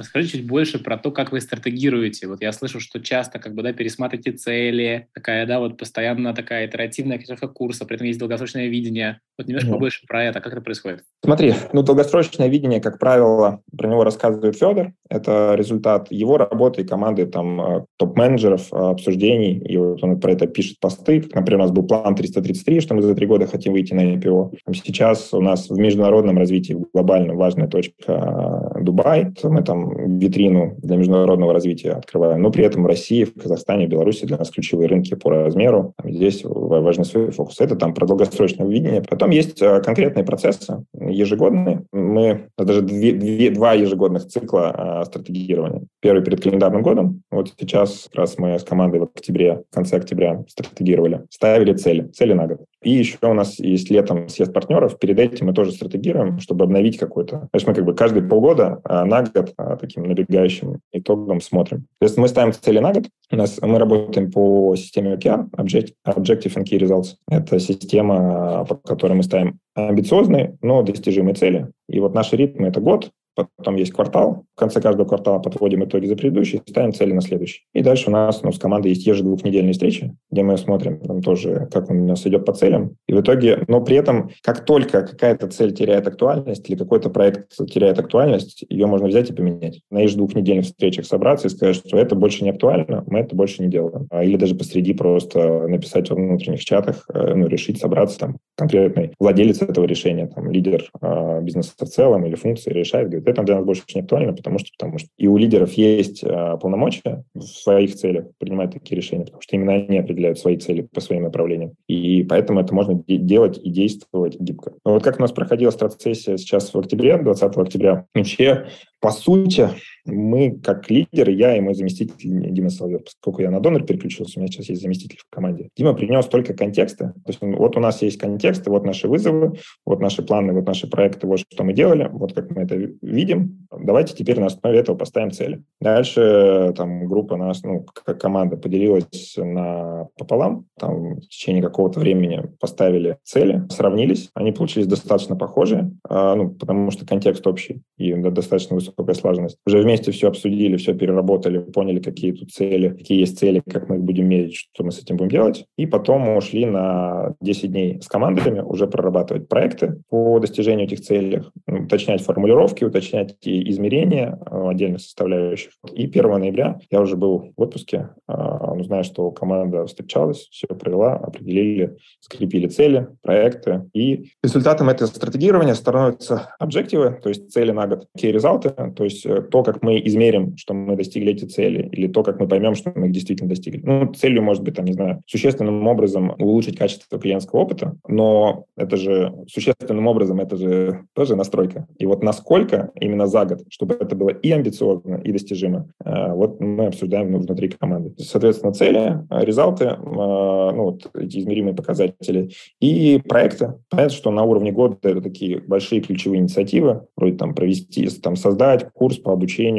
Расскажите 0.00 0.38
чуть 0.38 0.46
больше 0.46 0.78
про 0.78 0.96
то, 0.96 1.10
как 1.10 1.30
вы 1.30 1.42
стратегируете. 1.42 2.26
Вот 2.26 2.40
я 2.40 2.52
слышу, 2.52 2.80
что 2.80 3.00
часто 3.00 3.38
как 3.38 3.54
бы, 3.54 3.62
да, 3.62 3.74
пересматриваете 3.74 4.32
цели, 4.32 5.08
такая, 5.12 5.44
да, 5.44 5.60
вот 5.60 5.76
постоянно 5.76 6.32
такая 6.32 6.66
итеративная 6.66 7.18
корректировка 7.18 7.48
курса, 7.48 7.84
при 7.84 7.96
этом 7.96 8.06
есть 8.06 8.18
долгосрочное 8.18 8.68
видение. 8.68 9.20
Вот 9.36 9.46
немножко 9.46 9.68
mm-hmm. 9.68 9.72
побольше 9.74 10.06
про 10.06 10.24
это, 10.24 10.40
как 10.40 10.54
это 10.54 10.62
происходит? 10.62 11.02
Смотри, 11.22 11.52
ну, 11.74 11.82
долгосрочное 11.82 12.48
видение, 12.48 12.80
как 12.80 12.98
правило, 12.98 13.60
про 13.76 13.88
него 13.88 14.02
рассказывает 14.02 14.56
Федор. 14.56 14.92
Это 15.10 15.54
результат 15.54 16.10
его 16.10 16.38
работы 16.38 16.80
и 16.80 16.86
команды 16.86 17.26
там 17.26 17.60
э, 17.60 17.84
топ-менеджеров, 17.98 18.72
э, 18.72 18.76
обсуждений, 18.76 19.58
и 19.58 19.76
вот 19.76 20.02
он 20.02 20.18
про 20.18 20.32
это 20.32 20.46
пишет 20.46 20.80
посты. 20.80 21.28
Например, 21.34 21.60
у 21.60 21.62
нас 21.64 21.72
был 21.72 21.82
план 21.82 22.14
333, 22.14 22.80
что 22.80 22.94
мы 22.94 23.02
за 23.02 23.14
три 23.14 23.26
года 23.26 23.46
хотим 23.46 23.74
выйти 23.74 23.92
на 23.92 24.14
IPO. 24.14 24.56
Сейчас 24.72 25.34
у 25.34 25.42
нас 25.42 25.68
в 25.68 25.76
международном 25.76 26.38
развитии 26.38 26.74
глобально 26.94 27.34
важная 27.34 27.68
точка 27.68 28.72
э, 28.76 28.82
Дубай. 28.82 29.26
Мы 29.42 29.62
там 29.62 29.89
витрину 29.96 30.76
для 30.78 30.96
международного 30.96 31.52
развития 31.52 31.92
открываем. 31.92 32.42
Но 32.42 32.50
при 32.50 32.64
этом 32.64 32.82
в 32.82 32.86
России, 32.86 33.24
в 33.24 33.34
Казахстане, 33.34 33.86
Беларуси 33.86 34.26
для 34.26 34.38
нас 34.38 34.50
ключевые 34.50 34.88
рынки 34.88 35.14
по 35.14 35.30
размеру. 35.30 35.94
Здесь 36.04 36.42
важны 36.44 37.04
свои 37.04 37.30
фокусы. 37.30 37.64
Это 37.64 37.76
там 37.76 37.94
про 37.94 38.06
долгосрочное 38.06 38.66
видение. 38.66 39.02
Потом 39.02 39.30
есть 39.30 39.60
э, 39.62 39.80
конкретные 39.80 40.24
процессы 40.24 40.84
ежегодные. 40.94 41.84
Мы 41.92 42.48
даже 42.56 42.82
две, 42.82 43.12
две, 43.12 43.50
два 43.50 43.74
ежегодных 43.74 44.26
цикла 44.26 45.02
стратегирования. 45.06 45.82
Первый 46.00 46.24
перед 46.24 46.42
календарным 46.42 46.82
годом. 46.82 47.22
Вот 47.30 47.52
сейчас 47.58 48.08
как 48.10 48.20
раз 48.20 48.38
мы 48.38 48.58
с 48.58 48.64
командой 48.64 49.00
в 49.00 49.04
октябре, 49.04 49.62
в 49.70 49.74
конце 49.74 49.96
октября 49.96 50.44
стратегировали. 50.48 51.22
Ставили 51.30 51.72
цели. 51.74 52.08
Цели 52.08 52.32
на 52.32 52.46
год. 52.46 52.60
И 52.82 52.90
еще 52.90 53.18
у 53.22 53.34
нас 53.34 53.58
есть 53.58 53.90
летом 53.90 54.28
съезд 54.28 54.52
партнеров. 54.52 54.98
Перед 54.98 55.18
этим 55.18 55.46
мы 55.46 55.52
тоже 55.52 55.72
стратегируем, 55.72 56.38
чтобы 56.38 56.64
обновить 56.64 56.98
какой-то. 56.98 57.40
То 57.40 57.50
есть 57.54 57.66
мы 57.66 57.74
как 57.74 57.84
бы 57.84 57.94
каждые 57.94 58.26
полгода 58.26 58.80
а, 58.84 59.04
на 59.04 59.22
год 59.22 59.52
таким 59.76 60.04
набегающим 60.04 60.80
итогом 60.92 61.40
смотрим. 61.40 61.86
То 61.98 62.06
есть 62.06 62.16
мы 62.16 62.28
ставим 62.28 62.52
цели 62.52 62.78
на 62.78 62.92
год. 62.92 63.06
У 63.32 63.36
нас, 63.36 63.58
мы 63.62 63.78
работаем 63.78 64.30
по 64.30 64.74
системе 64.76 65.14
OKR, 65.14 65.50
Objective, 65.56 65.94
Objective 66.06 66.54
and 66.56 66.64
Key 66.64 66.78
Results. 66.78 67.16
Это 67.28 67.58
система, 67.60 68.64
по 68.64 68.74
которой 68.74 69.14
мы 69.14 69.22
ставим 69.22 69.58
амбициозные, 69.74 70.56
но 70.62 70.82
достижимые 70.82 71.34
цели. 71.34 71.68
И 71.88 72.00
вот 72.00 72.14
наши 72.14 72.36
ритмы– 72.36 72.66
это 72.68 72.80
год, 72.80 73.10
потом 73.56 73.76
есть 73.76 73.92
квартал. 73.92 74.44
В 74.54 74.58
конце 74.58 74.80
каждого 74.80 75.06
квартала 75.06 75.38
подводим 75.38 75.84
итоги 75.84 76.06
за 76.06 76.16
предыдущий, 76.16 76.62
ставим 76.66 76.92
цели 76.92 77.12
на 77.12 77.20
следующий. 77.20 77.62
И 77.72 77.82
дальше 77.82 78.08
у 78.08 78.12
нас 78.12 78.42
ну, 78.42 78.52
с 78.52 78.58
командой 78.58 78.88
есть 78.88 79.06
ежедвухнедельные 79.06 79.72
встречи, 79.72 80.14
где 80.30 80.42
мы 80.42 80.56
смотрим 80.58 81.00
там 81.00 81.22
тоже, 81.22 81.68
как 81.72 81.90
у 81.90 81.94
нас 81.94 82.26
идет 82.26 82.44
по 82.44 82.52
целям. 82.52 82.96
И 83.06 83.12
в 83.12 83.20
итоге, 83.20 83.64
но 83.68 83.80
при 83.80 83.96
этом, 83.96 84.30
как 84.42 84.64
только 84.64 85.02
какая-то 85.02 85.48
цель 85.48 85.72
теряет 85.72 86.06
актуальность 86.06 86.68
или 86.68 86.76
какой-то 86.76 87.10
проект 87.10 87.56
теряет 87.70 87.98
актуальность, 87.98 88.64
ее 88.68 88.86
можно 88.86 89.08
взять 89.08 89.30
и 89.30 89.32
поменять. 89.32 89.80
На 89.90 90.00
ежедвухнедельных 90.00 90.66
встречах 90.66 91.06
собраться 91.06 91.46
и 91.46 91.50
сказать, 91.50 91.76
что 91.76 91.96
это 91.96 92.14
больше 92.14 92.44
не 92.44 92.50
актуально, 92.50 93.04
мы 93.06 93.20
это 93.20 93.34
больше 93.34 93.62
не 93.62 93.68
делаем. 93.68 94.06
А, 94.10 94.24
или 94.24 94.36
даже 94.36 94.54
посреди 94.54 94.92
просто 94.94 95.66
написать 95.66 96.10
во 96.10 96.16
внутренних 96.16 96.64
чатах, 96.64 97.06
э, 97.12 97.34
ну, 97.34 97.46
решить 97.46 97.78
собраться 97.78 98.18
там 98.18 98.36
конкретный 98.56 99.12
владелец 99.18 99.62
этого 99.62 99.84
решения, 99.84 100.26
там, 100.26 100.50
лидер 100.50 100.90
э, 101.00 101.40
бизнеса 101.42 101.72
в 101.78 101.88
целом 101.88 102.26
или 102.26 102.34
функции 102.34 102.70
решает, 102.70 103.08
говорит, 103.08 103.28
это 103.30 103.42
для 103.42 103.56
нас 103.56 103.64
больше 103.64 103.82
не 103.94 104.00
актуально, 104.00 104.32
потому 104.32 104.58
что, 104.58 104.68
потому 104.78 104.98
что 104.98 105.08
и 105.16 105.26
у 105.26 105.36
лидеров 105.36 105.72
есть 105.72 106.22
э, 106.22 106.56
полномочия 106.60 107.24
в 107.34 107.42
своих 107.42 107.94
целях 107.94 108.26
принимать 108.38 108.72
такие 108.72 108.96
решения, 108.96 109.24
потому 109.24 109.42
что 109.42 109.56
именно 109.56 109.74
они 109.74 109.98
определяют 109.98 110.38
свои 110.38 110.56
цели 110.56 110.82
по 110.82 111.00
своим 111.00 111.22
направлениям. 111.22 111.72
И 111.88 112.22
поэтому 112.24 112.60
это 112.60 112.74
можно 112.74 113.02
делать 113.06 113.58
и 113.62 113.70
действовать 113.70 114.38
гибко. 114.38 114.72
Но 114.84 114.94
вот 114.94 115.02
как 115.02 115.18
у 115.18 115.22
нас 115.22 115.32
проходила 115.32 115.70
страцессия 115.70 116.36
сейчас 116.36 116.72
в 116.72 116.78
октябре, 116.78 117.16
20 117.18 117.56
октября, 117.56 118.06
вообще 118.14 118.66
по 119.00 119.10
сути, 119.10 119.70
мы 120.10 120.58
как 120.58 120.90
лидеры, 120.90 121.32
я 121.32 121.56
и 121.56 121.60
мой 121.60 121.74
заместитель 121.74 122.16
Дима 122.18 122.70
Соловьев, 122.70 123.04
поскольку 123.04 123.42
я 123.42 123.50
на 123.50 123.60
донор 123.60 123.84
переключился, 123.84 124.38
у 124.38 124.42
меня 124.42 124.50
сейчас 124.50 124.68
есть 124.68 124.82
заместитель 124.82 125.18
в 125.18 125.30
команде. 125.30 125.68
Дима 125.76 125.94
принес 125.94 126.26
только 126.26 126.54
контексты. 126.54 127.12
То 127.24 127.28
есть 127.28 127.38
вот 127.40 127.76
у 127.76 127.80
нас 127.80 128.02
есть 128.02 128.18
контексты, 128.18 128.70
вот 128.70 128.84
наши 128.84 129.08
вызовы, 129.08 129.54
вот 129.84 130.00
наши 130.00 130.22
планы, 130.22 130.52
вот 130.52 130.66
наши 130.66 130.88
проекты, 130.88 131.26
вот 131.26 131.40
что 131.40 131.64
мы 131.64 131.72
делали, 131.72 132.08
вот 132.12 132.32
как 132.32 132.50
мы 132.50 132.62
это 132.62 132.76
видим. 133.02 133.66
Давайте 133.70 134.14
теперь 134.14 134.40
на 134.40 134.46
основе 134.46 134.78
этого 134.78 134.96
поставим 134.96 135.30
цели. 135.30 135.62
Дальше 135.80 136.72
там 136.76 137.06
группа 137.06 137.36
нас, 137.36 137.62
ну, 137.62 137.84
как 137.84 138.20
команда 138.20 138.56
поделилась 138.56 139.34
на 139.36 140.08
пополам, 140.16 140.66
там 140.78 141.16
в 141.16 141.28
течение 141.28 141.62
какого-то 141.62 142.00
времени 142.00 142.42
поставили 142.58 143.18
цели, 143.22 143.64
сравнились, 143.70 144.30
они 144.34 144.52
получились 144.52 144.86
достаточно 144.86 145.36
похожие, 145.36 145.92
а, 146.08 146.34
ну, 146.34 146.50
потому 146.50 146.90
что 146.90 147.06
контекст 147.06 147.46
общий 147.46 147.82
и 147.96 148.14
достаточно 148.14 148.76
высокая 148.76 149.14
слаженность. 149.14 149.58
Уже 149.66 149.80
вместе 149.80 149.99
все 150.08 150.28
обсудили, 150.28 150.76
все 150.76 150.94
переработали, 150.94 151.58
поняли, 151.58 152.00
какие 152.00 152.32
тут 152.32 152.50
цели, 152.50 152.88
какие 152.88 153.20
есть 153.20 153.38
цели, 153.38 153.62
как 153.70 153.88
мы 153.88 153.96
их 153.96 154.02
будем 154.02 154.28
мерить, 154.28 154.54
что 154.54 154.84
мы 154.84 154.92
с 154.92 154.98
этим 154.98 155.16
будем 155.16 155.30
делать. 155.30 155.64
И 155.76 155.86
потом 155.86 156.22
мы 156.22 156.36
ушли 156.36 156.66
на 156.66 157.34
10 157.40 157.70
дней 157.70 158.00
с 158.00 158.08
командами 158.08 158.60
уже 158.60 158.86
прорабатывать 158.86 159.48
проекты 159.48 160.02
по 160.08 160.38
достижению 160.38 160.86
этих 160.86 161.00
целей, 161.00 161.42
уточнять 161.66 162.22
формулировки, 162.22 162.84
уточнять 162.84 163.36
измерения 163.42 164.38
э, 164.50 164.68
отдельных 164.68 165.00
составляющих. 165.00 165.72
И 165.92 166.04
1 166.04 166.22
ноября 166.30 166.78
я 166.90 167.00
уже 167.00 167.16
был 167.16 167.52
в 167.56 167.62
отпуске, 167.62 168.10
а, 168.26 168.74
ну, 168.74 168.84
знаю, 168.84 169.04
что 169.04 169.30
команда 169.30 169.86
встречалась, 169.86 170.48
все 170.50 170.66
провела, 170.66 171.14
определили, 171.14 171.96
скрепили 172.20 172.68
цели, 172.68 173.08
проекты. 173.22 173.88
И 173.92 174.30
результатом 174.42 174.88
этого 174.88 175.08
стратегирования 175.08 175.74
становятся 175.74 176.54
объективы, 176.58 177.18
то 177.22 177.28
есть 177.28 177.50
цели 177.52 177.72
на 177.72 177.86
год, 177.86 178.06
key 178.18 178.30
результаты, 178.30 178.92
то 178.92 179.04
есть 179.04 179.24
э, 179.26 179.42
то, 179.42 179.62
как 179.62 179.79
мы 179.82 180.00
измерим, 180.04 180.56
что 180.56 180.74
мы 180.74 180.96
достигли 180.96 181.32
эти 181.32 181.44
цели, 181.44 181.88
или 181.92 182.06
то, 182.06 182.22
как 182.22 182.40
мы 182.40 182.48
поймем, 182.48 182.74
что 182.74 182.92
мы 182.94 183.06
их 183.06 183.12
действительно 183.12 183.48
достигли. 183.48 183.80
Ну, 183.82 184.12
целью 184.12 184.42
может 184.42 184.62
быть, 184.62 184.74
там, 184.74 184.84
не 184.84 184.92
знаю, 184.92 185.22
существенным 185.26 185.86
образом 185.86 186.34
улучшить 186.38 186.76
качество 186.76 187.18
клиентского 187.18 187.60
опыта, 187.60 187.96
но 188.06 188.64
это 188.76 188.96
же 188.96 189.34
существенным 189.48 190.06
образом, 190.06 190.40
это 190.40 190.56
же 190.56 191.00
тоже 191.14 191.36
настройка. 191.36 191.86
И 191.98 192.06
вот 192.06 192.22
насколько 192.22 192.90
именно 192.94 193.26
за 193.26 193.44
год, 193.44 193.62
чтобы 193.68 193.94
это 193.94 194.14
было 194.14 194.30
и 194.30 194.50
амбициозно, 194.50 195.16
и 195.16 195.32
достижимо, 195.32 195.88
э, 196.04 196.32
вот 196.32 196.60
мы 196.60 196.86
обсуждаем 196.86 197.34
внутри 197.36 197.68
команды. 197.68 198.14
Соответственно, 198.18 198.72
цели, 198.72 199.18
результаты, 199.30 199.84
э, 199.84 199.96
ну, 200.00 200.84
вот 200.84 201.10
эти 201.14 201.38
измеримые 201.38 201.74
показатели 201.74 202.50
и 202.80 203.20
проекты. 203.26 203.74
Понятно, 203.88 204.16
что 204.16 204.30
на 204.30 204.42
уровне 204.44 204.72
года 204.72 204.96
это 205.02 205.20
такие 205.20 205.58
большие 205.58 206.00
ключевые 206.00 206.40
инициативы, 206.40 207.02
вроде 207.16 207.36
там 207.36 207.54
провести, 207.54 208.08
там 208.20 208.36
создать 208.36 208.90
курс 208.92 209.18
по 209.18 209.32
обучению 209.32 209.69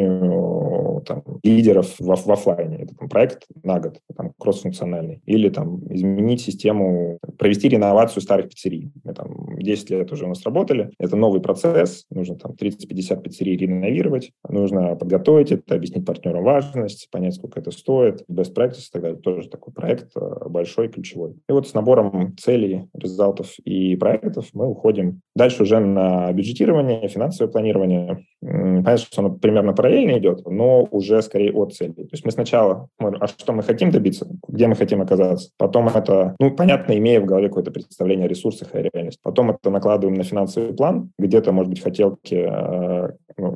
там, 1.06 1.24
лидеров 1.44 1.96
в, 2.00 2.06
в 2.06 2.32
офлайне. 2.32 2.78
Это 2.78 2.96
там, 2.96 3.10
проект 3.10 3.46
на 3.64 3.80
год, 3.80 4.00
там, 4.16 4.34
кроссфункциональный. 4.38 5.22
Или 5.26 5.50
там, 5.50 5.82
изменить 5.94 6.42
систему, 6.42 7.20
провести 7.38 7.70
реновацию 7.70 8.22
старых 8.22 8.50
пиццерий. 8.50 8.92
Мы 9.04 9.14
там 9.14 9.58
10 9.58 9.90
лет 9.90 10.12
уже 10.12 10.26
у 10.26 10.30
нас 10.30 10.44
работали. 10.44 10.92
Это 11.00 11.16
новый 11.16 11.42
процесс. 11.42 12.06
Нужно 12.10 12.36
там 12.36 12.52
30-50 12.52 13.22
пиццерий 13.22 13.58
реновировать. 13.58 14.32
Нужно 14.48 14.96
подготовить 14.96 15.52
это, 15.52 15.76
объяснить 15.76 16.06
партнерам 16.06 16.44
важность, 16.44 17.10
понять, 17.12 17.36
сколько 17.36 17.60
это 17.60 17.72
стоит. 17.72 18.24
Best 18.30 18.54
practice 18.56 19.02
далее. 19.02 19.20
Тоже 19.20 19.50
такой 19.50 19.74
проект 19.74 20.16
э, 20.16 20.50
большой, 20.50 20.90
ключевой. 20.90 21.36
И 21.48 21.52
вот 21.52 21.68
с 21.68 21.74
набором 21.74 22.36
целей, 22.38 22.88
результатов 22.94 23.54
и 23.64 23.96
проектов 23.96 24.50
мы 24.54 24.68
уходим 24.68 25.22
дальше 25.36 25.64
уже 25.64 25.80
на 25.80 26.32
бюджетирование, 26.34 27.08
финансовое 27.08 27.52
планирование 27.52 28.26
понятно, 28.78 28.98
что 28.98 29.22
оно 29.22 29.32
примерно 29.32 29.74
параллельно 29.74 30.18
идет, 30.18 30.46
но 30.46 30.88
уже 30.92 31.22
скорее 31.22 31.54
от 31.54 31.74
цели. 31.74 31.92
То 31.92 32.08
есть 32.12 32.26
мы 32.26 32.32
сначала, 32.32 32.88
а 33.00 33.28
что 33.28 33.54
мы 33.54 33.64
хотим 33.64 33.92
добиться, 33.92 34.28
где 34.48 34.68
мы 34.68 34.76
хотим 34.76 35.02
оказаться, 35.02 35.52
потом 35.58 35.88
это, 35.88 36.36
ну, 36.40 36.52
понятно, 36.52 36.98
имея 36.98 37.22
в 37.22 37.26
голове 37.26 37.48
какое-то 37.48 37.72
представление 37.72 38.26
о 38.26 38.30
ресурсах 38.30 38.74
и 38.76 38.90
реальности. 38.94 39.20
Потом 39.24 39.52
это 39.52 39.70
накладываем 39.70 40.18
на 40.18 40.24
финансовый 40.24 40.74
план, 40.74 41.12
где-то, 41.20 41.52
может 41.52 41.70
быть, 41.70 41.84
хотелки 41.84 42.36
э, 42.36 43.12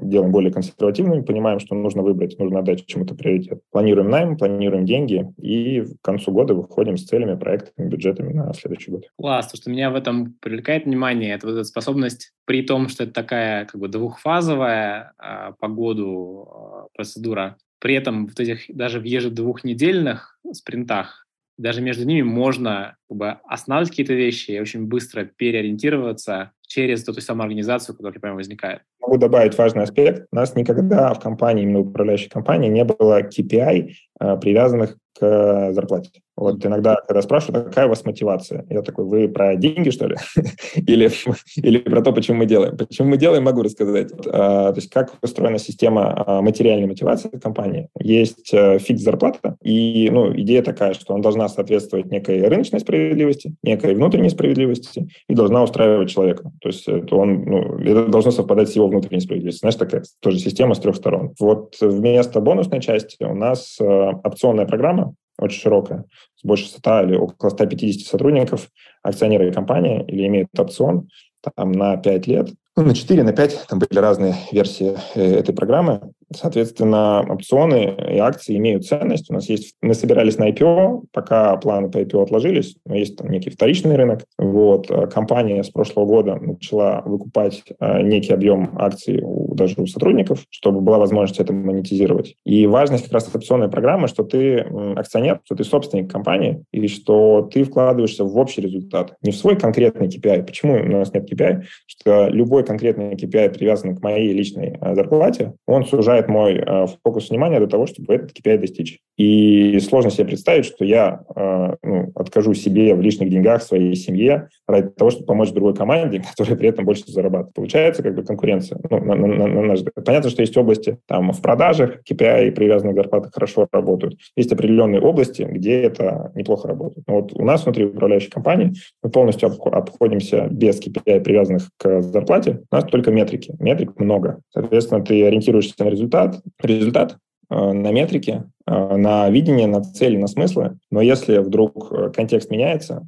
делаем 0.10 0.32
более 0.32 0.52
консервативными, 0.52 1.22
понимаем, 1.22 1.60
что 1.60 1.76
нужно 1.76 2.02
выбрать, 2.02 2.38
нужно 2.40 2.60
отдать 2.60 2.86
чему-то 2.86 3.16
приоритет. 3.16 3.62
Планируем 3.72 4.10
найм, 4.10 4.38
планируем 4.38 4.86
деньги, 4.86 5.34
и 5.38 5.82
к 5.82 6.02
концу 6.02 6.32
года 6.32 6.54
выходим 6.54 6.98
с 6.98 7.06
целями, 7.06 7.38
проектами, 7.38 7.90
бюджетами 7.90 8.34
на 8.34 8.54
следующий 8.54 8.92
год. 8.92 9.06
Класс, 9.18 9.48
то, 9.48 9.58
что 9.58 9.70
меня 9.70 9.90
в 9.90 9.96
этом 9.96 10.34
привлекает 10.42 10.86
внимание, 10.86 11.34
это 11.34 11.48
вот 11.48 11.54
эта 11.54 11.64
способность, 11.64 12.34
при 12.46 12.62
том, 12.62 12.90
что 12.90 13.04
это 13.04 13.14
такая 13.14 13.66
как 13.66 13.80
бы 13.80 13.88
двухфазовая 13.88 15.14
а, 15.18 15.54
по 15.54 15.68
году 15.68 16.48
а, 16.50 16.88
процедура, 16.94 17.58
при 17.80 17.96
этом 17.96 18.28
в 18.28 18.40
этих 18.40 18.64
даже 18.76 19.00
в 19.00 19.04
ежедвухнедельных 19.04 20.40
спринтах 20.54 21.26
даже 21.58 21.82
между 21.82 22.06
ними 22.06 22.22
можно 22.22 22.98
как 23.08 23.18
бы, 23.18 23.30
останавливать 23.46 23.92
какие-то 23.92 24.14
вещи 24.14 24.52
и 24.52 24.60
очень 24.60 24.86
быстро 24.86 25.26
переориентироваться 25.26 26.52
через 26.68 27.04
ту, 27.04 27.14
ту 27.14 27.22
самую 27.22 27.44
организацию, 27.44 27.96
которая 27.96 28.20
прямо 28.20 28.36
возникает. 28.36 28.82
Могу 29.06 29.18
добавить 29.20 29.56
важный 29.56 29.84
аспект. 29.84 30.26
У 30.32 30.36
нас 30.36 30.56
никогда 30.56 31.14
в 31.14 31.20
компании, 31.20 31.64
именно 31.64 31.82
управляющей 31.82 32.28
компании, 32.28 32.70
не 32.70 32.84
было 32.84 33.22
KPI, 33.22 33.92
а, 34.20 34.38
привязанных 34.38 34.98
к 35.20 35.72
зарплате. 35.74 36.22
Вот 36.38 36.66
иногда, 36.66 36.96
когда 37.08 37.22
спрашивают, 37.22 37.68
какая 37.68 37.86
у 37.86 37.90
вас 37.90 38.04
мотивация, 38.04 38.66
я 38.70 38.82
такой, 38.82 39.06
вы 39.06 39.30
про 39.30 39.56
деньги, 39.56 39.90
что 39.90 40.08
ли? 40.08 40.18
или, 40.76 41.10
или 41.56 41.78
про 41.78 42.02
то, 42.02 42.12
почему 42.12 42.40
мы 42.40 42.46
делаем? 42.46 42.76
Почему 42.76 43.10
мы 43.10 43.18
делаем, 43.18 43.44
могу 43.44 43.62
рассказать. 43.62 44.12
А, 44.28 44.74
то 44.74 44.78
есть 44.78 44.92
как 44.92 45.14
устроена 45.22 45.60
система 45.60 46.24
а, 46.28 46.42
материальной 46.42 46.88
мотивации 46.88 47.30
в 47.32 47.40
компании. 47.40 47.88
Есть 48.00 48.54
а, 48.54 48.80
фикс 48.80 49.02
зарплата, 49.02 49.56
и 49.64 50.10
ну, 50.12 50.36
идея 50.36 50.62
такая, 50.62 50.94
что 50.94 51.14
она 51.14 51.24
должна 51.24 51.48
соответствовать 51.48 52.08
некой 52.08 52.46
рыночной 52.46 52.82
справедливости, 52.82 53.56
некой 53.64 53.96
внутренней 53.96 54.30
справедливости 54.30 55.08
и 55.30 55.34
должна 55.34 55.64
устраивать 55.64 56.10
человека. 56.10 56.52
То 56.60 56.68
есть 56.68 56.86
это, 56.86 57.16
он, 57.16 57.46
ну, 57.46 57.80
это 57.80 58.08
должно 58.08 58.32
совпадать 58.32 58.70
с 58.70 58.76
его 58.76 58.90
внутренней 59.00 59.22
справедливостью. 59.22 59.60
Знаешь, 59.60 59.76
такая 59.76 60.04
тоже 60.22 60.40
система 60.40 60.76
с 60.76 60.80
трех 60.80 60.96
сторон. 60.96 61.34
Вот 61.40 61.78
вместо 61.80 62.40
бонусной 62.42 62.82
части 62.82 63.24
у 63.24 63.34
нас 63.34 63.78
опционная 63.80 64.66
программа, 64.66 65.16
очень 65.38 65.62
широкая, 65.62 66.06
с 66.36 66.46
больше 66.46 66.68
100 66.68 67.02
или 67.04 67.16
около 67.16 67.50
150 67.50 68.08
сотрудников, 68.08 68.70
акционеры 69.04 69.52
компании 69.52 70.04
или 70.08 70.28
имеют 70.28 70.50
опцион 70.58 71.10
там, 71.56 71.72
на 71.72 71.98
5 71.98 72.28
лет, 72.28 72.50
ну, 72.78 72.84
на 72.84 72.94
4, 72.94 73.24
на 73.24 73.32
5, 73.32 73.68
там 73.70 73.80
были 73.80 74.00
разные 74.00 74.36
версии 74.52 74.98
э, 75.16 75.40
этой 75.40 75.56
программы. 75.56 76.12
Соответственно, 76.34 77.26
опционы 77.28 77.96
и 78.14 78.18
акции 78.18 78.58
имеют 78.58 78.86
ценность. 78.86 79.30
У 79.30 79.34
нас 79.34 79.50
есть, 79.50 79.76
мы 79.82 79.94
собирались 79.94 80.38
на 80.38 80.50
IPO, 80.50 81.06
пока 81.12 81.56
планы 81.58 81.90
по 81.90 81.98
IPO 81.98 82.24
отложились, 82.24 82.76
но 82.86 82.96
есть 82.96 83.18
там 83.18 83.30
некий 83.30 83.50
вторичный 83.50 83.96
рынок. 83.96 84.26
Вот, 84.38 84.90
э, 84.90 85.08
компания 85.08 85.64
с 85.64 85.70
прошлого 85.70 86.06
года 86.06 86.36
начала 86.36 87.02
выкупать 87.06 87.64
э, 87.80 88.02
некий 88.02 88.34
объем 88.34 88.72
акций 88.78 89.22
у, 89.24 89.54
даже 89.56 89.76
у 89.78 89.88
сотрудников, 89.88 90.46
чтобы 90.50 90.82
была 90.82 90.98
возможность 90.98 91.40
это 91.40 91.54
монетизировать. 91.54 92.36
И 92.46 92.68
важность 92.68 93.06
как 93.06 93.14
раз 93.14 93.30
опционной 93.34 93.70
программы, 93.70 94.08
что 94.08 94.24
ты 94.24 94.66
акционер, 94.96 95.42
что 95.46 95.56
ты 95.56 95.64
собственник 95.64 96.12
компании, 96.12 96.64
и 96.72 96.88
что 96.88 97.50
ты 97.52 97.64
вкладываешься 97.64 98.24
в 98.24 98.38
общий 98.38 98.62
результат, 98.62 99.16
не 99.22 99.32
в 99.32 99.36
свой 99.36 99.56
конкретный 99.56 100.08
KPI. 100.08 100.44
Почему 100.44 100.74
у 100.74 100.98
нас 100.98 101.14
нет 101.14 101.32
KPI? 101.32 101.64
Что 101.86 102.28
любой 102.30 102.64
конкретный 102.64 103.16
KPI 103.16 103.50
привязан 103.54 103.96
к 103.96 104.04
моей 104.04 104.34
личной 104.34 104.78
э, 104.80 104.96
зарплате, 104.96 105.54
он 105.68 105.86
сужает 105.86 106.25
сужает 106.26 106.30
мой 106.30 106.56
э, 106.56 106.88
фокус 107.04 107.30
внимания 107.30 107.60
до 107.60 107.68
того, 107.68 107.86
чтобы 107.86 108.14
этот 108.14 108.32
KPI 108.32 108.58
достичь. 108.58 109.00
И 109.18 109.80
сложно 109.80 110.12
себе 110.12 110.26
представить, 110.26 110.66
что 110.66 110.84
я 110.84 111.22
э, 111.36 111.76
ну, 111.84 112.12
откажу 112.16 112.54
себе 112.54 112.94
в 112.96 113.02
лишних 113.02 113.30
деньгах 113.30 113.62
своей 113.62 113.96
семье 113.96 114.50
ради 114.68 114.90
того, 114.90 115.12
чтобы 115.12 115.26
помочь 115.26 115.52
другой 115.52 115.74
команде, 115.74 116.22
которая 116.30 116.58
при 116.58 116.70
этом 116.70 116.86
больше 116.86 117.04
зарабатывает. 117.08 117.54
Получается 117.54 118.04
как 118.04 118.16
бы 118.16 118.24
конкуренция. 118.24 118.80
Ну, 118.90 119.00
на, 119.00 119.16
на, 119.16 119.28
на, 119.28 119.48
на 119.48 119.62
наш 119.62 119.80
Понятно, 120.06 120.30
что 120.30 120.42
есть 120.42 120.58
области 120.58 120.98
там 121.08 121.32
в 121.32 121.42
продажах 121.42 122.02
KPI 122.10 122.52
привязанные 122.52 122.96
к 122.96 123.32
хорошо 123.34 123.68
работают. 123.72 124.16
Есть 124.36 124.52
определенные 124.52 125.02
области, 125.02 125.44
где 125.44 125.82
это 125.82 126.32
неплохо 126.36 126.68
работает. 126.68 127.06
Но 127.08 127.22
вот 127.22 127.34
у 127.34 127.44
нас 127.44 127.64
внутри 127.64 127.86
управляющей 127.86 128.30
компании 128.30 128.74
мы 129.04 129.10
полностью 129.10 129.50
обходимся 129.50 130.48
без 130.50 130.80
KPI, 130.82 131.22
привязанных 131.22 131.70
к 131.78 132.02
зарплате. 132.02 132.62
У 132.72 132.76
нас 132.76 132.84
только 132.86 133.12
метрики. 133.12 133.54
Метрик 133.60 134.00
много. 134.00 134.40
Соответственно, 134.54 135.04
ты 135.04 135.26
ориентируешься 135.26 135.74
на 135.80 135.90
результат 135.90 136.05
результат, 136.06 136.42
результат 136.62 137.18
э, 137.50 137.72
на 137.74 137.92
метрике, 137.92 138.44
э, 138.68 138.96
на 138.98 139.30
видение, 139.30 139.68
на 139.68 139.82
цели, 139.82 140.18
на 140.18 140.28
смыслы. 140.28 140.78
Но 140.92 141.02
если 141.02 141.38
вдруг 141.40 141.92
э, 141.92 142.12
контекст 142.12 142.50
меняется, 142.50 143.08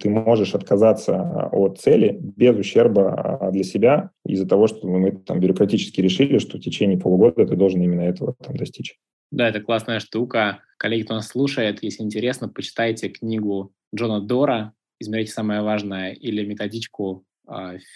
ты 0.00 0.08
можешь 0.08 0.54
отказаться 0.54 1.50
от 1.52 1.78
цели 1.78 2.18
без 2.20 2.56
ущерба 2.56 3.50
для 3.52 3.62
себя 3.62 4.10
из-за 4.24 4.48
того, 4.48 4.68
что 4.68 4.86
мы 4.86 5.12
там 5.12 5.38
бюрократически 5.38 6.00
решили, 6.00 6.38
что 6.38 6.56
в 6.56 6.62
течение 6.62 6.98
полугода 6.98 7.46
ты 7.46 7.56
должен 7.56 7.82
именно 7.82 8.00
этого 8.00 8.34
там 8.42 8.56
достичь. 8.56 8.96
Да, 9.30 9.48
это 9.48 9.60
классная 9.60 10.00
штука. 10.00 10.60
Коллеги, 10.78 11.02
кто 11.02 11.14
нас 11.14 11.28
слушает, 11.28 11.82
если 11.82 12.04
интересно, 12.04 12.48
почитайте 12.48 13.10
книгу 13.10 13.72
Джона 13.94 14.22
Дора 14.22 14.72
«Измерите 14.98 15.32
самое 15.32 15.60
важное» 15.60 16.12
или 16.12 16.46
методичку 16.46 17.24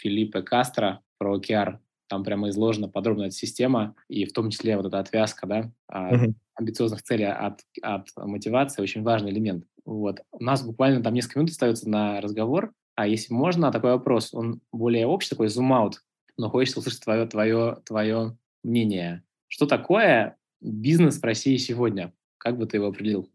Филиппа 0.02 0.42
Кастро 0.42 1.00
про 1.16 1.38
OKR 1.38 1.78
там 2.10 2.24
прямо 2.24 2.50
изложена 2.50 2.88
подробно 2.88 3.22
эта 3.22 3.34
система, 3.34 3.94
и 4.08 4.26
в 4.26 4.32
том 4.32 4.50
числе 4.50 4.76
вот 4.76 4.86
эта 4.86 4.98
отвязка, 4.98 5.46
да, 5.46 5.72
uh-huh. 5.90 6.34
амбициозных 6.56 7.02
целей 7.02 7.26
от, 7.26 7.60
от 7.80 8.08
мотивации 8.16 8.82
очень 8.82 9.02
важный 9.02 9.30
элемент. 9.30 9.64
Вот. 9.86 10.20
У 10.32 10.42
нас 10.42 10.62
буквально 10.62 11.02
там 11.02 11.14
несколько 11.14 11.38
минут 11.38 11.52
остается 11.52 11.88
на 11.88 12.20
разговор, 12.20 12.72
а 12.96 13.06
если 13.06 13.32
можно, 13.32 13.72
такой 13.72 13.92
вопрос, 13.92 14.34
он 14.34 14.60
более 14.72 15.06
общий, 15.06 15.30
такой 15.30 15.48
зум-аут, 15.48 16.02
но 16.36 16.50
хочется 16.50 16.80
услышать 16.80 17.02
твое, 17.02 17.26
твое, 17.26 17.78
твое 17.86 18.36
мнение. 18.64 19.22
Что 19.46 19.66
такое 19.66 20.36
бизнес 20.60 21.18
в 21.18 21.24
России 21.24 21.56
сегодня? 21.56 22.12
Как 22.38 22.58
бы 22.58 22.66
ты 22.66 22.78
его 22.78 22.88
определил? 22.88 23.30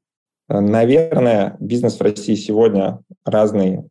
Наверное, 0.48 1.58
бизнес 1.60 1.98
в 1.98 2.02
России 2.02 2.36
сегодня 2.36 3.00
разный 3.24 3.90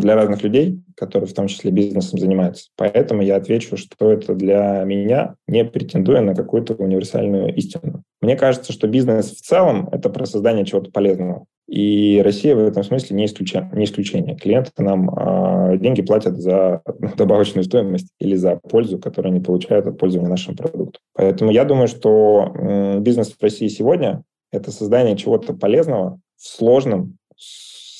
для 0.00 0.16
разных 0.16 0.42
людей, 0.42 0.80
которые 0.96 1.28
в 1.28 1.34
том 1.34 1.46
числе 1.46 1.70
бизнесом 1.70 2.18
занимаются. 2.18 2.70
Поэтому 2.76 3.22
я 3.22 3.36
отвечу, 3.36 3.76
что 3.76 4.10
это 4.10 4.34
для 4.34 4.82
меня, 4.84 5.36
не 5.46 5.64
претендуя 5.64 6.20
на 6.20 6.34
какую-то 6.34 6.74
универсальную 6.74 7.54
истину. 7.54 8.02
Мне 8.20 8.36
кажется, 8.36 8.72
что 8.72 8.88
бизнес 8.88 9.30
в 9.30 9.40
целом– 9.40 9.88
это 9.92 10.10
про 10.10 10.26
создание 10.26 10.64
чего-то 10.64 10.90
полезного. 10.90 11.46
И 11.70 12.20
Россия 12.24 12.56
в 12.56 12.58
этом 12.58 12.82
смысле 12.82 13.16
не, 13.16 13.26
исключение. 13.26 13.70
Не 13.72 13.84
исключение. 13.84 14.36
Клиенты 14.36 14.70
нам 14.78 15.08
э, 15.08 15.78
деньги 15.78 16.02
платят 16.02 16.36
за 16.36 16.82
добавочную 17.16 17.62
стоимость 17.62 18.08
или 18.18 18.34
за 18.34 18.56
пользу, 18.56 18.98
которую 18.98 19.30
они 19.30 19.40
получают 19.40 19.86
от 19.86 19.96
пользования 19.96 20.28
нашим 20.28 20.56
продуктом. 20.56 21.00
Поэтому 21.14 21.52
я 21.52 21.64
думаю, 21.64 21.86
что 21.86 22.52
э, 22.56 22.98
бизнес 22.98 23.30
в 23.30 23.40
России 23.40 23.68
сегодня 23.68 24.24
это 24.50 24.72
создание 24.72 25.16
чего-то 25.16 25.54
полезного 25.54 26.18
в 26.36 26.46
сложном 26.46 27.16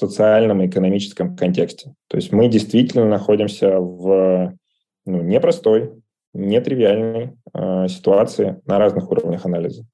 социальном 0.01 0.63
и 0.63 0.67
экономическом 0.67 1.37
контексте. 1.37 1.95
То 2.09 2.17
есть 2.17 2.33
мы 2.33 2.49
действительно 2.49 3.07
находимся 3.07 3.79
в 3.79 4.55
ну, 5.07 5.23
непростой, 5.23 5.93
нетривиальной 6.33 7.33
э, 7.53 7.89
ситуации 7.89 8.61
на 8.67 8.79
разных 8.79 9.11
уровнях 9.11 9.45
анализа. 9.47 9.85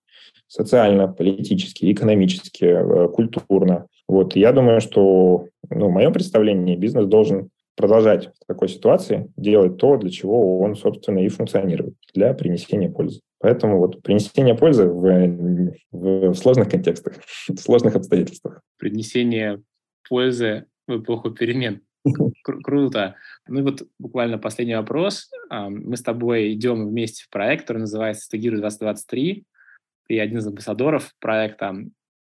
Социально, 0.48 1.08
политически, 1.08 1.90
экономически, 1.92 2.64
э, 2.64 3.08
культурно. 3.08 3.86
Вот. 4.08 4.36
я 4.36 4.52
думаю, 4.52 4.80
что 4.80 5.46
ну, 5.68 5.88
в 5.88 5.92
моем 5.92 6.12
представлении 6.12 6.76
бизнес 6.76 7.06
должен 7.06 7.50
продолжать 7.76 8.28
в 8.28 8.46
такой 8.46 8.68
ситуации 8.68 9.30
делать 9.36 9.76
то, 9.76 9.96
для 9.96 10.10
чего 10.10 10.60
он, 10.60 10.76
собственно, 10.76 11.18
и 11.18 11.28
функционирует, 11.28 11.94
для 12.14 12.32
принесения 12.32 12.90
пользы. 12.90 13.20
Поэтому 13.40 13.78
вот 13.78 14.02
принесение 14.02 14.54
пользы 14.54 14.86
в, 14.86 15.72
в 15.92 16.34
сложных 16.34 16.70
контекстах, 16.70 17.14
в 17.48 17.58
сложных 17.58 17.96
обстоятельствах. 17.96 18.60
Принесение 18.78 19.62
пользы 20.08 20.66
в 20.86 21.00
эпоху 21.00 21.30
перемен. 21.30 21.82
Кру- 22.06 22.60
круто. 22.62 23.16
Ну 23.48 23.60
и 23.60 23.62
вот 23.62 23.82
буквально 23.98 24.38
последний 24.38 24.76
вопрос. 24.76 25.30
Мы 25.50 25.96
с 25.96 26.02
тобой 26.02 26.52
идем 26.52 26.88
вместе 26.88 27.24
в 27.24 27.30
проект, 27.30 27.62
который 27.62 27.78
называется 27.78 28.24
«Стагиру 28.24 28.58
2023». 28.58 29.44
Ты 30.08 30.20
один 30.20 30.38
из 30.38 30.46
амбассадоров 30.46 31.12
проекта. 31.18 31.74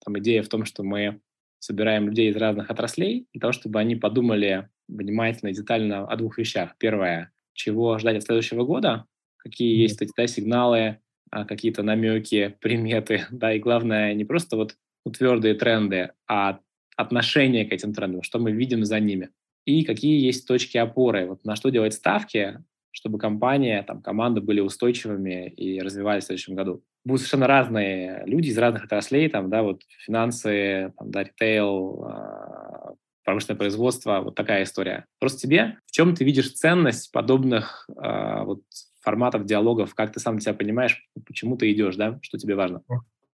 Там 0.05 0.19
идея 0.19 0.43
в 0.43 0.49
том, 0.49 0.65
что 0.65 0.83
мы 0.83 1.21
собираем 1.59 2.09
людей 2.09 2.31
из 2.31 2.37
разных 2.37 2.71
отраслей 2.71 3.27
для 3.33 3.41
того, 3.41 3.53
чтобы 3.53 3.81
они 3.81 3.97
подумали 3.97 4.69
внимательно 4.89 5.51
и 5.51 5.55
детально 5.55 6.07
о 6.07 6.17
двух 6.17 6.39
вещах. 6.39 6.77
Первое, 6.79 7.33
чего 7.55 7.99
ждать 7.99 8.19
от 8.19 8.25
следующего 8.25 8.65
года, 8.65 9.07
какие 9.39 9.81
есть 9.81 10.01
эти 10.03 10.13
да, 10.17 10.27
сигналы, 10.27 10.99
а, 11.31 11.45
какие-то 11.45 11.83
намеки, 11.83 12.57
приметы, 12.61 13.27
да, 13.31 13.55
и 13.55 13.59
главное, 13.59 14.15
не 14.15 14.25
просто 14.25 14.57
вот 14.57 14.77
твердые 15.11 15.55
тренды, 15.55 16.13
а 16.29 16.61
отношение 16.97 17.65
к 17.65 17.73
этим 17.73 17.93
трендам, 17.93 18.23
что 18.23 18.39
мы 18.39 18.53
видим 18.53 18.85
за 18.85 19.01
ними. 19.01 19.31
И 19.65 19.85
какие 19.85 20.25
есть 20.25 20.47
точки 20.47 20.77
опоры, 20.77 21.27
вот 21.27 21.45
на 21.45 21.57
что 21.57 21.71
делать 21.71 21.95
ставки, 21.95 22.63
чтобы 22.91 23.19
компания, 23.19 23.83
там, 23.83 24.03
команда 24.03 24.41
были 24.41 24.61
устойчивыми 24.61 25.49
и 25.49 25.81
развивались 25.81 26.25
в 26.25 26.27
следующем 26.27 26.55
году. 26.55 26.85
Будут 27.05 27.23
совершенно 27.23 27.49
разные 27.49 28.23
люди 28.27 28.49
из 28.49 28.59
разных 28.59 28.85
отраслей, 28.85 29.29
там, 29.29 29.51
да, 29.51 29.63
вот 29.63 29.83
финансы, 30.05 30.93
там, 30.97 31.11
да, 31.11 31.25
ритейл, 31.25 32.07
э, 32.07 32.95
промышленное 33.25 33.59
производство, 33.59 34.21
вот 34.21 34.37
такая 34.37 34.63
история. 34.63 35.07
Просто 35.19 35.41
тебе, 35.41 35.79
в 35.87 35.91
чем 35.91 36.15
ты 36.15 36.25
видишь 36.25 36.53
ценность 36.53 37.11
подобных 37.11 37.89
э, 38.01 38.45
вот 38.45 38.63
форматов 39.01 39.45
диалогов, 39.45 39.95
как 39.95 40.13
ты 40.13 40.21
сам 40.21 40.39
себя 40.39 40.55
понимаешь, 40.55 41.07
почему 41.27 41.57
ты 41.57 41.73
идешь, 41.73 41.97
да, 41.97 42.19
что 42.23 42.39
тебе 42.39 42.55
важно? 42.55 42.83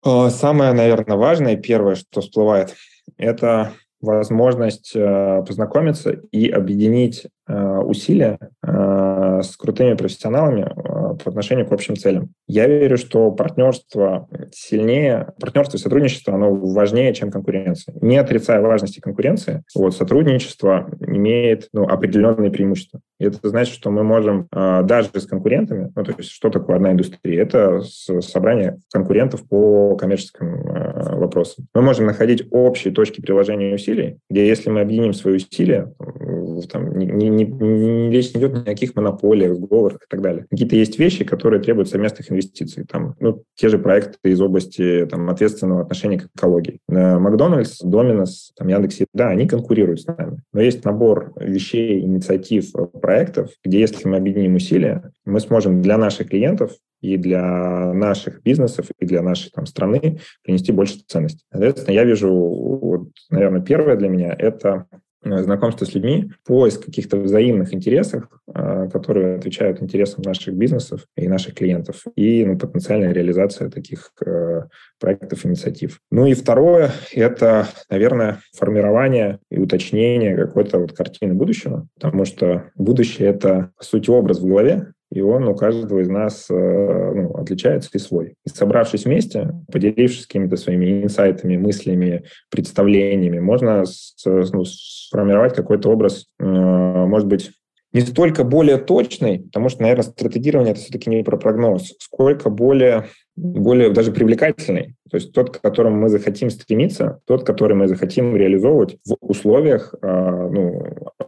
Самое, 0.04 0.74
наверное, 0.74 1.18
важное, 1.18 1.56
первое, 1.58 1.95
что 1.95 2.22
всплывает, 2.22 2.76
это 3.18 3.74
возможность 4.02 4.91
э, 4.95 5.43
познакомиться 5.45 6.12
и 6.32 6.50
объединить 6.50 7.26
э, 7.48 7.78
усилия 7.80 8.38
э, 8.64 9.41
с 9.41 9.58
крутыми 9.58 9.95
профессионалами 9.95 10.72
по 11.24 11.30
отношению 11.30 11.65
к 11.65 11.72
общим 11.72 11.95
целям. 11.95 12.30
Я 12.47 12.68
верю, 12.68 12.97
что 12.97 13.32
партнерство 13.32 14.28
сильнее, 14.51 15.34
партнерство 15.39 15.78
и 15.78 15.80
сотрудничество, 15.80 16.34
оно 16.34 16.53
важнее, 16.53 17.13
чем 17.13 17.32
конкуренция. 17.32 17.95
Не 18.01 18.18
отрицая 18.18 18.61
важности 18.61 18.99
конкуренции, 18.99 19.63
вот, 19.76 19.95
сотрудничество 19.95 20.89
имеет 20.99 21.70
ну, 21.74 21.84
определенные 21.84 22.51
преимущества. 22.51 23.01
И 23.20 23.26
это 23.26 23.49
значит, 23.49 23.74
что 23.74 23.89
мы 23.89 24.03
можем 24.03 24.47
даже 24.51 25.09
с 25.13 25.26
конкурентами, 25.26 25.91
ну, 25.95 26.03
то 26.03 26.13
есть 26.18 26.30
что 26.30 26.49
такое 26.49 26.76
одна 26.76 26.91
индустрия? 26.91 27.41
Это 27.41 27.82
собрание 27.82 28.80
конкурентов 28.91 29.47
по 29.47 29.95
коммерческим 29.95 30.47
э, 30.47 31.15
вопросам. 31.15 31.68
Мы 31.74 31.82
можем 31.82 32.05
находить 32.05 32.47
общие 32.51 32.93
точки 32.93 33.22
приложения 33.22 33.74
усилий, 33.74 34.18
где 34.30 34.47
если 34.47 34.70
мы 34.70 34.82
объединим 34.82 35.13
свои 35.13 35.36
усилия, 35.36 35.93
там, 36.66 36.97
не, 36.97 37.05
не, 37.05 37.30
не, 37.30 38.10
речь 38.12 38.34
не 38.34 38.39
идет 38.39 38.53
ни 38.53 38.60
о 38.60 38.64
каких 38.64 38.95
монополиях, 38.95 39.55
сговорах 39.55 39.97
и 39.97 40.10
так 40.10 40.22
далее. 40.22 40.45
Какие-то 40.49 40.76
есть 40.76 40.97
вещи, 40.97 41.24
которые 41.24 41.62
требуют 41.62 41.89
совместных 41.89 42.32
инвестиций. 42.32 42.86
Там, 42.86 43.16
ну, 43.20 43.43
те 43.55 43.70
же 43.70 43.78
проекты 43.78 44.18
из 44.24 44.41
области 44.41 45.05
там, 45.10 45.30
ответственного 45.30 45.82
отношения 45.82 46.20
к 46.20 46.30
экологии. 46.36 46.80
Э, 46.89 47.18
Макдональдс, 47.20 47.82
Доминос, 47.82 48.51
там, 48.55 48.68
Яндекс, 48.68 48.99
да, 49.14 49.30
они 49.30 49.47
конкурируют 49.47 50.01
с 50.01 50.08
нами. 50.08 50.41
Но 50.53 50.62
есть 50.62 50.84
набор 50.86 51.34
вещей, 51.36 52.01
инициатив, 52.01 52.72
проектов, 53.01 53.51
где 53.64 53.80
если 53.80 54.08
мы 54.08 54.18
объединим 54.18 54.55
усилия, 54.55 55.12
мы 55.26 55.39
сможем 55.39 55.82
для 55.82 55.97
наших 55.97 56.30
клиентов 56.30 56.72
и 57.01 57.18
для 57.18 57.93
наших 57.93 58.41
бизнесов, 58.41 58.88
и 58.99 59.05
для 59.05 59.22
нашей 59.22 59.51
там, 59.51 59.66
страны 59.66 60.20
принести 60.43 60.72
больше 60.72 60.99
ценности. 61.08 61.43
Соответственно, 61.51 61.93
я 61.93 62.03
вижу, 62.03 62.32
вот, 62.34 63.10
наверное, 63.30 63.62
первое 63.62 63.95
для 63.97 64.10
меня– 64.10 64.36
это 64.39 64.88
э, 64.91 64.97
знакомство 65.43 65.86
с 65.86 65.93
людьми, 65.93 66.32
поиск 66.45 66.86
каких-то 66.86 67.17
взаимных 67.17 67.73
интересов, 67.73 68.25
э, 68.53 68.89
которые 68.91 69.38
отвечают 69.38 69.82
интересам 69.82 70.23
наших 70.23 70.53
бизнесов 70.53 71.05
и 71.15 71.28
наших 71.28 71.55
клиентов, 71.55 72.03
и 72.15 72.45
ну, 72.45 72.57
потенциальная 72.57 73.11
реализация 73.11 73.69
таких 73.69 74.11
э, 74.25 74.63
проектов, 74.99 75.45
инициатив. 75.45 75.99
Ну 76.11 76.25
и 76.25 76.34
второе– 76.34 76.91
это, 77.13 77.67
наверное, 77.89 78.39
формирование 78.55 79.39
и 79.49 79.59
уточнение 79.59 80.36
какой-то 80.36 80.80
вот 80.80 80.93
картины 80.93 81.34
будущего, 81.34 81.88
потому 81.95 82.25
что 82.25 82.71
будущее– 82.75 83.28
это, 83.30 83.71
по 83.78 83.84
сути, 83.84 84.09
образ 84.09 84.39
в 84.39 84.47
голове, 84.47 84.93
и 85.12 85.22
он 85.22 85.47
у 85.47 85.55
каждого 85.55 85.99
из 85.99 86.10
нас 86.10 86.47
э, 86.49 86.53
ну, 86.53 87.34
отличается 87.36 87.89
и 87.93 87.99
свой. 87.99 88.36
И 88.45 88.49
собравшись 88.49 89.05
вместе, 89.05 89.53
поделившись 89.72 90.26
какими-то 90.26 90.58
своими 90.58 91.03
инсайтами, 91.03 91.58
мыслями, 91.58 92.26
представлениями, 92.49 93.39
можно 93.39 93.84
ну, 94.26 94.66
сформировать 94.66 95.55
какой-то 95.55 95.89
образ, 95.89 96.28
э, 96.39 96.45
может 96.45 97.28
быть, 97.28 97.51
не 97.93 98.01
столько 98.01 98.43
более 98.43 98.78
точный, 98.78 99.39
потому 99.39 99.70
что, 99.70 99.82
наверное, 99.82 100.03
стратегирование 100.03 100.74
это 100.74 100.82
все-таки 100.82 101.10
не 101.10 101.24
про 101.24 101.38
прогноз, 101.38 101.93
сколько 101.99 102.49
более 102.49 103.08
более 103.38 103.91
даже 103.91 104.11
привлекательный, 104.11 104.95
то 105.09 105.15
есть 105.15 105.31
тот, 105.31 105.57
к 105.57 105.61
которому 105.61 105.97
мы 105.97 106.09
захотим 106.09 106.49
стремиться, 106.49 107.19
тот, 107.25 107.45
который 107.45 107.75
мы 107.75 107.88
захотим 107.88 108.35
реализовывать 108.35 108.97
в 109.05 109.15
условиях 109.21 109.93
а, 110.01 110.49
ну, 110.49 110.83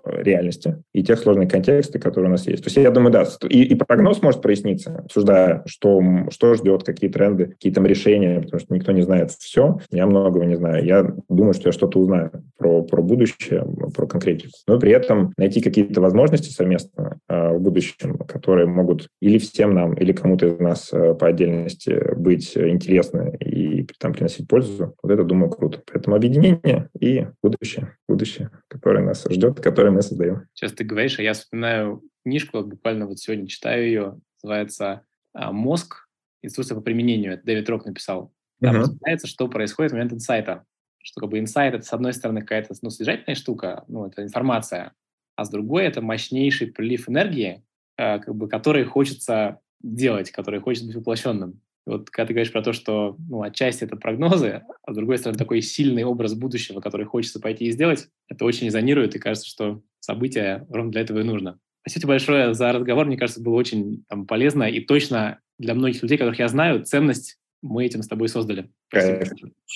реальности 0.05 0.83
и 0.93 1.03
тех 1.03 1.19
сложных 1.19 1.49
контекстов, 1.49 2.01
которые 2.01 2.29
у 2.29 2.31
нас 2.31 2.47
есть. 2.47 2.63
То 2.63 2.67
есть 2.67 2.77
я 2.77 2.91
думаю, 2.91 3.11
да, 3.11 3.25
и, 3.47 3.63
и 3.63 3.75
прогноз 3.75 4.21
может 4.21 4.41
проясниться, 4.41 4.99
обсуждая, 5.05 5.63
что, 5.65 6.01
что 6.29 6.55
ждет, 6.55 6.83
какие 6.83 7.09
тренды, 7.09 7.47
какие 7.47 7.71
там 7.71 7.85
решения, 7.85 8.41
потому 8.41 8.59
что 8.59 8.73
никто 8.73 8.91
не 8.91 9.01
знает 9.01 9.31
все, 9.31 9.79
я 9.91 10.05
многого 10.07 10.45
не 10.45 10.55
знаю. 10.55 10.85
Я 10.85 11.13
думаю, 11.29 11.53
что 11.53 11.69
я 11.69 11.71
что-то 11.71 11.99
узнаю 11.99 12.31
про, 12.57 12.83
про 12.83 13.01
будущее, 13.01 13.65
про 13.95 14.07
конкретику. 14.07 14.51
Но 14.67 14.79
при 14.79 14.91
этом 14.91 15.33
найти 15.37 15.61
какие-то 15.61 16.01
возможности 16.01 16.51
совместно 16.51 17.19
э, 17.27 17.53
в 17.53 17.61
будущем, 17.61 18.17
которые 18.17 18.67
могут 18.67 19.07
или 19.21 19.37
всем 19.37 19.73
нам, 19.73 19.93
или 19.93 20.11
кому-то 20.11 20.47
из 20.47 20.59
нас 20.59 20.89
э, 20.91 21.13
по 21.13 21.27
отдельности 21.27 21.98
быть 22.15 22.55
интересны 22.57 23.37
и 23.39 23.85
там 23.97 24.13
приносить 24.13 24.47
пользу, 24.47 24.95
вот 25.01 25.11
это, 25.11 25.23
думаю, 25.23 25.49
круто. 25.49 25.81
Поэтому 25.91 26.15
объединение 26.15 26.89
и 26.99 27.27
будущее, 27.41 27.97
будущее, 28.07 28.51
которое 28.67 29.03
нас 29.03 29.25
ждет, 29.29 29.59
которое 29.59 29.91
мы 29.91 30.01
создаем. 30.01 30.47
Сейчас 30.53 30.73
ты 30.73 30.83
говоришь, 30.83 31.19
а 31.19 31.23
я 31.23 31.33
вспоминаю 31.33 32.01
книжку, 32.23 32.61
буквально 32.61 33.07
вот 33.07 33.19
сегодня 33.19 33.47
читаю 33.47 33.85
ее, 33.85 34.19
называется 34.43 35.03
а, 35.33 35.51
«Мозг. 35.51 36.07
Инструкция 36.41 36.75
по 36.75 36.81
применению». 36.81 37.33
Это 37.33 37.43
Дэвид 37.43 37.69
Рок 37.69 37.85
написал. 37.85 38.31
Там 38.61 38.81
uh-huh. 38.81 39.25
что 39.25 39.47
происходит 39.47 39.91
в 39.91 39.95
момент 39.95 40.13
инсайта. 40.13 40.65
Что 41.01 41.21
как 41.21 41.29
бы 41.29 41.39
инсайт— 41.39 41.73
это, 41.75 41.85
с 41.85 41.93
одной 41.93 42.13
стороны, 42.13 42.41
какая-то 42.41 42.73
ну, 42.81 42.89
содержательная 42.89 43.35
штука, 43.35 43.85
ну, 43.87 44.05
это 44.05 44.21
информация, 44.21 44.93
а 45.35 45.45
с 45.45 45.49
другой— 45.49 45.83
это 45.85 46.01
мощнейший 46.01 46.67
прилив 46.67 47.07
энергии, 47.07 47.63
э, 47.97 48.19
как 48.19 48.35
бы, 48.35 48.49
который 48.49 48.83
хочется 48.83 49.59
делать, 49.81 50.31
который 50.31 50.59
хочет 50.59 50.85
быть 50.85 50.95
воплощенным. 50.95 51.61
Вот 51.85 52.09
когда 52.09 52.27
ты 52.27 52.33
говоришь 52.33 52.51
про 52.51 52.61
то, 52.61 52.73
что 52.73 53.15
ну, 53.29 53.41
отчасти 53.41 53.83
это 53.83 53.95
прогнозы, 53.95 54.63
а 54.83 54.93
с 54.93 54.95
другой 54.95 55.17
стороны 55.17 55.37
такой 55.37 55.61
сильный 55.61 56.03
образ 56.03 56.35
будущего, 56.35 56.81
который 56.81 57.05
хочется 57.05 57.39
пойти 57.39 57.65
и 57.65 57.71
сделать, 57.71 58.07
это 58.27 58.45
очень 58.45 58.67
резонирует, 58.67 59.15
и 59.15 59.19
кажется, 59.19 59.47
что 59.47 59.81
событие 59.99 60.65
ровно 60.69 60.91
для 60.91 61.01
этого 61.01 61.19
и 61.19 61.23
нужно. 61.23 61.59
Спасибо 61.81 62.09
большое 62.09 62.53
за 62.53 62.71
разговор. 62.71 63.05
Мне 63.05 63.17
кажется, 63.17 63.41
было 63.41 63.55
очень 63.55 64.03
там, 64.07 64.27
полезно 64.27 64.63
и 64.63 64.81
точно 64.81 65.39
для 65.57 65.73
многих 65.73 66.01
людей, 66.03 66.17
которых 66.17 66.39
я 66.39 66.47
знаю, 66.47 66.83
ценность 66.83 67.37
мы 67.61 67.85
этим 67.85 68.03
с 68.03 68.07
тобой 68.07 68.29
создали. 68.29 68.69
Спасибо. 68.89 69.25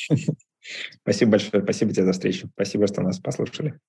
Спасибо 1.01 1.32
большое. 1.32 1.64
Спасибо 1.64 1.91
тебе 1.91 2.06
за 2.06 2.14
встречу. 2.14 2.49
Спасибо, 2.54 2.88
что 2.88 3.01
нас 3.01 3.20
послушали. 3.20 3.80